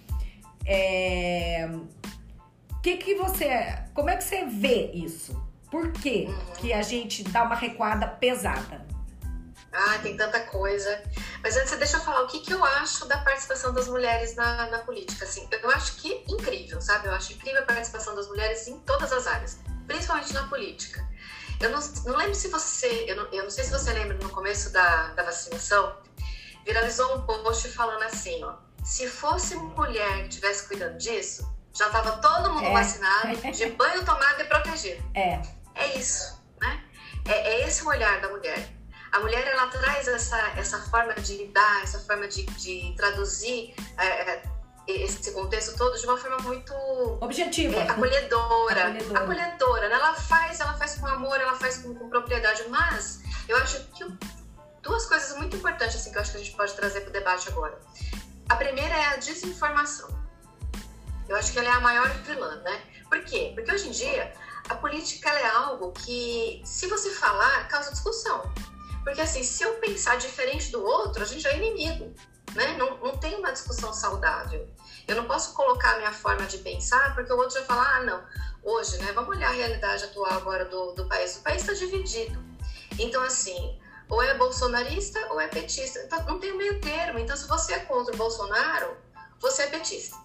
É... 0.66 1.68
Que 2.82 2.96
que 2.96 3.14
você, 3.14 3.78
como 3.94 4.10
é 4.10 4.16
que 4.16 4.24
você 4.24 4.44
vê 4.44 4.90
isso? 4.92 5.40
Por 5.70 5.92
que, 5.92 6.26
que 6.58 6.72
a 6.72 6.82
gente 6.82 7.22
dá 7.24 7.42
uma 7.44 7.54
recuada 7.54 8.06
pesada? 8.06 8.86
Ah, 9.72 9.98
tem 10.02 10.16
tanta 10.16 10.40
coisa. 10.40 11.02
Mas 11.42 11.56
antes, 11.56 11.76
deixa 11.78 11.96
eu 11.96 12.00
falar 12.00 12.22
o 12.22 12.26
que, 12.26 12.40
que 12.40 12.52
eu 12.52 12.64
acho 12.64 13.06
da 13.06 13.18
participação 13.18 13.72
das 13.72 13.86
mulheres 13.86 14.34
na, 14.34 14.66
na 14.68 14.78
política. 14.80 15.24
Assim, 15.24 15.46
eu 15.50 15.70
acho 15.70 15.96
que 15.96 16.12
é 16.12 16.24
incrível, 16.28 16.80
sabe? 16.80 17.06
Eu 17.06 17.12
acho 17.12 17.32
incrível 17.34 17.62
a 17.62 17.66
participação 17.66 18.16
das 18.16 18.26
mulheres 18.26 18.66
em 18.66 18.78
todas 18.80 19.12
as 19.12 19.26
áreas 19.26 19.60
principalmente 20.10 20.32
na 20.34 20.48
política. 20.48 21.08
Eu 21.60 21.70
não, 21.70 21.80
não 22.06 22.16
lembro 22.16 22.34
se 22.34 22.48
você, 22.48 23.04
eu 23.06 23.16
não, 23.16 23.24
eu 23.32 23.42
não, 23.44 23.50
sei 23.50 23.64
se 23.64 23.70
você 23.70 23.92
lembra 23.92 24.16
no 24.18 24.30
começo 24.30 24.72
da, 24.72 25.08
da 25.08 25.22
vacinação, 25.22 25.96
viralizou 26.64 27.16
um 27.16 27.22
post 27.22 27.68
falando 27.68 28.02
assim, 28.02 28.42
ó, 28.42 28.56
se 28.82 29.06
fosse 29.08 29.56
mulher 29.56 30.22
que 30.22 30.28
estivesse 30.28 30.66
cuidando 30.66 30.96
disso, 30.96 31.48
já 31.72 31.86
estava 31.86 32.12
todo 32.18 32.52
mundo 32.54 32.66
é. 32.66 32.72
vacinado, 32.72 33.36
de 33.36 33.66
banho 33.76 34.04
tomado 34.04 34.40
e 34.40 34.44
protegido. 34.44 35.02
É. 35.14 35.40
É 35.74 35.98
isso, 35.98 36.42
né? 36.60 36.82
É, 37.26 37.32
é 37.32 37.68
esse 37.68 37.84
o 37.84 37.88
olhar 37.88 38.20
da 38.20 38.28
mulher. 38.28 38.70
A 39.12 39.18
mulher, 39.20 39.46
ela 39.46 39.66
traz 39.66 40.06
essa, 40.08 40.38
essa 40.56 40.78
forma 40.82 41.14
de 41.14 41.36
lidar, 41.36 41.82
essa 41.82 41.98
forma 41.98 42.28
de, 42.28 42.44
de 42.46 42.94
traduzir 42.96 43.74
é, 43.98 44.06
é 44.06 44.42
esse 44.86 45.32
contexto 45.32 45.76
todo 45.76 45.98
de 45.98 46.04
uma 46.06 46.16
forma 46.16 46.38
muito 46.38 46.72
objetiva, 47.20 47.76
é, 47.76 47.88
acolhedora, 47.88 48.88
acolhedora, 48.88 49.20
acolhedora 49.20 49.88
né? 49.88 49.94
Ela 49.94 50.14
faz, 50.14 50.60
ela 50.60 50.74
faz 50.74 50.96
com 50.96 51.06
amor, 51.06 51.40
ela 51.40 51.54
faz 51.54 51.78
com, 51.78 51.94
com, 51.94 52.08
propriedade, 52.08 52.64
mas 52.68 53.20
eu 53.48 53.56
acho 53.58 53.84
que 53.92 54.04
duas 54.82 55.06
coisas 55.06 55.36
muito 55.36 55.56
importantes 55.56 55.96
assim 55.96 56.10
que 56.10 56.16
eu 56.16 56.22
acho 56.22 56.32
que 56.32 56.38
a 56.38 56.40
gente 56.40 56.56
pode 56.56 56.74
trazer 56.74 57.02
para 57.02 57.10
o 57.10 57.12
debate 57.12 57.48
agora. 57.48 57.78
A 58.48 58.56
primeira 58.56 58.94
é 58.94 59.06
a 59.06 59.16
desinformação. 59.16 60.08
Eu 61.28 61.36
acho 61.36 61.52
que 61.52 61.58
ela 61.58 61.68
é 61.68 61.72
a 61.72 61.80
maior 61.80 62.08
vilã, 62.24 62.56
né? 62.62 62.82
Por 63.08 63.22
quê? 63.24 63.52
Porque 63.54 63.70
hoje 63.70 63.88
em 63.88 63.92
dia 63.92 64.32
a 64.68 64.74
política 64.74 65.28
é 65.30 65.46
algo 65.48 65.92
que, 65.92 66.60
se 66.64 66.86
você 66.86 67.10
falar, 67.10 67.68
causa 67.68 67.92
discussão. 67.92 68.42
Porque 69.04 69.20
assim, 69.20 69.42
se 69.42 69.62
eu 69.62 69.74
pensar 69.74 70.16
diferente 70.16 70.70
do 70.70 70.84
outro, 70.84 71.22
a 71.22 71.26
gente 71.26 71.46
é 71.46 71.56
inimigo. 71.56 72.14
Né? 72.54 72.76
Não, 72.76 72.96
não 72.98 73.16
tem 73.16 73.36
uma 73.36 73.52
discussão 73.52 73.92
saudável. 73.92 74.68
Eu 75.06 75.16
não 75.16 75.24
posso 75.24 75.54
colocar 75.54 75.94
a 75.94 75.98
minha 75.98 76.12
forma 76.12 76.46
de 76.46 76.58
pensar 76.58 77.14
porque 77.14 77.32
o 77.32 77.36
outro 77.36 77.54
vai 77.54 77.64
falar, 77.64 77.96
ah, 77.96 78.02
não, 78.02 78.24
hoje, 78.62 78.98
né? 78.98 79.12
Vamos 79.12 79.36
olhar 79.36 79.48
a 79.48 79.52
realidade 79.52 80.04
atual 80.04 80.32
agora 80.32 80.64
do, 80.64 80.92
do 80.92 81.06
país. 81.06 81.36
O 81.36 81.42
país 81.42 81.62
está 81.62 81.72
dividido. 81.72 82.42
Então, 82.98 83.22
assim, 83.22 83.78
ou 84.08 84.22
é 84.22 84.34
bolsonarista 84.34 85.18
ou 85.30 85.40
é 85.40 85.46
petista. 85.46 86.00
Então, 86.00 86.24
não 86.24 86.38
tem 86.38 86.56
meio 86.56 86.80
termo. 86.80 87.18
Então, 87.18 87.36
se 87.36 87.46
você 87.46 87.74
é 87.74 87.78
contra 87.80 88.14
o 88.14 88.16
Bolsonaro, 88.16 88.96
você 89.38 89.62
é 89.62 89.66
petista. 89.68 90.16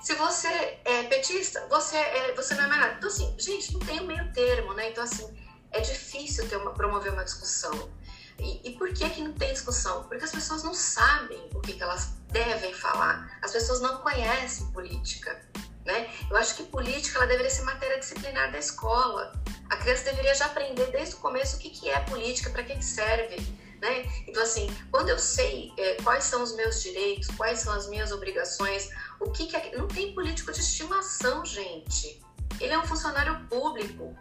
Se 0.00 0.14
você 0.14 0.78
é 0.84 1.02
petista, 1.04 1.66
você, 1.68 1.96
é, 1.96 2.32
você 2.34 2.54
não 2.54 2.64
é 2.64 2.66
mais 2.68 2.80
nada. 2.80 2.94
Então, 2.94 3.08
assim, 3.08 3.34
gente, 3.38 3.72
não 3.72 3.80
tem 3.80 4.06
meio 4.06 4.32
termo, 4.32 4.72
né? 4.72 4.90
Então, 4.90 5.02
assim, 5.02 5.36
é 5.72 5.80
difícil 5.80 6.48
ter 6.48 6.56
uma, 6.56 6.72
promover 6.72 7.12
uma 7.12 7.24
discussão. 7.24 7.90
E, 8.38 8.68
e, 8.68 8.72
por 8.72 8.92
que 8.92 9.08
que 9.08 9.22
não 9.22 9.32
tem 9.32 9.52
discussão? 9.52 10.04
Porque 10.04 10.24
as 10.24 10.30
pessoas 10.30 10.62
não 10.62 10.74
sabem 10.74 11.48
o 11.54 11.60
que, 11.60 11.72
que 11.72 11.82
elas 11.82 12.12
devem 12.30 12.72
falar. 12.74 13.38
As 13.42 13.52
pessoas 13.52 13.80
não 13.80 13.98
conhecem 13.98 14.66
política. 14.72 15.40
Né? 15.84 16.10
Eu 16.28 16.36
acho 16.36 16.56
que 16.56 16.64
política 16.64 17.18
ela 17.18 17.26
deveria 17.26 17.50
ser 17.50 17.62
matéria 17.62 17.98
disciplinar 17.98 18.50
da 18.52 18.58
escola. 18.58 19.32
A 19.70 19.76
criança 19.76 20.04
deveria 20.04 20.34
já 20.34 20.46
aprender 20.46 20.90
desde 20.90 21.14
o 21.14 21.18
começo 21.18 21.56
o 21.56 21.58
que, 21.58 21.70
que 21.70 21.88
é 21.88 22.00
política, 22.00 22.50
para 22.50 22.64
que, 22.64 22.76
que 22.76 22.84
serve. 22.84 23.36
Né? 23.80 24.04
Então, 24.26 24.42
assim, 24.42 24.68
quando 24.90 25.10
eu 25.10 25.18
sei 25.18 25.72
é, 25.78 25.94
quais 26.02 26.24
são 26.24 26.42
os 26.42 26.54
meus 26.56 26.82
direitos, 26.82 27.28
quais 27.36 27.60
são 27.60 27.72
as 27.72 27.88
minhas 27.88 28.10
obrigações, 28.10 28.90
o 29.20 29.30
que, 29.30 29.46
que 29.46 29.56
é. 29.56 29.76
Não 29.76 29.86
tem 29.86 30.14
político 30.14 30.52
de 30.52 30.60
estimação, 30.60 31.44
gente. 31.44 32.20
Ele 32.60 32.72
é 32.72 32.78
um 32.78 32.86
funcionário 32.86 33.46
público. 33.48 34.16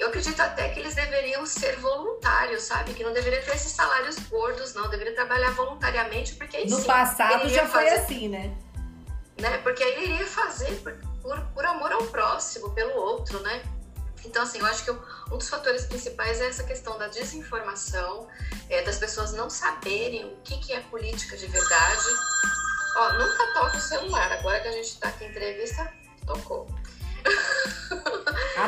Eu 0.00 0.08
acredito 0.08 0.40
até 0.40 0.70
que 0.70 0.80
eles 0.80 0.94
deveriam 0.94 1.44
ser 1.44 1.76
voluntários, 1.76 2.62
sabe? 2.62 2.94
Que 2.94 3.04
não 3.04 3.12
deveria 3.12 3.42
ter 3.42 3.54
esses 3.54 3.70
salários 3.72 4.16
gordos, 4.30 4.72
não. 4.72 4.88
Deveria 4.88 5.14
trabalhar 5.14 5.50
voluntariamente, 5.50 6.34
porque 6.36 6.56
aí 6.56 6.70
No 6.70 6.78
sim, 6.78 6.84
passado 6.84 7.46
já 7.50 7.68
foi 7.68 7.84
fazer- 7.84 7.96
assim, 7.96 8.28
né? 8.28 8.56
né? 9.38 9.58
Porque 9.58 9.82
aí 9.82 9.92
ele 10.02 10.14
iria 10.14 10.26
fazer 10.26 10.74
por, 10.82 10.94
por, 11.20 11.38
por 11.54 11.64
amor 11.66 11.92
ao 11.92 12.02
próximo, 12.06 12.70
pelo 12.70 12.94
outro, 12.94 13.40
né? 13.40 13.62
Então, 14.24 14.42
assim, 14.42 14.58
eu 14.58 14.66
acho 14.66 14.84
que 14.84 14.90
um 14.90 15.36
dos 15.36 15.48
fatores 15.48 15.84
principais 15.84 16.40
é 16.40 16.46
essa 16.48 16.64
questão 16.64 16.98
da 16.98 17.08
desinformação, 17.08 18.26
é, 18.70 18.82
das 18.82 18.96
pessoas 18.98 19.32
não 19.32 19.48
saberem 19.50 20.24
o 20.24 20.36
que, 20.44 20.58
que 20.58 20.72
é 20.72 20.80
política 20.80 21.36
de 21.36 21.46
verdade. 21.46 22.04
Ó, 22.96 23.12
nunca 23.14 23.52
toca 23.54 23.76
o 23.76 23.80
celular, 23.80 24.32
agora 24.32 24.60
que 24.60 24.68
a 24.68 24.72
gente 24.72 24.98
tá 24.98 25.08
aqui 25.08 25.24
em 25.24 25.28
entrevista, 25.28 25.92
tocou. 26.26 26.66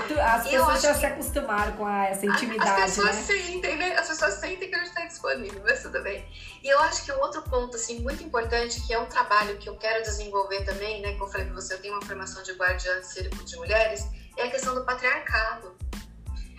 Tu- 0.08 0.20
As 0.20 0.42
pessoas 0.48 0.82
já 0.82 0.94
se 0.94 1.06
acostumaram 1.06 1.72
com 1.76 1.86
a- 1.86 2.06
essa 2.06 2.26
As 2.26 2.34
intimidade, 2.42 2.82
pessoas 2.82 3.14
né? 3.16 3.22
sentem, 3.22 3.76
né? 3.76 3.96
As 3.96 4.08
pessoas 4.08 4.34
sentem 4.34 4.68
que 4.68 4.74
a 4.74 4.78
gente 4.78 4.88
está 4.88 5.06
disponível, 5.06 5.62
mas 5.64 5.82
tudo 5.82 6.02
bem. 6.02 6.26
E 6.62 6.68
eu 6.68 6.78
acho 6.80 7.04
que 7.04 7.12
o 7.12 7.18
outro 7.20 7.42
ponto, 7.42 7.76
assim, 7.76 8.00
muito 8.00 8.22
importante, 8.22 8.80
que 8.86 8.92
é 8.92 8.98
um 8.98 9.06
trabalho 9.06 9.56
que 9.58 9.68
eu 9.68 9.76
quero 9.76 10.02
desenvolver 10.02 10.64
também, 10.64 11.00
né? 11.02 11.14
Que 11.14 11.22
eu 11.22 11.28
falei 11.28 11.46
para 11.46 11.54
você, 11.54 11.74
eu 11.74 11.80
tenho 11.80 11.94
uma 11.94 12.02
formação 12.02 12.42
de 12.42 12.52
guardiã 12.52 13.00
de 13.00 13.06
círculo 13.06 13.44
de 13.44 13.56
mulheres, 13.56 14.06
é 14.36 14.44
a 14.44 14.50
questão 14.50 14.74
do 14.74 14.84
patriarcado. 14.84 15.76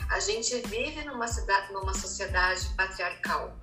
A 0.09 0.19
gente 0.19 0.55
vive 0.67 1.03
numa, 1.03 1.27
cidade, 1.27 1.73
numa 1.73 1.93
sociedade 1.93 2.69
patriarcal, 2.77 3.57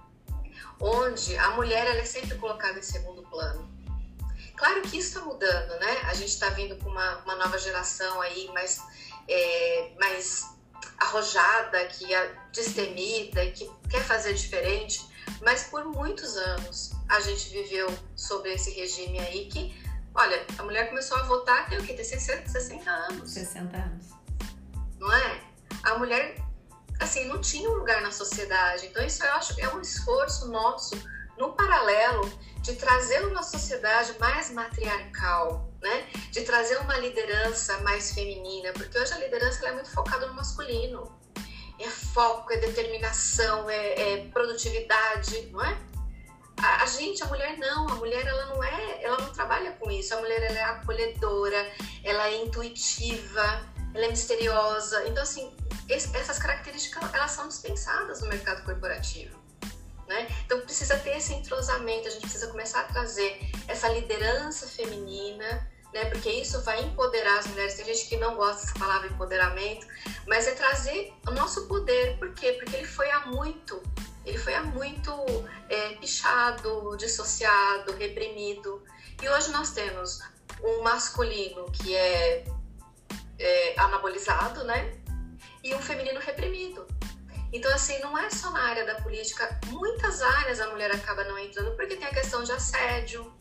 onde 0.81 1.37
a 1.39 1.51
mulher 1.51 1.87
ela 1.87 2.01
é 2.01 2.05
sempre 2.05 2.37
colocada 2.39 2.79
em 2.79 2.83
segundo 2.83 3.23
plano. 3.23 3.70
Claro 4.61 4.83
que 4.83 4.99
isso 4.99 5.09
está 5.09 5.21
mudando, 5.23 5.71
né? 5.81 6.03
A 6.05 6.13
gente 6.13 6.29
está 6.29 6.51
vindo 6.51 6.77
com 6.77 6.91
uma, 6.91 7.17
uma 7.21 7.35
nova 7.37 7.57
geração 7.57 8.21
aí 8.21 8.47
mais, 8.53 8.79
é, 9.27 9.93
mais 9.99 10.51
arrojada, 10.99 11.83
que 11.87 12.13
é 12.15 12.37
destemida, 12.53 13.51
que 13.53 13.71
quer 13.89 14.05
fazer 14.05 14.35
diferente, 14.35 15.03
mas 15.41 15.65
por 15.65 15.87
muitos 15.87 16.37
anos 16.37 16.93
a 17.09 17.21
gente 17.21 17.49
viveu 17.49 17.89
sobre 18.15 18.53
esse 18.53 18.71
regime 18.73 19.19
aí 19.19 19.47
que, 19.47 19.75
olha, 20.15 20.45
a 20.59 20.63
mulher 20.63 20.91
começou 20.91 21.17
a 21.17 21.23
votar 21.23 21.67
tem 21.71 21.79
o 21.79 21.83
quê? 21.83 21.95
Tem 21.95 22.05
60, 22.05 22.47
60 22.47 22.91
anos 22.91 23.31
60 23.31 23.77
anos. 23.79 24.07
não 24.99 25.11
é? 25.11 25.41
A 25.85 25.99
mulher, 25.99 26.37
assim, 27.01 27.25
não 27.25 27.41
tinha 27.41 27.71
um 27.71 27.77
lugar 27.77 28.03
na 28.03 28.13
sociedade. 28.13 28.89
Então, 28.89 29.03
isso 29.03 29.25
eu 29.25 29.33
acho 29.33 29.55
que 29.55 29.63
é 29.63 29.75
um 29.75 29.81
esforço 29.81 30.49
nosso, 30.49 31.03
no 31.41 31.53
paralelo, 31.55 32.31
de 32.61 32.75
trazer 32.77 33.27
uma 33.27 33.43
sociedade 33.43 34.15
mais 34.19 34.51
matriarcal, 34.51 35.73
né? 35.81 36.07
De 36.31 36.43
trazer 36.43 36.77
uma 36.81 36.97
liderança 36.99 37.79
mais 37.79 38.13
feminina, 38.13 38.73
porque 38.75 38.99
hoje 38.99 39.13
a 39.15 39.19
liderança 39.19 39.67
é 39.67 39.73
muito 39.73 39.91
focada 39.91 40.27
no 40.27 40.35
masculino. 40.35 41.19
É 41.79 41.89
foco, 41.89 42.53
é 42.53 42.59
determinação, 42.59 43.71
é, 43.71 44.13
é 44.13 44.29
produtividade, 44.29 45.47
não 45.51 45.65
é? 45.65 45.79
A, 46.63 46.83
a 46.83 46.87
gente, 46.87 47.23
a 47.23 47.27
mulher 47.27 47.57
não, 47.57 47.89
a 47.89 47.95
mulher 47.95 48.27
ela 48.27 48.47
não 48.55 48.63
é, 48.63 49.03
ela 49.03 49.17
não 49.17 49.33
trabalha 49.33 49.73
com 49.73 49.91
isso. 49.91 50.13
A 50.15 50.19
mulher 50.19 50.43
ela 50.43 50.59
é 50.59 50.65
acolhedora, 50.65 51.73
ela 52.05 52.27
é 52.29 52.37
intuitiva, 52.45 53.67
ela 53.95 54.05
é 54.05 54.09
misteriosa. 54.09 55.09
Então, 55.09 55.23
assim, 55.23 55.57
es- 55.89 56.13
essas 56.15 56.39
características 56.39 57.15
elas 57.15 57.31
são 57.31 57.49
dispensadas 57.49 58.21
no 58.21 58.29
mercado 58.29 58.63
corporativo. 58.63 59.40
Né? 60.11 60.27
Então, 60.45 60.61
precisa 60.63 60.99
ter 60.99 61.19
esse 61.19 61.33
entrosamento, 61.33 62.09
a 62.09 62.11
gente 62.11 62.23
precisa 62.23 62.49
começar 62.49 62.81
a 62.81 62.85
trazer 62.85 63.49
essa 63.69 63.89
liderança 63.89 64.67
feminina, 64.67 65.71
né? 65.95 66.07
porque 66.07 66.29
isso 66.29 66.61
vai 66.63 66.83
empoderar 66.83 67.39
as 67.39 67.47
mulheres. 67.47 67.75
Tem 67.75 67.85
gente 67.85 68.09
que 68.09 68.17
não 68.17 68.35
gosta 68.35 68.67
dessa 68.67 68.77
palavra 68.77 69.07
empoderamento, 69.07 69.87
mas 70.27 70.49
é 70.49 70.51
trazer 70.57 71.13
o 71.29 71.31
nosso 71.31 71.69
poder. 71.69 72.19
Por 72.19 72.35
quê? 72.35 72.55
Porque 72.55 72.75
ele 72.75 72.89
foi 72.89 73.09
há 73.09 73.27
muito, 73.27 73.81
ele 74.27 74.37
foi 74.37 74.53
há 74.53 74.65
muito 74.65 75.13
é, 75.69 75.91
pichado, 75.91 76.97
dissociado, 76.97 77.93
reprimido. 77.93 78.83
E 79.23 79.29
hoje 79.29 79.53
nós 79.53 79.71
temos 79.71 80.19
um 80.61 80.83
masculino 80.83 81.71
que 81.71 81.95
é 81.95 82.45
é, 83.39 83.81
anabolizado, 83.81 84.65
né? 84.65 84.93
E 85.63 85.73
um 85.73 85.79
feminino 85.79 86.19
reprimido. 86.19 86.85
Então, 87.53 87.73
assim, 87.75 87.99
não 87.99 88.17
é 88.17 88.31
só 88.31 88.51
na 88.51 88.63
área 88.63 88.85
da 88.85 88.95
política. 88.97 89.59
Muitas 89.67 90.23
áreas 90.23 90.61
a 90.61 90.69
mulher 90.71 90.95
acaba 90.95 91.25
não 91.25 91.39
entrando 91.39 91.75
porque 91.77 91.97
tem 91.97 92.07
a 92.07 92.15
questão 92.15 92.43
de 92.45 92.53
assédio. 92.53 93.33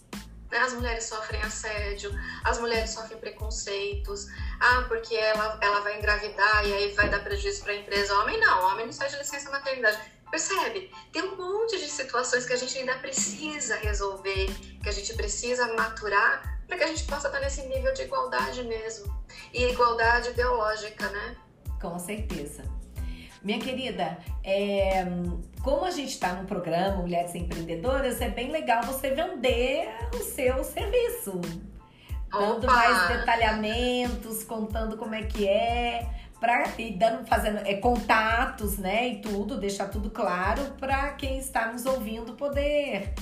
Né? 0.52 0.58
As 0.58 0.74
mulheres 0.74 1.04
sofrem 1.04 1.42
assédio, 1.44 2.12
as 2.44 2.58
mulheres 2.60 2.90
sofrem 2.90 3.20
preconceitos. 3.20 4.26
Ah, 4.60 4.86
porque 4.88 5.16
ela, 5.16 5.60
ela 5.62 5.82
vai 5.82 5.98
engravidar 5.98 6.66
e 6.66 6.74
aí 6.74 6.92
vai 6.94 7.10
dar 7.10 7.24
prejuízo 7.24 7.64
para 7.64 7.74
a 7.74 7.76
empresa. 7.76 8.18
Homem 8.20 8.40
não, 8.40 8.72
homem 8.72 8.86
não 8.88 8.94
sai 8.94 9.10
de 9.10 9.18
licença 9.18 9.50
maternidade. 9.52 10.00
Percebe? 10.32 10.92
Tem 11.12 11.24
um 11.24 11.36
monte 11.36 11.78
de 11.80 11.88
situações 11.88 12.46
que 12.46 12.54
a 12.54 12.56
gente 12.56 12.78
ainda 12.78 12.96
precisa 13.00 13.76
resolver, 13.76 14.48
que 14.82 14.90
a 14.90 14.92
gente 14.92 15.14
precisa 15.14 15.74
maturar 15.74 16.60
para 16.68 16.78
que 16.78 16.84
a 16.84 16.88
gente 16.88 17.04
possa 17.06 17.28
estar 17.28 17.40
nesse 17.40 17.64
nível 17.64 17.92
de 17.94 18.04
igualdade 18.04 18.64
mesmo. 18.64 19.24
E 19.52 19.66
igualdade 19.66 20.32
biológica, 20.34 21.10
né? 21.10 21.36
Com 21.82 21.98
certeza. 21.98 22.79
Minha 23.44 23.60
querida, 23.60 24.18
é, 24.44 25.06
como 25.62 25.86
a 25.86 25.92
gente 25.92 26.10
está 26.10 26.34
no 26.34 26.46
programa 26.46 26.98
Mulheres 26.98 27.34
Empreendedoras, 27.36 28.20
é 28.22 28.30
bem 28.30 28.52
legal 28.52 28.84
você 28.84 29.12
vender 29.12 29.90
o 30.14 30.18
seu 30.18 30.64
serviço. 30.64 31.40
Dando 32.32 32.66
Opa! 32.66 32.74
mais 32.74 33.18
detalhamentos, 33.18 34.44
contando 34.44 34.98
como 34.98 35.16
é 35.16 35.24
que 35.24 35.48
é, 35.48 36.08
pra, 36.40 36.66
e 36.78 36.92
dando, 36.92 37.26
fazendo 37.28 37.60
é, 37.66 37.76
contatos, 37.76 38.78
né? 38.78 39.08
E 39.08 39.22
tudo, 39.22 39.58
deixar 39.58 39.88
tudo 39.88 40.10
claro 40.10 40.62
para 40.80 41.14
quem 41.14 41.40
está 41.40 41.72
nos 41.72 41.86
ouvindo 41.86 42.34
poder 42.34 43.14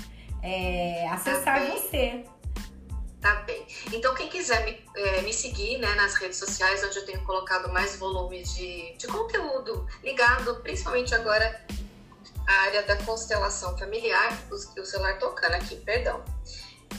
é, 0.41 1.07
acessar 1.09 1.59
bem. 1.59 1.71
você. 1.71 2.23
Tá 3.21 3.35
bem. 3.47 3.65
Então, 3.91 4.13
quem 4.13 4.29
quiser 4.29 4.63
me, 4.63 4.85
eh, 4.95 5.21
me 5.21 5.33
seguir 5.33 5.79
né, 5.79 5.95
nas 5.95 6.13
redes 6.15 6.37
sociais, 6.37 6.83
onde 6.83 6.97
eu 6.97 7.05
tenho 7.05 7.23
colocado 7.23 7.71
mais 7.73 7.95
volume 7.95 8.43
de, 8.43 8.95
de 8.95 9.07
conteúdo 9.07 9.87
ligado, 10.03 10.57
principalmente 10.57 11.15
agora, 11.15 11.65
à 12.47 12.53
área 12.61 12.83
da 12.83 12.95
constelação 12.97 13.75
familiar, 13.77 14.37
o, 14.51 14.55
o 14.55 14.85
celular 14.85 15.17
tocando 15.17 15.55
aqui, 15.55 15.77
perdão. 15.77 16.23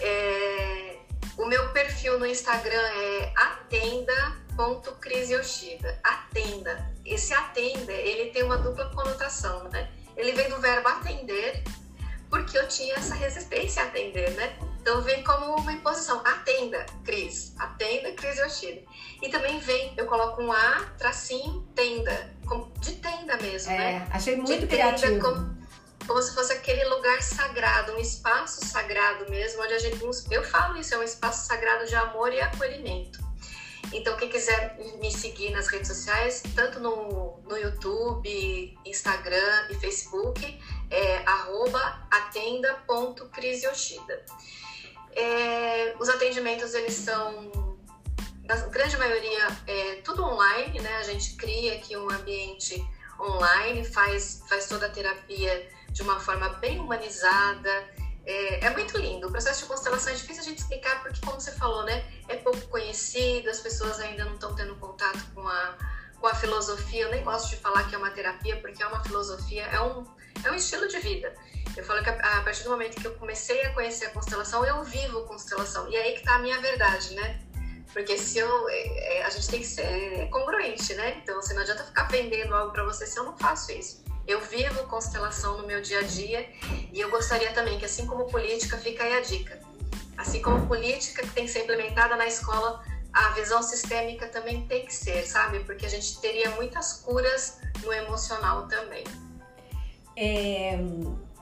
É, 0.00 0.98
o 1.38 1.46
meu 1.46 1.72
perfil 1.72 2.18
no 2.18 2.26
Instagram 2.26 2.80
é 2.80 3.32
atenda.crisioshida. 3.36 6.00
Atenda. 6.02 6.92
Esse 7.04 7.32
atenda, 7.32 7.92
ele 7.92 8.32
tem 8.32 8.42
uma 8.42 8.58
dupla 8.58 8.90
conotação, 8.90 9.68
né? 9.68 9.88
Ele 10.16 10.32
vem 10.32 10.48
do 10.48 10.60
verbo 10.60 10.88
atender, 10.88 11.62
porque 12.30 12.58
eu 12.58 12.66
tinha 12.68 12.94
essa 12.94 13.14
resistência 13.14 13.82
a 13.82 13.86
atender, 13.86 14.30
né? 14.32 14.56
Então 14.80 15.02
vem 15.02 15.22
como 15.22 15.56
uma 15.56 15.72
imposição. 15.72 16.20
Atenda, 16.24 16.84
Cris. 17.04 17.54
Atenda, 17.58 18.12
Cris 18.12 18.38
Yoshida. 18.38 18.82
E 19.22 19.28
também 19.28 19.58
vem, 19.58 19.92
eu 19.96 20.06
coloco 20.06 20.42
um 20.42 20.50
A, 20.52 20.86
tracinho, 20.98 21.60
tenda. 21.74 22.34
como- 22.46 22.72
De 22.80 22.92
tenda 22.96 23.36
mesmo, 23.38 23.70
né? 23.72 24.06
É, 24.10 24.16
achei 24.16 24.36
De 24.36 24.40
muito 24.42 24.66
tenda, 24.66 24.66
criativo. 24.68 25.20
Como, 25.20 25.58
como 26.06 26.22
se 26.22 26.34
fosse 26.34 26.52
aquele 26.54 26.84
lugar 26.86 27.20
sagrado, 27.22 27.92
um 27.92 27.98
espaço 27.98 28.64
sagrado 28.64 29.28
mesmo, 29.30 29.62
onde 29.62 29.74
a 29.74 29.78
gente. 29.78 29.98
Eu 30.30 30.42
falo 30.42 30.76
isso, 30.78 30.94
é 30.94 30.98
um 30.98 31.02
espaço 31.02 31.46
sagrado 31.46 31.86
de 31.86 31.94
amor 31.94 32.32
e 32.32 32.40
acolhimento. 32.40 33.18
Então, 33.92 34.16
quem 34.16 34.28
quiser 34.28 34.76
me 35.00 35.10
seguir 35.10 35.50
nas 35.50 35.66
redes 35.68 35.88
sociais, 35.88 36.42
tanto 36.54 36.78
no, 36.78 37.40
no 37.48 37.56
YouTube, 37.56 38.78
Instagram 38.84 39.68
e 39.70 39.74
Facebook, 39.74 40.60
é 40.90 41.24
atenda.crisioshida. 42.10 44.24
É, 45.12 45.96
os 45.98 46.08
atendimentos, 46.08 46.74
eles 46.74 46.94
são, 46.94 47.76
na 48.44 48.56
grande 48.66 48.96
maioria, 48.98 49.48
é, 49.66 49.96
tudo 50.04 50.22
online, 50.22 50.80
né? 50.80 50.96
A 50.96 51.02
gente 51.02 51.34
cria 51.36 51.74
aqui 51.74 51.96
um 51.96 52.10
ambiente 52.10 52.84
online, 53.18 53.84
faz, 53.84 54.42
faz 54.48 54.68
toda 54.68 54.86
a 54.86 54.90
terapia 54.90 55.68
de 55.90 56.02
uma 56.02 56.20
forma 56.20 56.50
bem 56.50 56.78
humanizada. 56.78 57.88
É, 58.28 58.66
é 58.66 58.70
muito 58.70 58.98
lindo. 58.98 59.26
O 59.26 59.30
processo 59.30 59.62
de 59.62 59.68
constelação 59.68 60.12
é 60.12 60.16
difícil 60.16 60.42
a 60.42 60.44
gente 60.44 60.58
explicar 60.58 61.02
porque, 61.02 61.18
como 61.24 61.40
você 61.40 61.50
falou, 61.52 61.82
né? 61.84 62.04
É 62.28 62.36
pouco 62.36 62.60
conhecido, 62.68 63.48
as 63.48 63.58
pessoas 63.58 63.98
ainda 64.00 64.26
não 64.26 64.34
estão 64.34 64.54
tendo 64.54 64.76
contato 64.76 65.24
com 65.34 65.48
a, 65.48 65.78
com 66.20 66.26
a 66.26 66.34
filosofia. 66.34 67.04
Eu 67.04 67.10
nem 67.10 67.24
gosto 67.24 67.48
de 67.48 67.56
falar 67.56 67.88
que 67.88 67.94
é 67.94 67.98
uma 67.98 68.10
terapia, 68.10 68.60
porque 68.60 68.82
é 68.82 68.86
uma 68.86 69.02
filosofia, 69.02 69.62
é 69.62 69.80
um, 69.80 70.04
é 70.44 70.50
um 70.50 70.54
estilo 70.54 70.86
de 70.86 70.98
vida. 70.98 71.34
Eu 71.74 71.82
falo 71.82 72.02
que 72.02 72.10
a, 72.10 72.38
a 72.38 72.42
partir 72.42 72.64
do 72.64 72.70
momento 72.70 73.00
que 73.00 73.06
eu 73.06 73.14
comecei 73.14 73.62
a 73.62 73.72
conhecer 73.72 74.04
a 74.04 74.10
constelação, 74.10 74.62
eu 74.62 74.84
vivo 74.84 75.24
constelação. 75.24 75.88
E 75.88 75.96
é 75.96 76.02
aí 76.02 76.14
que 76.14 76.22
tá 76.22 76.34
a 76.34 76.38
minha 76.38 76.60
verdade, 76.60 77.14
né? 77.14 77.40
Porque 77.94 78.18
se 78.18 78.40
eu. 78.40 78.68
É, 78.68 79.20
é, 79.20 79.24
a 79.24 79.30
gente 79.30 79.48
tem 79.48 79.60
que 79.60 79.66
ser 79.66 80.28
congruente, 80.28 80.92
né? 80.92 81.16
Então, 81.22 81.40
você 81.40 81.54
não 81.54 81.62
adianta 81.62 81.82
ficar 81.82 82.04
vendendo 82.08 82.54
algo 82.54 82.72
para 82.74 82.84
você 82.84 83.06
se 83.06 83.18
eu 83.18 83.24
não 83.24 83.38
faço 83.38 83.72
isso. 83.72 84.04
Eu 84.28 84.42
vivo 84.42 84.84
constelação 84.84 85.56
no 85.56 85.66
meu 85.66 85.80
dia 85.80 86.00
a 86.00 86.02
dia 86.02 86.46
e 86.92 87.00
eu 87.00 87.10
gostaria 87.10 87.50
também 87.52 87.78
que, 87.78 87.86
assim 87.86 88.06
como 88.06 88.26
política, 88.26 88.76
fica 88.76 89.02
aí 89.02 89.16
a 89.16 89.20
dica. 89.22 89.58
Assim 90.18 90.42
como 90.42 90.66
política 90.66 91.22
que 91.22 91.30
tem 91.30 91.46
que 91.46 91.50
ser 91.50 91.62
implementada 91.62 92.14
na 92.14 92.26
escola, 92.26 92.84
a 93.10 93.30
visão 93.30 93.62
sistêmica 93.62 94.28
também 94.28 94.66
tem 94.66 94.84
que 94.84 94.94
ser, 94.94 95.26
sabe? 95.26 95.60
Porque 95.60 95.86
a 95.86 95.88
gente 95.88 96.20
teria 96.20 96.50
muitas 96.50 96.92
curas 96.92 97.58
no 97.82 97.90
emocional 97.90 98.68
também. 98.68 99.04
É, 100.14 100.78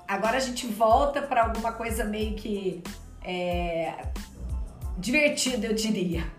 agora 0.06 0.36
a 0.36 0.40
gente 0.40 0.68
volta 0.68 1.20
para 1.22 1.42
alguma 1.42 1.72
coisa 1.72 2.04
meio 2.04 2.36
que 2.36 2.84
é, 3.24 3.94
divertida, 4.96 5.66
eu 5.66 5.74
diria. 5.74 6.35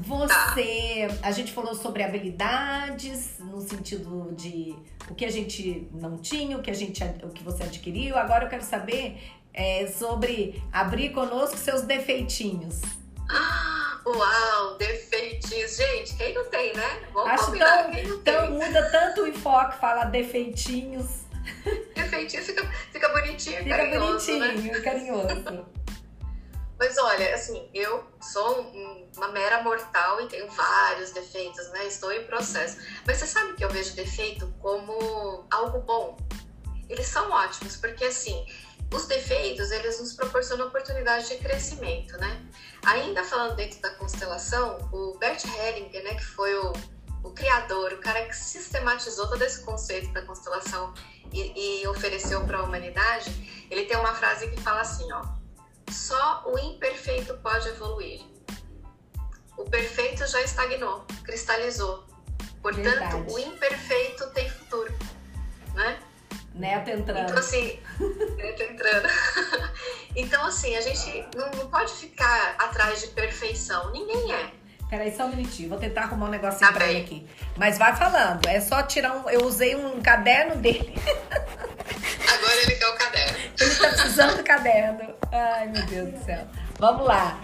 Você, 0.00 1.08
a 1.22 1.30
gente 1.32 1.52
falou 1.52 1.74
sobre 1.74 2.02
habilidades 2.02 3.38
no 3.40 3.60
sentido 3.60 4.32
de 4.36 4.76
o 5.10 5.14
que 5.14 5.24
a 5.24 5.30
gente 5.30 5.88
não 5.92 6.18
tinha, 6.18 6.56
o 6.56 6.62
que 6.62 6.70
a 6.70 6.74
gente, 6.74 7.02
o 7.22 7.30
que 7.30 7.42
você 7.42 7.64
adquiriu. 7.64 8.16
Agora 8.16 8.44
eu 8.44 8.48
quero 8.48 8.62
saber 8.62 9.20
é, 9.52 9.86
sobre 9.88 10.62
abrir 10.72 11.10
conosco 11.10 11.56
seus 11.56 11.82
defeitinhos. 11.82 12.80
Ah, 13.28 14.00
uau, 14.06 14.78
defeitinhos. 14.78 15.76
Gente, 15.76 16.16
quem 16.16 16.32
não 16.32 16.48
tem, 16.48 16.72
né? 16.74 17.00
Vamos 17.12 17.30
Acho 17.30 17.58
tão, 17.58 17.90
quem 17.90 18.18
tão 18.20 18.50
muda 18.52 18.90
tanto 18.90 19.22
o 19.22 19.26
enfoque, 19.26 19.78
fala 19.78 20.04
defeitinhos. 20.04 21.26
Defeitinho 21.94 22.44
fica, 22.44 22.70
fica 22.92 23.08
bonitinho, 23.08 23.64
fica 23.64 23.76
carinhoso, 23.76 24.38
né? 24.38 24.48
bonitinho, 24.48 24.72
né? 24.72 24.80
carinhoso. 24.80 25.66
Mas 26.78 26.96
olha, 26.96 27.34
assim, 27.34 27.68
eu 27.74 28.06
sou 28.20 28.72
uma 29.16 29.28
mera 29.28 29.62
mortal 29.62 30.20
e 30.20 30.28
tenho 30.28 30.48
vários 30.48 31.10
defeitos, 31.10 31.68
né? 31.70 31.86
Estou 31.86 32.12
em 32.12 32.24
processo. 32.24 32.78
Mas 33.04 33.16
você 33.18 33.26
sabe 33.26 33.54
que 33.54 33.64
eu 33.64 33.68
vejo 33.68 33.96
defeito 33.96 34.46
como 34.60 35.44
algo 35.50 35.80
bom? 35.80 36.16
Eles 36.88 37.06
são 37.06 37.30
ótimos, 37.30 37.76
porque 37.76 38.04
assim, 38.04 38.46
os 38.92 39.06
defeitos, 39.06 39.70
eles 39.70 40.00
nos 40.00 40.14
proporcionam 40.14 40.68
oportunidade 40.68 41.28
de 41.28 41.36
crescimento, 41.38 42.16
né? 42.16 42.46
Ainda 42.86 43.24
falando 43.24 43.56
dentro 43.56 43.80
da 43.80 43.90
constelação, 43.90 44.78
o 44.92 45.18
Bert 45.18 45.44
Hellinger, 45.44 46.04
né, 46.04 46.14
que 46.14 46.24
foi 46.24 46.54
o, 46.54 46.72
o 47.24 47.30
criador, 47.32 47.92
o 47.92 47.98
cara 47.98 48.24
que 48.24 48.34
sistematizou 48.34 49.28
todo 49.28 49.42
esse 49.42 49.62
conceito 49.62 50.10
da 50.12 50.22
constelação 50.22 50.94
e, 51.32 51.82
e 51.82 51.86
ofereceu 51.88 52.42
para 52.46 52.58
a 52.58 52.62
humanidade, 52.62 53.66
ele 53.70 53.84
tem 53.84 53.96
uma 53.98 54.14
frase 54.14 54.48
que 54.48 54.60
fala 54.62 54.80
assim, 54.80 55.12
ó, 55.12 55.37
só 55.90 56.44
o 56.46 56.58
imperfeito 56.58 57.34
pode 57.38 57.68
evoluir. 57.68 58.20
O 59.56 59.64
perfeito 59.64 60.26
já 60.26 60.40
estagnou, 60.42 61.04
cristalizou. 61.24 62.06
Portanto, 62.62 62.84
Verdade. 62.84 63.32
o 63.32 63.38
imperfeito 63.38 64.30
tem 64.30 64.48
futuro, 64.48 64.92
né? 65.74 65.98
Neto 66.54 66.90
entrando. 66.90 67.30
Então, 67.30 67.38
assim, 67.38 67.78
neto 68.36 68.62
entrando. 68.62 69.08
então, 70.16 70.44
assim, 70.44 70.76
a 70.76 70.80
gente 70.80 71.24
não, 71.36 71.50
pode 71.68 71.92
ficar 71.92 72.56
atrás 72.58 73.00
de 73.00 73.08
perfeição. 73.08 73.92
Ninguém 73.92 74.32
é. 74.32 74.50
Peraí, 74.90 75.14
só 75.14 75.26
um 75.26 75.28
minutinho. 75.28 75.68
Vou 75.68 75.78
tentar 75.78 76.02
arrumar 76.02 76.26
um 76.26 76.30
negocinho 76.30 76.70
tá 76.70 76.72
pra 76.72 76.88
ele 76.88 77.00
aqui. 77.00 77.28
Mas 77.56 77.78
vai 77.78 77.94
falando. 77.94 78.46
É 78.46 78.60
só 78.60 78.82
tirar 78.82 79.12
um. 79.14 79.28
Eu 79.28 79.44
usei 79.44 79.76
um 79.76 80.00
caderno 80.00 80.56
dele. 80.56 80.94
caderno. 84.68 85.14
Ai, 85.32 85.66
meu 85.68 85.86
Deus 85.86 86.12
do 86.12 86.24
céu. 86.24 86.46
Vamos 86.78 87.06
lá. 87.06 87.40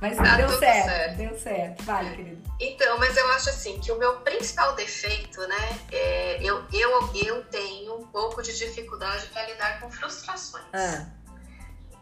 Mas 0.00 0.16
tá 0.16 0.36
deu 0.36 0.48
certo, 0.50 0.86
certo, 0.86 1.16
deu 1.16 1.38
certo. 1.38 1.82
Vale, 1.82 2.14
querido. 2.14 2.54
Então, 2.60 2.98
mas 2.98 3.16
eu 3.16 3.32
acho 3.32 3.50
assim 3.50 3.80
que 3.80 3.90
o 3.90 3.98
meu 3.98 4.20
principal 4.20 4.74
defeito, 4.76 5.40
né, 5.48 5.78
é, 5.90 6.38
eu, 6.40 6.64
eu, 6.72 7.10
eu 7.16 7.44
tenho 7.46 7.96
um 7.96 8.06
pouco 8.06 8.40
de 8.40 8.56
dificuldade 8.56 9.26
para 9.26 9.44
lidar 9.46 9.80
com 9.80 9.90
frustrações. 9.90 10.64
Ah. 10.72 11.04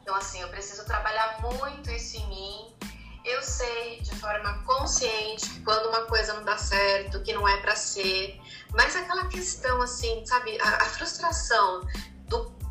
Então, 0.02 0.14
assim, 0.14 0.42
eu 0.42 0.48
preciso 0.48 0.84
trabalhar 0.84 1.40
muito 1.40 1.90
isso 1.90 2.18
em 2.18 2.28
mim. 2.28 2.76
Eu 3.24 3.42
sei 3.42 4.00
de 4.02 4.14
forma 4.16 4.62
consciente 4.64 5.48
que 5.48 5.60
quando 5.60 5.88
uma 5.88 6.02
coisa 6.02 6.34
não 6.34 6.44
dá 6.44 6.58
certo, 6.58 7.22
que 7.22 7.32
não 7.32 7.48
é 7.48 7.56
para 7.56 7.74
ser, 7.74 8.38
mas 8.72 8.94
aquela 8.94 9.26
questão, 9.26 9.80
assim, 9.80 10.24
sabe, 10.26 10.60
a, 10.60 10.68
a 10.68 10.84
frustração 10.84 11.80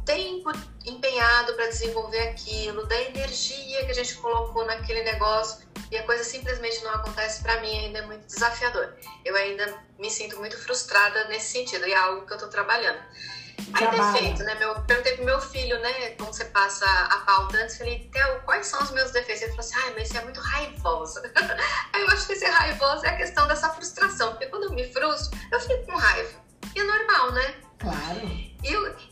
tempo 0.06 0.52
empenhado 0.86 1.54
para 1.54 1.68
desenvolver 1.68 2.30
aquilo, 2.30 2.86
da 2.86 3.02
energia 3.02 3.86
que 3.86 3.92
a 3.92 3.96
gente 3.96 4.16
colocou 4.16 4.66
naquele 4.66 5.04
negócio 5.04 5.66
e 5.92 5.98
a 5.98 6.04
coisa 6.04 6.24
simplesmente 6.24 6.84
não 6.84 6.92
acontece 6.92 7.42
para 7.42 7.60
mim 7.62 7.86
ainda 7.86 8.00
é 8.00 8.02
muito 8.06 8.26
desafiador. 8.26 8.94
Eu 9.24 9.36
ainda 9.36 9.78
me 10.00 10.10
sinto 10.10 10.38
muito 10.38 10.58
frustrada 10.58 11.26
nesse 11.26 11.52
sentido 11.54 11.88
e 11.88 11.94
é 11.94 11.96
algo 11.96 12.26
que 12.26 12.34
eu 12.34 12.38
estou 12.38 12.50
trabalhando. 12.50 13.00
Aí 13.74 13.88
defeito, 13.90 14.44
né? 14.44 14.56
Meu, 14.56 14.76
perguntei 14.82 15.16
pro 15.16 15.26
meu 15.26 15.40
filho, 15.40 15.80
né? 15.80 16.12
Como 16.12 16.34
você 16.34 16.46
passa 16.46 16.86
a 16.86 17.18
pauta 17.20 17.58
antes, 17.58 17.78
falei, 17.78 18.10
Theo, 18.12 18.42
quais 18.42 18.68
são 18.68 18.82
os 18.84 18.92
meus 18.92 19.12
defeitos? 19.12 19.44
Ele 19.44 19.52
falou 19.52 19.66
assim, 19.66 19.76
ai, 19.78 19.94
mas 19.96 20.08
você 20.10 20.18
é 20.18 20.22
muito 20.24 20.40
raivosa. 20.40 21.32
Aí 21.94 22.02
eu 22.02 22.10
acho 22.10 22.28
que 22.28 22.36
ser 22.36 22.50
raivosa 22.50 23.08
é 23.08 23.10
a 23.12 23.18
questão 23.18 23.48
dessa 23.48 23.70
frustração, 23.70 24.32
porque 24.32 24.48
quando 24.48 24.64
eu 24.64 24.74
me 24.74 24.92
frustro, 24.92 25.38
eu 25.52 25.60
fico 25.60 25.86
com 25.86 25.98
raiva. 25.98 26.40
E 26.76 26.80
é 26.80 26.84
normal, 26.84 27.32
né? 27.32 27.56
Claro. 27.80 28.55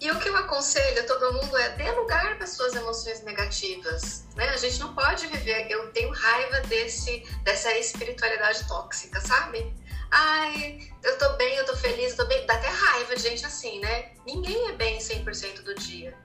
E, 0.02 0.10
o 0.10 0.20
que 0.20 0.30
eu 0.30 0.36
aconselho 0.36 1.02
a 1.02 1.06
todo 1.06 1.32
mundo 1.34 1.56
é 1.58 1.70
dê 1.70 1.92
lugar 1.92 2.38
para 2.38 2.48
suas 2.48 2.74
emoções 2.74 3.22
negativas. 3.22 4.26
Né? 4.36 4.50
A 4.50 4.58
gente 4.58 4.80
não 4.80 4.96
pode 4.96 5.28
viver. 5.28 5.68
Eu 5.70 5.92
tenho 5.92 6.12
raiva 6.12 6.62
desse, 6.62 7.20
dessa 7.44 7.72
espiritualidade 7.78 8.68
tóxica, 8.68 9.22
sabe? 9.22 9.72
Ai, 10.10 10.80
eu 11.04 11.18
tô 11.20 11.34
bem, 11.34 11.56
eu 11.56 11.66
tô 11.66 11.76
feliz, 11.78 12.12
eu 12.12 12.18
tô 12.18 12.26
bem. 12.26 12.44
Dá 12.48 12.56
até 12.56 12.68
raiva 12.68 13.16
de 13.16 13.22
gente 13.22 13.46
assim, 13.46 13.80
né? 13.80 14.14
Ninguém 14.26 14.70
é 14.70 14.72
bem 14.72 14.98
100% 14.98 15.62
do 15.62 15.76
dia. 15.76 16.18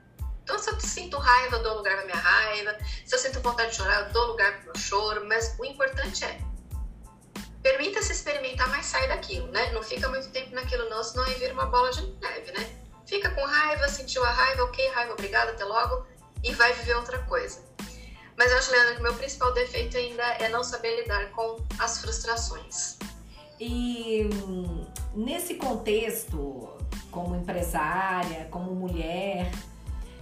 Então, 0.43 0.57
se 0.57 0.71
eu 0.71 0.79
sinto 0.79 1.19
raiva, 1.19 1.57
eu 1.57 1.63
dou 1.63 1.77
lugar 1.77 1.97
pra 1.97 2.05
minha 2.05 2.17
raiva. 2.17 2.75
Se 3.05 3.13
eu 3.13 3.19
sinto 3.19 3.39
vontade 3.41 3.69
de 3.69 3.77
chorar, 3.77 4.07
eu 4.07 4.11
dou 4.11 4.25
lugar 4.25 4.53
pro 4.55 4.65
meu 4.65 4.75
choro. 4.75 5.27
Mas 5.27 5.55
o 5.59 5.65
importante 5.65 6.25
é 6.25 6.39
permita-se 7.61 8.11
experimentar, 8.11 8.67
mas 8.69 8.87
sai 8.87 9.07
daquilo, 9.07 9.47
né? 9.51 9.71
Não 9.71 9.83
fica 9.83 10.09
muito 10.09 10.29
tempo 10.29 10.55
naquilo 10.55 10.89
não, 10.89 11.03
senão 11.03 11.23
aí 11.25 11.35
vira 11.35 11.53
uma 11.53 11.67
bola 11.67 11.91
de 11.91 12.01
neve, 12.19 12.51
né? 12.53 12.88
Fica 13.09 13.31
com 13.31 13.43
raiva, 13.43 13.87
sentiu 13.87 14.23
a 14.23 14.29
raiva, 14.29 14.65
ok, 14.65 14.87
raiva, 14.89 15.13
obrigada, 15.13 15.51
até 15.51 15.65
logo, 15.65 16.05
e 16.43 16.53
vai 16.53 16.71
viver 16.73 16.93
outra 16.93 17.17
coisa. 17.23 17.59
Mas 18.37 18.51
eu 18.51 18.57
acho, 18.59 18.71
Leandro, 18.71 18.93
que 18.93 18.99
o 18.99 19.03
meu 19.03 19.15
principal 19.15 19.51
defeito 19.51 19.97
ainda 19.97 20.23
é 20.23 20.47
não 20.47 20.63
saber 20.63 21.01
lidar 21.01 21.31
com 21.31 21.57
as 21.79 21.99
frustrações. 21.99 22.99
E 23.59 24.29
hum, 24.31 24.85
nesse 25.15 25.55
contexto, 25.55 26.69
como 27.09 27.35
empresária, 27.35 28.47
como 28.51 28.75
mulher, 28.75 29.51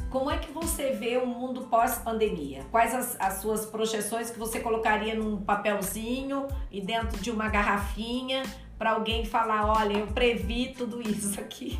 como 0.10 0.32
é 0.32 0.38
que 0.38 0.50
você 0.54 0.92
vê 0.94 1.18
o 1.18 1.26
mundo 1.26 1.68
pós-pandemia? 1.70 2.66
Quais 2.72 2.96
as, 2.96 3.18
as, 3.20 3.42
suas 3.42 3.66
projeções 3.66 4.30
que 4.30 4.40
você 4.40 4.62
colocaria 4.62 5.14
num 5.14 5.44
papelzinho 5.44 6.48
e 6.72 6.80
dentro 6.80 7.20
de 7.20 7.32
uma 7.32 7.50
garrafinha 7.50 8.44
para 8.78 8.92
alguém 8.92 9.26
falar, 9.26 9.66
olha, 9.66 9.98
eu 9.98 10.08
previ 10.08 10.74
tudo 10.74 11.02
isso 11.02 11.38
aqui, 11.38 11.78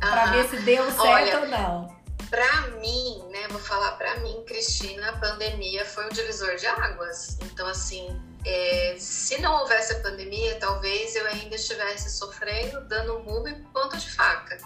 para 0.00 0.26
ver 0.26 0.48
se 0.48 0.56
deu 0.60 0.84
certo 0.90 1.00
olha, 1.00 1.40
ou 1.40 1.46
não? 1.46 2.00
Para 2.28 2.68
mim, 2.78 3.24
né, 3.30 3.48
vou 3.48 3.60
falar 3.60 3.92
para 3.92 4.18
mim, 4.20 4.42
Cristina, 4.46 5.10
a 5.10 5.18
pandemia 5.18 5.84
foi 5.84 6.06
um 6.06 6.10
divisor 6.10 6.56
de 6.56 6.66
águas. 6.66 7.38
Então, 7.42 7.66
assim, 7.66 8.20
é, 8.44 8.96
se 8.98 9.40
não 9.40 9.60
houvesse 9.60 9.92
a 9.94 10.00
pandemia, 10.00 10.56
talvez 10.58 11.14
eu 11.16 11.26
ainda 11.26 11.56
estivesse 11.56 12.10
sofrendo, 12.10 12.80
dando 12.82 13.18
um 13.18 13.22
murro 13.24 13.48
e 13.48 13.54
ponta 13.72 13.96
de 13.96 14.10
faca. 14.12 14.58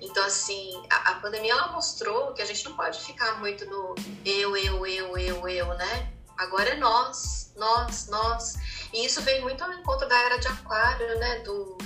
Então, 0.00 0.24
assim, 0.24 0.82
a, 0.90 1.10
a, 1.10 1.14
pandemia 1.16 1.52
ela 1.52 1.68
mostrou 1.68 2.32
que 2.32 2.42
a 2.42 2.44
gente 2.44 2.64
não 2.64 2.74
pode 2.74 3.00
ficar 3.00 3.38
muito 3.38 3.64
no 3.66 3.94
eu, 4.24 4.56
eu, 4.56 4.84
eu, 4.86 5.16
eu, 5.16 5.48
eu, 5.48 5.74
né? 5.74 6.12
Agora 6.36 6.70
é 6.70 6.76
nós, 6.76 7.52
nós, 7.56 8.08
nós. 8.08 8.54
E 8.92 9.04
isso 9.04 9.22
vem 9.22 9.40
muito 9.42 9.62
ao 9.62 9.72
encontro 9.72 10.08
da 10.08 10.18
era 10.18 10.38
de 10.38 10.48
aquário, 10.48 11.18
né? 11.20 11.38
Do, 11.40 11.78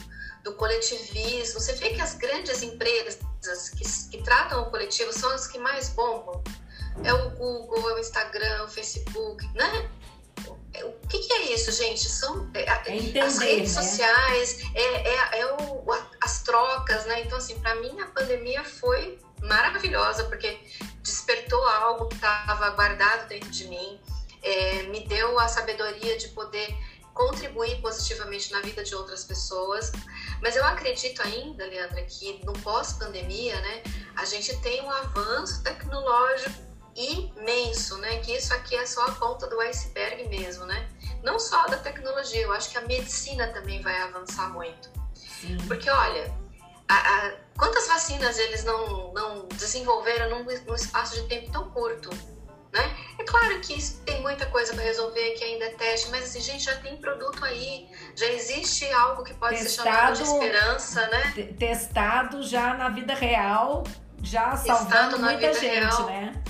do 0.47 0.55
coletivismo. 0.55 1.61
Você 1.61 1.73
vê 1.73 1.91
que 1.91 2.01
as 2.01 2.15
grandes 2.15 2.63
empresas 2.63 3.19
que, 3.71 3.85
que 4.11 4.23
tratam 4.23 4.63
o 4.63 4.71
coletivo 4.71 5.13
são 5.13 5.31
as 5.33 5.49
que 5.49 5.59
mais 5.59 5.89
bombam. 5.91 6.43
É 7.03 7.13
o 7.13 7.31
Google, 7.31 7.91
é 7.91 7.95
o 7.95 7.99
Instagram, 7.99 8.65
o 8.65 8.69
Facebook, 8.69 9.45
né? 9.55 9.91
O 10.85 11.09
que, 11.09 11.19
que, 11.19 11.33
é 11.33 11.53
isso, 11.53 11.73
gente? 11.73 12.09
São 12.09 12.49
é, 12.55 12.63
é 12.63 12.97
entender, 12.97 13.21
as 13.21 13.39
redes 13.39 13.75
né? 13.75 13.83
sociais, 13.83 14.61
é, 14.75 14.83
é, 14.83 15.41
é 15.41 15.55
o, 15.55 15.85
as 16.21 16.43
trocas, 16.43 17.05
né? 17.07 17.23
Então, 17.23 17.39
assim, 17.39 17.59
para 17.59 17.75
mim 17.77 18.01
a 18.01 18.07
pandemia 18.07 18.63
foi 18.63 19.19
maravilhosa, 19.43 20.25
porque 20.25 20.59
despertou 21.03 21.63
algo 21.69 22.09
que 22.09 22.15
estava 22.15 22.71
guardado 22.71 23.29
dentro 23.29 23.51
de 23.51 23.67
mim, 23.69 24.01
é, 24.43 24.83
me 24.85 25.07
deu 25.07 25.39
a 25.41 25.49
sabedoria 25.49 26.17
de 26.17 26.29
poder 26.29 26.75
contribuir 27.17 27.81
positivamente 27.81 28.53
na 28.53 28.61
vida 28.61 28.85
de 28.85 28.95
outras 28.95 29.25
pessoas, 29.25 29.91
Mas 30.43 30.55
eu 30.55 30.65
acredito 30.65 31.23
ainda, 31.23 31.65
Leandra, 31.67 32.03
que 32.03 32.45
no 32.45 32.53
pós-pandemia, 32.53 33.59
né, 33.61 33.83
a 34.15 34.25
gente 34.27 34.55
tem 34.59 34.83
um 34.83 34.91
avanço 34.91 35.63
tecnológico 35.63 36.67
imenso, 36.95 37.99
né? 37.99 38.19
Que 38.21 38.37
isso 38.37 38.55
aqui 38.55 38.75
é 38.75 38.87
só 38.87 39.07
a 39.07 39.13
ponta 39.13 39.47
do 39.47 39.61
iceberg 39.61 40.29
mesmo, 40.29 40.65
né? 40.65 40.89
Não 41.23 41.39
só 41.39 41.67
da 41.67 41.77
tecnologia, 41.77 42.43
eu 42.43 42.53
acho 42.53 42.71
que 42.71 42.79
a 42.79 42.83
medicina 42.83 43.49
também 43.49 43.83
vai 43.83 44.01
avançar 44.03 44.51
muito. 44.51 44.89
Sim. 45.15 45.59
Porque, 45.67 45.91
olha, 45.91 46.35
a, 46.89 46.95
a, 46.95 47.33
quantas 47.59 47.87
vacinas 47.87 48.39
eles 48.39 48.65
não, 48.65 49.13
não 49.13 49.47
desenvolveram 49.49 50.31
num, 50.31 50.45
num 50.45 50.75
espaço 50.75 51.17
de 51.17 51.29
tempo 51.29 51.51
tão 51.51 51.71
curto? 51.71 52.11
Né? 52.73 52.97
É 53.19 53.25
claro 53.25 53.61
que 53.61 53.75
tem 54.05 54.06
muita 54.27 54.45
coisa 54.47 54.75
para 54.75 54.83
resolver, 54.83 55.31
que 55.33 55.45
ainda 55.45 55.67
é 55.67 55.71
teste, 55.71 56.11
mas 56.11 56.25
assim, 56.25 56.41
gente, 56.41 56.65
já 56.65 56.75
tem 56.77 56.97
produto 56.97 57.45
aí, 57.45 57.89
já 58.17 58.27
existe 58.27 58.85
algo 58.93 59.23
que 59.23 59.33
pode 59.35 59.57
testado, 59.57 59.87
ser 59.89 59.93
chamado 59.93 60.17
de 60.17 60.23
esperança, 60.23 61.07
né? 61.09 61.55
Testado 61.57 62.43
já 62.43 62.75
na 62.75 62.89
vida 62.89 63.15
real, 63.15 63.85
já 64.23 64.57
salvando 64.57 65.21
muita 65.21 65.53
gente, 65.55 65.67
real. 65.67 66.07
né? 66.07 66.43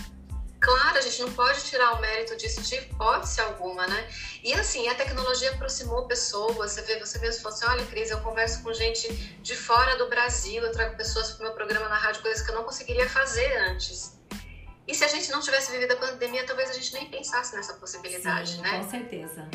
Claro, 0.58 0.98
a 0.98 1.00
gente 1.02 1.20
não 1.20 1.30
pode 1.32 1.62
tirar 1.64 1.92
o 1.92 2.00
mérito 2.00 2.34
disso 2.34 2.62
de 2.62 2.74
hipótese 2.76 3.40
alguma, 3.42 3.86
né? 3.86 4.08
E 4.42 4.54
assim, 4.54 4.88
a 4.88 4.94
tecnologia 4.94 5.50
aproximou 5.50 6.06
pessoas. 6.06 6.72
Você 6.72 6.82
vê, 6.82 6.98
você 6.98 7.18
mesmo 7.18 7.42
falou 7.42 7.56
assim: 7.56 7.66
olha, 7.66 7.86
Cris, 7.86 8.10
eu 8.10 8.18
converso 8.20 8.62
com 8.62 8.72
gente 8.72 9.06
de 9.42 9.54
fora 9.54 9.96
do 9.98 10.08
Brasil, 10.08 10.62
eu 10.62 10.72
trago 10.72 10.96
pessoas 10.96 11.30
para 11.32 11.40
o 11.40 11.46
meu 11.46 11.54
programa 11.54 11.88
na 11.88 11.96
rádio, 11.96 12.22
coisas 12.22 12.42
que 12.42 12.50
eu 12.50 12.56
não 12.56 12.64
conseguiria 12.64 13.08
fazer 13.08 13.54
antes. 13.68 14.15
E 14.86 14.94
se 14.94 15.04
a 15.04 15.08
gente 15.08 15.30
não 15.30 15.40
tivesse 15.40 15.72
vivido 15.72 15.92
a 15.92 15.96
pandemia, 15.96 16.44
talvez 16.46 16.70
a 16.70 16.74
gente 16.74 16.92
nem 16.94 17.06
pensasse 17.06 17.54
nessa 17.56 17.74
possibilidade, 17.74 18.52
Sim, 18.52 18.60
né? 18.60 18.78
Com 18.78 18.90
certeza. 18.90 19.48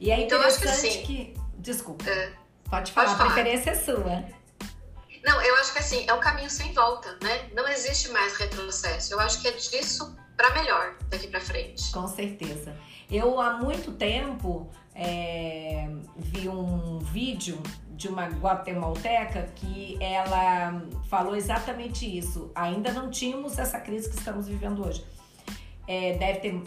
E 0.00 0.10
é 0.10 0.20
então, 0.20 0.38
então, 0.38 0.60
que, 0.60 0.68
assim, 0.68 1.02
que, 1.02 1.34
Desculpa. 1.62 2.04
É, 2.10 2.32
pode 2.68 2.90
falar, 2.90 3.06
pode 3.06 3.18
falar, 3.18 3.30
a 3.30 3.34
preferência 3.34 3.70
é 3.70 3.74
sua. 3.74 4.24
Não, 5.24 5.40
eu 5.40 5.54
acho 5.56 5.72
que 5.72 5.78
assim, 5.78 6.04
é 6.08 6.12
um 6.12 6.18
caminho 6.18 6.50
sem 6.50 6.72
volta, 6.72 7.16
né? 7.22 7.48
Não 7.54 7.68
existe 7.68 8.08
mais 8.10 8.36
retrocesso. 8.36 9.14
Eu 9.14 9.20
acho 9.20 9.40
que 9.40 9.46
é 9.46 9.52
disso 9.52 10.16
para 10.36 10.50
melhor 10.54 10.96
daqui 11.08 11.28
para 11.28 11.40
frente. 11.40 11.92
Com 11.92 12.08
certeza. 12.08 12.76
Eu 13.08 13.40
há 13.40 13.52
muito 13.58 13.92
tempo 13.92 14.68
é, 14.94 15.86
vi 16.16 16.48
um 16.48 16.98
vídeo 16.98 17.62
de 18.02 18.08
uma 18.08 18.26
guatemalteca 18.26 19.48
que 19.54 19.96
ela 20.00 20.82
falou 21.08 21.36
exatamente 21.36 22.04
isso. 22.04 22.50
Ainda 22.52 22.92
não 22.92 23.10
tínhamos 23.10 23.56
essa 23.58 23.78
crise 23.78 24.10
que 24.10 24.16
estamos 24.16 24.48
vivendo 24.48 24.84
hoje. 24.84 25.04
É, 25.86 26.14
deve 26.18 26.40
ter 26.40 26.62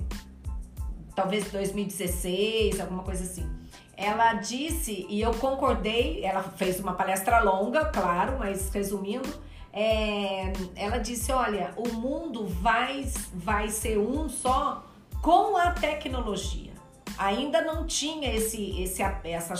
talvez 1.14 1.52
2016, 1.52 2.80
alguma 2.80 3.04
coisa 3.04 3.26
assim. 3.26 3.50
Ela 3.98 4.36
disse, 4.36 5.06
e 5.10 5.22
eu 5.22 5.34
concordei, 5.34 6.24
ela 6.24 6.42
fez 6.44 6.80
uma 6.80 6.94
palestra 6.94 7.42
longa, 7.42 7.84
claro, 7.86 8.38
mas 8.40 8.70
resumindo, 8.70 9.30
é, 9.74 10.54
ela 10.74 10.98
disse: 11.00 11.34
olha, 11.34 11.74
o 11.76 11.90
mundo 11.90 12.48
vai, 12.48 13.06
vai 13.34 13.68
ser 13.68 13.98
um 13.98 14.30
só 14.30 14.86
com 15.22 15.58
a 15.58 15.72
tecnologia. 15.72 16.72
Ainda 17.18 17.62
não 17.62 17.86
tinha 17.86 18.34
esse, 18.34 18.82
esse 18.82 19.02
essa 19.24 19.56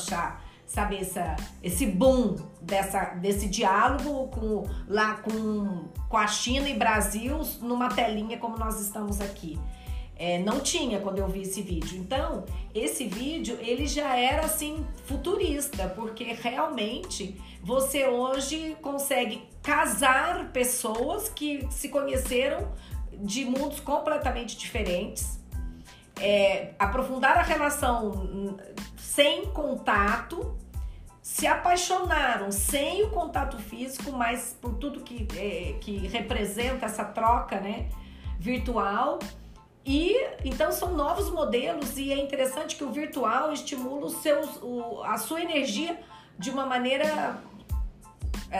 sabe, 0.66 0.98
essa, 0.98 1.36
esse 1.62 1.86
boom 1.86 2.36
dessa, 2.62 3.16
desse 3.16 3.48
diálogo 3.48 4.28
com, 4.30 4.64
lá 4.88 5.16
com, 5.16 5.86
com 6.10 6.18
a 6.18 6.28
China 6.28 6.68
e 6.68 6.74
Brasil 6.74 7.40
numa 7.62 7.90
telinha 7.90 8.38
como 8.38 8.58
nós 8.58 8.80
estamos 8.80 9.22
aqui. 9.22 9.60
É, 10.18 10.40
não 10.40 10.62
tinha 10.62 11.00
quando 11.02 11.20
eu 11.20 11.28
vi 11.28 11.42
esse 11.42 11.62
vídeo. 11.62 11.98
Então, 11.98 12.46
esse 12.74 13.06
vídeo 13.06 13.58
ele 13.60 13.86
já 13.86 14.16
era 14.16 14.46
assim 14.46 14.86
futurista, 15.06 15.90
porque 15.90 16.24
realmente 16.34 17.40
você 17.62 18.08
hoje 18.08 18.78
consegue 18.82 19.44
casar 19.62 20.52
pessoas 20.52 21.28
que 21.28 21.68
se 21.70 21.90
conheceram 21.90 22.72
de 23.12 23.44
mundos 23.44 23.80
completamente 23.80 24.58
diferentes, 24.58 25.40
é, 26.20 26.74
aprofundar 26.80 27.38
a 27.38 27.42
relação 27.42 28.58
sem 29.16 29.46
contato, 29.46 30.58
se 31.22 31.48
apaixonaram 31.48 32.52
sem 32.52 33.02
o 33.04 33.10
contato 33.10 33.58
físico, 33.58 34.12
mas 34.12 34.58
por 34.62 34.76
tudo 34.76 35.00
que, 35.00 35.26
é, 35.38 35.78
que 35.80 36.06
representa 36.08 36.86
essa 36.86 37.06
troca 37.06 37.62
né, 37.62 37.88
virtual. 38.38 39.20
E 39.86 40.18
então 40.44 40.70
são 40.72 40.94
novos 40.94 41.30
modelos 41.30 41.98
e 41.98 42.12
é 42.12 42.18
interessante 42.18 42.76
que 42.76 42.84
o 42.84 42.92
virtual 42.92 43.54
estimula 43.54 44.06
os 44.06 44.16
seus, 44.18 44.60
o, 44.62 45.02
a 45.04 45.18
sua 45.18 45.42
energia 45.42 45.98
de 46.38 46.50
uma 46.50 46.66
maneira 46.66 47.38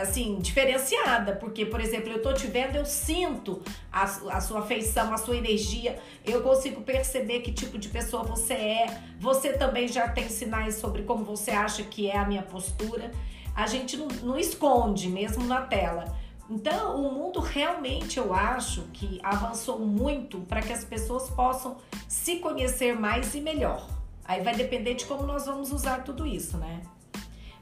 assim, 0.00 0.38
diferenciada, 0.38 1.34
porque, 1.34 1.66
por 1.66 1.80
exemplo, 1.80 2.10
eu 2.10 2.22
tô 2.22 2.32
te 2.32 2.46
vendo, 2.46 2.76
eu 2.76 2.84
sinto 2.84 3.62
a, 3.92 4.02
a 4.02 4.40
sua 4.40 4.60
afeição, 4.60 5.12
a 5.12 5.16
sua 5.16 5.36
energia, 5.36 5.98
eu 6.24 6.42
consigo 6.42 6.82
perceber 6.82 7.40
que 7.40 7.52
tipo 7.52 7.78
de 7.78 7.88
pessoa 7.88 8.22
você 8.22 8.54
é, 8.54 9.00
você 9.18 9.52
também 9.52 9.88
já 9.88 10.08
tem 10.08 10.28
sinais 10.28 10.76
sobre 10.76 11.02
como 11.02 11.24
você 11.24 11.50
acha 11.50 11.82
que 11.82 12.10
é 12.10 12.16
a 12.16 12.24
minha 12.24 12.42
postura, 12.42 13.10
a 13.54 13.66
gente 13.66 13.96
não, 13.96 14.08
não 14.22 14.38
esconde 14.38 15.08
mesmo 15.08 15.44
na 15.44 15.62
tela. 15.62 16.16
Então, 16.48 17.04
o 17.04 17.12
mundo 17.12 17.40
realmente 17.40 18.18
eu 18.18 18.32
acho 18.32 18.82
que 18.92 19.18
avançou 19.22 19.80
muito 19.80 20.40
para 20.40 20.62
que 20.62 20.72
as 20.72 20.84
pessoas 20.84 21.28
possam 21.30 21.76
se 22.06 22.36
conhecer 22.36 22.98
mais 22.98 23.34
e 23.34 23.40
melhor. 23.40 23.88
Aí 24.24 24.42
vai 24.42 24.54
depender 24.54 24.94
de 24.94 25.04
como 25.06 25.24
nós 25.24 25.46
vamos 25.46 25.72
usar 25.72 26.04
tudo 26.04 26.26
isso, 26.26 26.56
né? 26.56 26.82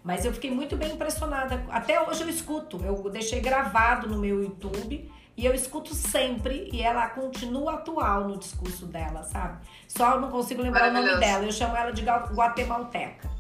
Mas 0.05 0.27
eu 0.27 0.33
fiquei 0.35 0.51
muito 0.51 0.77
bem 0.77 0.93
impressionada. 0.93 1.65
Até 1.71 1.99
hoje 1.99 2.23
eu 2.23 2.29
escuto, 2.29 2.85
eu 2.85 3.09
deixei 3.09 3.41
gravado 3.41 4.07
no 4.07 4.19
meu 4.19 4.43
YouTube 4.43 5.11
e 5.35 5.47
eu 5.47 5.55
escuto 5.55 5.95
sempre 5.95 6.69
e 6.71 6.83
ela 6.83 7.09
continua 7.09 7.75
atual 7.75 8.29
no 8.29 8.37
discurso 8.37 8.85
dela, 8.85 9.23
sabe? 9.25 9.67
Só 9.89 10.13
eu 10.13 10.21
não 10.21 10.31
consigo 10.31 10.61
lembrar 10.61 10.91
o 10.91 10.93
nome 10.93 11.17
dela, 11.17 11.45
eu 11.45 11.53
chamo 11.53 11.75
ela 11.75 11.91
de 11.91 12.03
guatemalteca. 12.03 13.31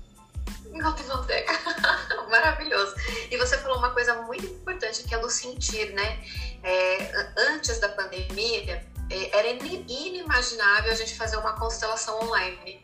Guatemalteca. 0.72 1.52
Maravilhoso. 2.30 2.94
E 3.30 3.36
você 3.36 3.58
falou 3.58 3.78
uma 3.78 3.90
coisa 3.90 4.22
muito 4.22 4.46
importante 4.46 5.04
que 5.04 5.14
é 5.14 5.18
do 5.18 5.28
sentir, 5.28 5.92
né? 5.92 6.18
É, 6.62 7.28
antes 7.52 7.78
da 7.78 7.90
pandemia, 7.90 8.82
é, 9.10 9.38
era 9.38 9.48
inimaginável 9.48 10.90
a 10.90 10.94
gente 10.94 11.14
fazer 11.14 11.36
uma 11.36 11.52
constelação 11.52 12.18
online. 12.22 12.83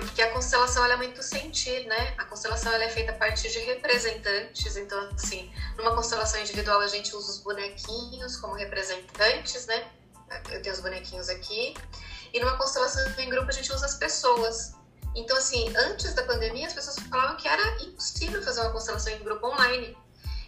Porque 0.00 0.22
a 0.22 0.30
constelação 0.32 0.84
é 0.84 0.96
muito 0.96 1.22
sentir, 1.22 1.86
né? 1.86 2.14
A 2.18 2.24
constelação 2.24 2.72
é 2.72 2.88
feita 2.88 3.12
a 3.12 3.14
partir 3.14 3.50
de 3.50 3.58
representantes. 3.60 4.76
Então, 4.76 5.10
assim, 5.14 5.52
numa 5.76 5.94
constelação 5.94 6.40
individual 6.40 6.80
a 6.80 6.86
gente 6.88 7.14
usa 7.14 7.32
os 7.32 7.38
bonequinhos 7.38 8.36
como 8.36 8.54
representantes, 8.54 9.66
né? 9.66 9.90
Eu 10.50 10.62
tenho 10.62 10.74
os 10.74 10.80
bonequinhos 10.80 11.28
aqui. 11.28 11.74
E 12.32 12.40
numa 12.40 12.56
constelação 12.56 13.02
em 13.18 13.28
grupo 13.28 13.48
a 13.48 13.52
gente 13.52 13.72
usa 13.72 13.86
as 13.86 13.94
pessoas. 13.94 14.74
Então, 15.14 15.36
assim, 15.36 15.72
antes 15.76 16.12
da 16.14 16.24
pandemia, 16.24 16.66
as 16.66 16.72
pessoas 16.72 16.98
falavam 17.08 17.36
que 17.36 17.46
era 17.46 17.82
impossível 17.82 18.42
fazer 18.42 18.60
uma 18.62 18.72
constelação 18.72 19.12
em 19.12 19.22
grupo 19.22 19.46
online. 19.46 19.96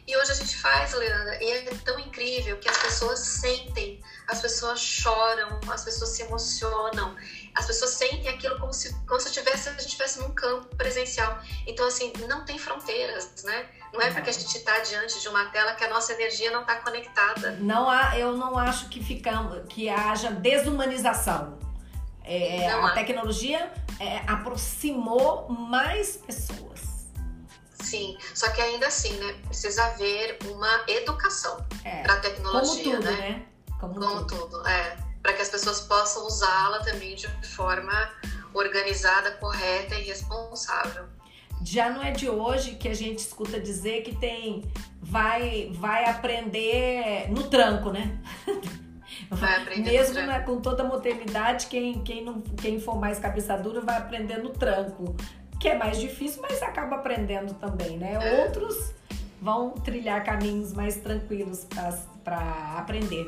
E 0.07 0.17
hoje 0.17 0.33
a 0.33 0.35
gente 0.35 0.57
faz, 0.57 0.93
Leandra, 0.93 1.43
e 1.43 1.51
é 1.51 1.63
tão 1.85 1.99
incrível 1.99 2.57
que 2.59 2.69
as 2.69 2.79
pessoas 2.79 3.19
sentem, 3.19 4.01
as 4.29 4.41
pessoas 4.41 4.81
choram, 4.81 5.61
as 5.71 5.85
pessoas 5.85 6.11
se 6.11 6.23
emocionam, 6.23 7.15
as 7.55 7.67
pessoas 7.67 7.93
sentem 7.93 8.29
aquilo 8.29 8.59
como 8.59 8.73
se, 8.73 8.93
como 9.07 9.21
se 9.21 9.33
tivesse, 9.33 9.69
a 9.69 9.73
gente 9.73 9.87
estivesse 9.87 10.21
num 10.21 10.31
campo 10.33 10.75
presencial. 10.77 11.39
Então, 11.67 11.87
assim, 11.87 12.13
não 12.29 12.45
tem 12.45 12.59
fronteiras, 12.59 13.45
né? 13.45 13.67
Não 13.93 14.01
é 14.01 14.11
porque 14.13 14.31
a 14.31 14.33
gente 14.33 14.57
está 14.57 14.81
diante 14.81 15.21
de 15.21 15.29
uma 15.29 15.47
tela 15.47 15.75
que 15.75 15.85
a 15.85 15.89
nossa 15.89 16.13
energia 16.13 16.51
não 16.51 16.63
está 16.63 16.77
conectada. 16.77 17.53
Não 17.53 17.89
há, 17.89 18.19
eu 18.19 18.37
não 18.37 18.59
acho 18.59 18.89
que, 18.89 19.03
ficamos, 19.03 19.63
que 19.69 19.89
haja 19.89 20.31
desumanização. 20.31 21.59
É, 22.25 22.63
é 22.63 22.73
a 22.73 22.91
tecnologia 22.91 23.73
é, 24.01 24.19
aproximou 24.27 25.49
mais 25.49 26.17
pessoas. 26.17 27.07
Sim, 27.81 28.19
só 28.35 28.51
que 28.51 28.61
ainda 28.61 28.89
assim, 28.89 29.13
né? 29.13 29.35
Precisa 29.47 29.85
haver 29.85 30.39
uma 30.47 30.85
educação 30.89 31.65
é, 31.85 32.03
para 32.03 32.15
a 32.15 32.21
tecnologia, 32.21 32.83
como 32.83 32.97
tudo, 32.97 33.05
né? 33.05 33.31
né? 33.31 33.47
Como, 33.81 33.95
como 33.95 34.25
tudo. 34.25 34.49
tudo, 34.49 34.69
é. 34.69 34.97
Para 35.23 35.33
que 35.33 35.43
as 35.43 35.49
pessoas 35.49 35.81
possam 35.81 36.27
usá-la 36.27 36.79
também 36.85 37.15
de 37.15 37.29
forma 37.47 38.11
organizada, 38.55 39.33
correta 39.33 39.95
e 39.97 40.05
responsável. 40.05 41.05
Já 41.63 41.91
não 41.91 42.03
é 42.03 42.11
de 42.11 42.29
hoje 42.29 42.77
que 42.77 42.89
a 42.89 42.95
gente 42.95 43.19
escuta 43.19 43.59
dizer 43.59 44.03
que 44.03 44.15
tem 44.15 44.71
vai 45.01 45.71
vai 45.75 46.05
aprender 46.05 47.31
no 47.31 47.45
tranco, 47.45 47.91
né? 47.91 48.19
Mesmo 49.79 50.21
né, 50.21 50.41
com 50.41 50.61
toda 50.61 50.83
a 50.83 50.87
modernidade, 50.87 51.67
quem, 51.67 52.03
quem, 52.03 52.25
não, 52.25 52.41
quem 52.41 52.79
for 52.79 52.99
mais 52.99 53.19
cabeça 53.19 53.57
dura 53.57 53.81
vai 53.81 53.97
aprender 53.97 54.39
no 54.39 54.51
tranco, 54.51 55.17
que 55.59 55.69
é 55.69 55.77
mais 55.77 55.99
difícil, 55.99 56.43
mas 56.43 56.63
acaba 56.63 56.97
aprendendo 56.97 57.55
também, 57.55 57.97
né? 57.97 58.19
É. 58.21 58.45
Outros 58.45 58.95
vão 59.41 59.71
trilhar 59.71 60.25
caminhos 60.25 60.73
mais 60.73 60.97
tranquilos 60.97 61.67
para 62.25 62.75
aprender. 62.77 63.27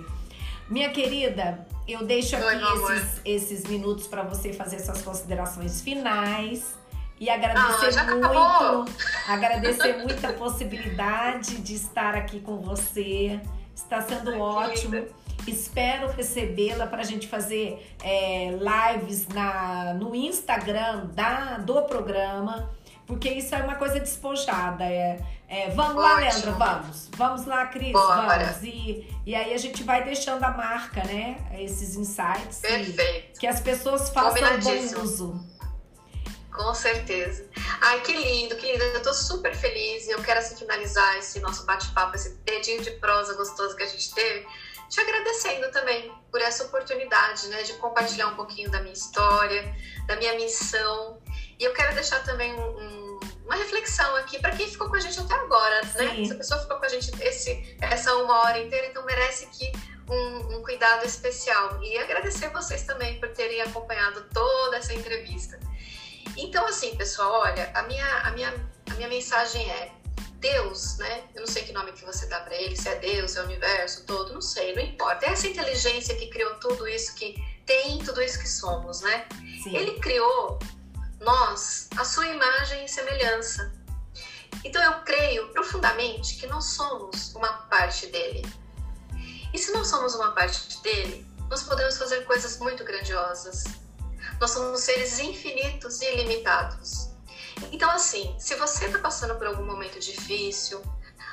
Minha 0.68 0.90
querida, 0.90 1.66
eu 1.86 2.04
deixo 2.04 2.36
aqui 2.36 2.44
Oi, 2.44 2.96
esses, 2.96 3.20
esses 3.24 3.64
minutos 3.64 4.06
para 4.06 4.22
você 4.22 4.52
fazer 4.52 4.78
suas 4.80 5.00
considerações 5.00 5.80
finais 5.80 6.76
e 7.18 7.30
agradecer 7.30 7.98
ah, 7.98 8.04
muito. 8.04 8.26
Acabou. 8.26 8.84
Agradecer 9.26 9.96
muito 10.04 10.24
a 10.26 10.32
possibilidade 10.34 11.56
de 11.56 11.74
estar 11.74 12.14
aqui 12.14 12.40
com 12.40 12.58
você. 12.58 13.40
Está 13.74 14.02
sendo 14.02 14.30
Ai, 14.30 14.38
ótimo. 14.38 15.06
Espero 15.46 16.08
recebê-la 16.08 16.86
para 16.86 17.00
a 17.00 17.04
gente 17.04 17.26
fazer 17.26 17.94
é, 18.04 18.50
lives 18.50 19.26
na, 19.28 19.94
no 19.94 20.14
Instagram 20.14 21.06
da, 21.14 21.56
do 21.56 21.80
programa, 21.82 22.68
porque 23.08 23.30
isso 23.30 23.54
é 23.54 23.62
uma 23.62 23.74
coisa 23.76 23.98
despojada. 23.98 24.84
É, 24.84 25.18
é, 25.48 25.70
vamos 25.70 25.96
lá, 25.96 26.16
Ótimo. 26.16 26.20
Leandra, 26.20 26.50
vamos. 26.52 27.08
Vamos 27.16 27.46
lá, 27.46 27.66
Cris, 27.66 27.90
Bora. 27.92 28.44
vamos. 28.44 28.62
E, 28.62 29.08
e 29.24 29.34
aí 29.34 29.54
a 29.54 29.56
gente 29.56 29.82
vai 29.82 30.04
deixando 30.04 30.44
a 30.44 30.50
marca, 30.50 31.02
né? 31.04 31.38
Esses 31.58 31.96
insights. 31.96 32.58
e 32.58 32.68
Perfeito, 32.68 33.40
que 33.40 33.46
as 33.46 33.60
pessoas 33.60 34.10
façam 34.10 34.60
bom 34.60 35.02
uso. 35.02 35.40
com 36.52 36.74
certeza. 36.74 37.48
Ai, 37.80 38.02
que 38.02 38.12
lindo, 38.12 38.54
que 38.56 38.70
lindo. 38.70 38.84
Eu 38.84 39.02
tô 39.02 39.14
super 39.14 39.56
feliz 39.56 40.06
e 40.06 40.10
eu 40.10 40.22
quero 40.22 40.40
assim 40.40 40.54
finalizar 40.56 41.16
esse 41.16 41.40
nosso 41.40 41.64
bate-papo, 41.64 42.14
esse 42.14 42.34
dedinho 42.44 42.82
de 42.82 42.90
prosa 42.92 43.34
gostoso 43.34 43.74
que 43.74 43.84
a 43.84 43.86
gente 43.86 44.14
teve, 44.14 44.46
te 44.90 45.00
agradecendo 45.00 45.70
também 45.70 46.12
por 46.30 46.42
essa 46.42 46.64
oportunidade, 46.64 47.46
né, 47.48 47.62
de 47.62 47.72
compartilhar 47.74 48.26
um 48.28 48.36
pouquinho 48.36 48.70
da 48.70 48.80
minha 48.80 48.92
história, 48.92 49.74
da 50.06 50.16
minha 50.16 50.34
missão. 50.34 51.18
E 51.58 51.64
eu 51.64 51.72
quero 51.72 51.94
deixar 51.94 52.22
também 52.24 52.54
um- 52.54 52.78
um- 52.78 53.20
uma 53.44 53.56
reflexão 53.56 54.14
aqui 54.16 54.38
para 54.38 54.54
quem 54.54 54.68
ficou 54.68 54.88
com 54.88 54.96
a 54.96 55.00
gente 55.00 55.18
até 55.18 55.34
agora, 55.34 55.80
né? 55.82 56.10
Sim. 56.14 56.24
Essa 56.24 56.34
pessoa 56.34 56.60
ficou 56.60 56.76
com 56.78 56.84
a 56.84 56.88
gente 56.88 57.10
esse, 57.22 57.76
essa 57.80 58.14
uma 58.16 58.40
hora 58.42 58.58
inteira, 58.60 58.86
então 58.88 59.04
merece 59.04 59.46
aqui 59.46 59.72
um, 60.08 60.56
um 60.56 60.62
cuidado 60.62 61.04
especial. 61.04 61.82
E 61.82 61.98
agradecer 61.98 62.48
vocês 62.50 62.82
também 62.82 63.18
por 63.18 63.28
terem 63.30 63.60
acompanhado 63.62 64.24
toda 64.32 64.76
essa 64.76 64.92
entrevista. 64.94 65.58
Então, 66.36 66.66
assim, 66.66 66.94
pessoal, 66.96 67.32
olha, 67.40 67.70
a 67.74 67.82
minha, 67.82 68.18
a 68.20 68.30
minha, 68.30 68.54
a 68.90 68.94
minha 68.94 69.08
mensagem 69.08 69.68
é: 69.70 69.92
Deus, 70.34 70.96
né? 70.98 71.24
Eu 71.34 71.40
não 71.40 71.48
sei 71.48 71.64
que 71.64 71.72
nome 71.72 71.92
que 71.92 72.04
você 72.04 72.26
dá 72.26 72.40
para 72.40 72.54
ele, 72.54 72.76
se 72.76 72.88
é 72.88 72.94
Deus, 72.96 73.34
é 73.36 73.40
o 73.40 73.44
universo 73.44 74.04
todo, 74.06 74.32
não 74.32 74.40
sei, 74.40 74.74
não 74.74 74.82
importa. 74.82 75.26
É 75.26 75.30
essa 75.30 75.48
inteligência 75.48 76.14
que 76.14 76.28
criou 76.28 76.54
tudo 76.56 76.86
isso, 76.86 77.14
que 77.16 77.34
tem 77.66 77.98
tudo 77.98 78.22
isso 78.22 78.38
que 78.38 78.48
somos, 78.48 79.00
né? 79.00 79.26
Sim. 79.64 79.76
Ele 79.76 79.98
criou 79.98 80.58
nós, 81.20 81.88
a 81.96 82.04
sua 82.04 82.26
imagem 82.26 82.84
e 82.84 82.88
semelhança. 82.88 83.72
Então 84.64 84.82
eu 84.82 85.00
creio 85.02 85.48
profundamente 85.52 86.36
que 86.36 86.46
nós 86.46 86.64
somos 86.64 87.34
uma 87.34 87.52
parte 87.68 88.06
dele. 88.06 88.46
E 89.52 89.58
se 89.58 89.72
nós 89.72 89.88
somos 89.88 90.14
uma 90.14 90.32
parte 90.32 90.80
dele, 90.82 91.26
nós 91.48 91.62
podemos 91.62 91.96
fazer 91.96 92.24
coisas 92.24 92.58
muito 92.58 92.84
grandiosas. 92.84 93.64
Nós 94.40 94.50
somos 94.50 94.80
seres 94.80 95.18
infinitos 95.18 96.00
e 96.02 96.12
ilimitados. 96.12 97.10
Então, 97.72 97.90
assim, 97.90 98.36
se 98.38 98.54
você 98.54 98.86
está 98.86 98.98
passando 98.98 99.34
por 99.36 99.46
algum 99.46 99.64
momento 99.64 99.98
difícil, 99.98 100.82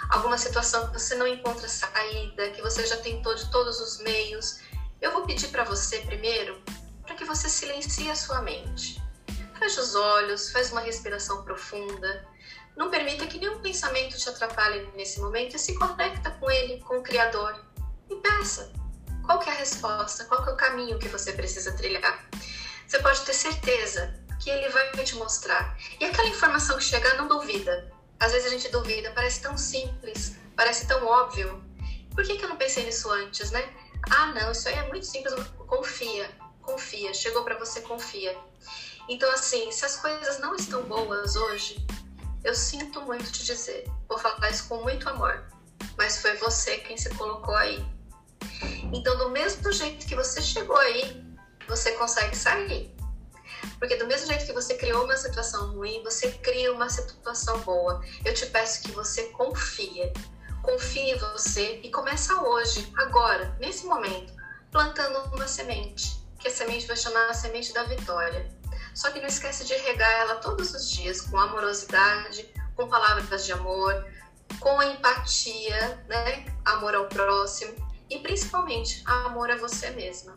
alguma 0.09 0.37
situação 0.37 0.87
que 0.87 0.99
você 0.99 1.15
não 1.15 1.27
encontra 1.27 1.67
saída, 1.67 2.49
que 2.51 2.61
você 2.61 2.85
já 2.85 2.97
tentou 2.97 3.35
de 3.35 3.49
todos 3.51 3.79
os 3.79 3.99
meios, 3.99 4.59
eu 5.01 5.11
vou 5.11 5.23
pedir 5.23 5.49
para 5.49 5.63
você 5.63 5.99
primeiro 5.99 6.61
para 7.03 7.15
que 7.15 7.25
você 7.25 7.47
silencie 7.47 8.09
a 8.09 8.15
sua 8.15 8.41
mente. 8.41 9.04
Feche 9.57 9.79
os 9.79 9.95
olhos, 9.95 10.51
faz 10.51 10.71
uma 10.71 10.81
respiração 10.81 11.43
profunda. 11.43 12.27
Não 12.75 12.89
permita 12.89 13.25
que 13.25 13.39
nenhum 13.39 13.61
pensamento 13.61 14.17
te 14.17 14.27
atrapalhe 14.27 14.89
nesse 14.95 15.19
momento 15.19 15.55
e 15.55 15.59
se 15.59 15.75
conecta 15.75 16.31
com 16.31 16.51
ele, 16.51 16.81
com 16.81 16.97
o 16.97 17.03
Criador. 17.03 17.63
E 18.09 18.15
peça 18.17 18.71
qual 19.25 19.41
é 19.41 19.49
a 19.49 19.53
resposta, 19.53 20.25
qual 20.25 20.45
é 20.45 20.51
o 20.51 20.57
caminho 20.57 20.99
que 20.99 21.07
você 21.07 21.33
precisa 21.33 21.71
trilhar. 21.73 22.29
Você 22.87 22.99
pode 22.99 23.21
ter 23.21 23.33
certeza 23.33 24.13
que 24.39 24.49
ele 24.49 24.69
vai 24.69 24.91
te 25.03 25.15
mostrar. 25.15 25.77
E 25.99 26.05
aquela 26.05 26.27
informação 26.27 26.77
que 26.77 26.83
chegar, 26.83 27.15
não 27.15 27.27
duvida. 27.27 27.91
Às 28.19 28.31
vezes 28.31 28.47
a 28.47 28.51
gente 28.51 28.69
duvida, 28.69 29.11
parece 29.11 29.41
tão 29.41 29.57
simples, 29.57 30.35
parece 30.55 30.87
tão 30.87 31.05
óbvio. 31.05 31.63
Por 32.13 32.23
que, 32.23 32.37
que 32.37 32.45
eu 32.45 32.49
não 32.49 32.57
pensei 32.57 32.85
nisso 32.85 33.09
antes, 33.11 33.51
né? 33.51 33.67
Ah, 34.09 34.27
não, 34.27 34.51
isso 34.51 34.67
aí 34.69 34.75
é 34.75 34.87
muito 34.87 35.05
simples. 35.05 35.33
Confia, 35.57 36.29
confia. 36.61 37.13
Chegou 37.13 37.43
para 37.43 37.57
você, 37.57 37.81
confia. 37.81 38.37
Então, 39.07 39.31
assim, 39.31 39.71
se 39.71 39.85
as 39.85 39.97
coisas 39.97 40.39
não 40.39 40.55
estão 40.55 40.83
boas 40.83 41.35
hoje, 41.35 41.85
eu 42.43 42.55
sinto 42.55 43.01
muito 43.01 43.31
te 43.31 43.43
dizer. 43.43 43.89
Vou 44.07 44.17
falar 44.17 44.49
isso 44.49 44.67
com 44.67 44.81
muito 44.81 45.07
amor. 45.09 45.45
Mas 45.97 46.21
foi 46.21 46.35
você 46.37 46.77
quem 46.77 46.97
se 46.97 47.09
colocou 47.15 47.55
aí. 47.55 47.85
Então, 48.93 49.17
do 49.17 49.29
mesmo 49.29 49.71
jeito 49.71 50.05
que 50.05 50.15
você 50.15 50.41
chegou 50.41 50.77
aí, 50.77 51.23
você 51.67 51.91
consegue 51.93 52.35
sair. 52.35 52.95
Porque 53.79 53.95
do 53.95 54.07
mesmo 54.07 54.27
jeito 54.27 54.45
que 54.45 54.53
você 54.53 54.75
criou 54.75 55.05
uma 55.05 55.17
situação 55.17 55.73
ruim, 55.73 56.03
você 56.03 56.31
cria 56.31 56.71
uma 56.73 56.89
situação 56.89 57.59
boa. 57.59 58.01
Eu 58.23 58.33
te 58.33 58.45
peço 58.47 58.83
que 58.83 58.91
você 58.91 59.23
confie. 59.29 60.11
Confie 60.61 61.11
em 61.11 61.17
você 61.17 61.79
e 61.83 61.91
começa 61.91 62.41
hoje, 62.41 62.91
agora, 62.97 63.55
nesse 63.59 63.85
momento, 63.85 64.33
plantando 64.71 65.19
uma 65.33 65.47
semente. 65.47 66.23
Que 66.39 66.47
a 66.47 66.51
semente 66.51 66.87
vai 66.87 66.95
chamar 66.95 67.29
a 67.29 67.33
semente 67.33 67.73
da 67.73 67.83
vitória. 67.83 68.49
Só 68.93 69.11
que 69.11 69.19
não 69.19 69.27
esquece 69.27 69.65
de 69.65 69.73
regar 69.73 70.11
ela 70.11 70.35
todos 70.35 70.73
os 70.73 70.89
dias 70.89 71.21
com 71.21 71.37
amorosidade, 71.37 72.49
com 72.75 72.87
palavras 72.87 73.45
de 73.45 73.51
amor, 73.51 74.05
com 74.59 74.81
empatia, 74.81 76.03
né? 76.07 76.45
Amor 76.63 76.95
ao 76.95 77.05
próximo 77.05 77.73
e 78.09 78.19
principalmente 78.19 79.03
amor 79.05 79.49
a 79.51 79.57
você 79.57 79.89
mesma. 79.91 80.35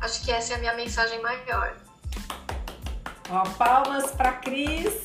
Acho 0.00 0.24
que 0.24 0.30
essa 0.30 0.52
é 0.52 0.56
a 0.56 0.58
minha 0.58 0.74
mensagem 0.74 1.20
maior. 1.20 1.76
Ó, 3.30 3.42
palmas 3.56 4.10
para 4.12 4.32
Cris. 4.32 5.02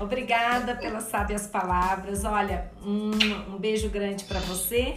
Obrigada 0.00 0.74
pelas 0.74 1.04
sábias 1.04 1.46
palavras. 1.46 2.24
Olha, 2.24 2.70
um, 2.82 3.10
um 3.54 3.58
beijo 3.58 3.88
grande 3.88 4.24
para 4.24 4.40
você. 4.40 4.94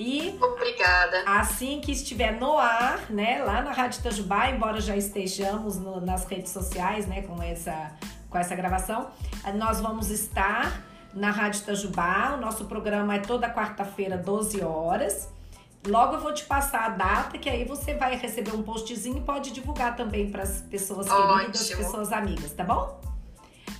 E 0.00 0.38
Obrigada. 0.40 1.22
assim 1.26 1.80
que 1.80 1.90
estiver 1.92 2.32
no 2.38 2.56
ar, 2.56 3.10
né, 3.10 3.42
lá 3.44 3.60
na 3.62 3.72
Rádio 3.72 3.98
Itajubá, 4.00 4.48
embora 4.50 4.80
já 4.80 4.96
estejamos 4.96 5.76
no- 5.76 6.00
nas 6.00 6.24
redes 6.24 6.52
sociais, 6.52 7.06
né, 7.06 7.22
com 7.22 7.42
essa, 7.42 7.92
com 8.30 8.38
essa 8.38 8.54
gravação, 8.54 9.08
nós 9.56 9.80
vamos 9.80 10.08
estar 10.10 10.82
na 11.12 11.30
Rádio 11.30 11.62
Itajubá. 11.62 12.34
O 12.36 12.40
nosso 12.40 12.66
programa 12.66 13.16
é 13.16 13.18
toda 13.18 13.50
quarta-feira, 13.52 14.16
12 14.16 14.62
horas. 14.62 15.28
Logo 15.86 16.16
eu 16.16 16.20
vou 16.20 16.34
te 16.34 16.44
passar 16.44 16.84
a 16.84 16.88
data, 16.90 17.38
que 17.38 17.48
aí 17.48 17.64
você 17.64 17.94
vai 17.94 18.16
receber 18.16 18.52
um 18.54 18.62
postzinho 18.62 19.18
e 19.18 19.20
pode 19.20 19.50
divulgar 19.52 19.96
também 19.96 20.30
para 20.30 20.42
as 20.42 20.60
pessoas 20.62 21.08
queridas, 21.08 21.62
Ótimo. 21.62 21.76
pessoas 21.78 22.12
amigas, 22.12 22.52
tá 22.52 22.62
bom? 22.64 23.00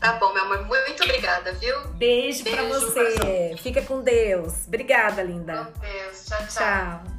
Tá 0.01 0.13
bom, 0.15 0.33
meu 0.33 0.45
amor. 0.45 0.67
Muito 0.87 1.03
obrigada, 1.03 1.53
viu? 1.53 1.89
Beijo, 1.89 2.45
pra 2.45 2.63
Beijo, 2.63 2.81
você. 2.81 3.57
Fica 3.59 3.83
com 3.83 4.01
Deus. 4.01 4.67
Obrigada, 4.67 5.23
linda. 5.23 5.65
Com 5.73 5.81
Deus. 5.81 6.25
Tchau, 6.27 6.39
tchau. 6.39 6.49
Tchau. 6.49 7.18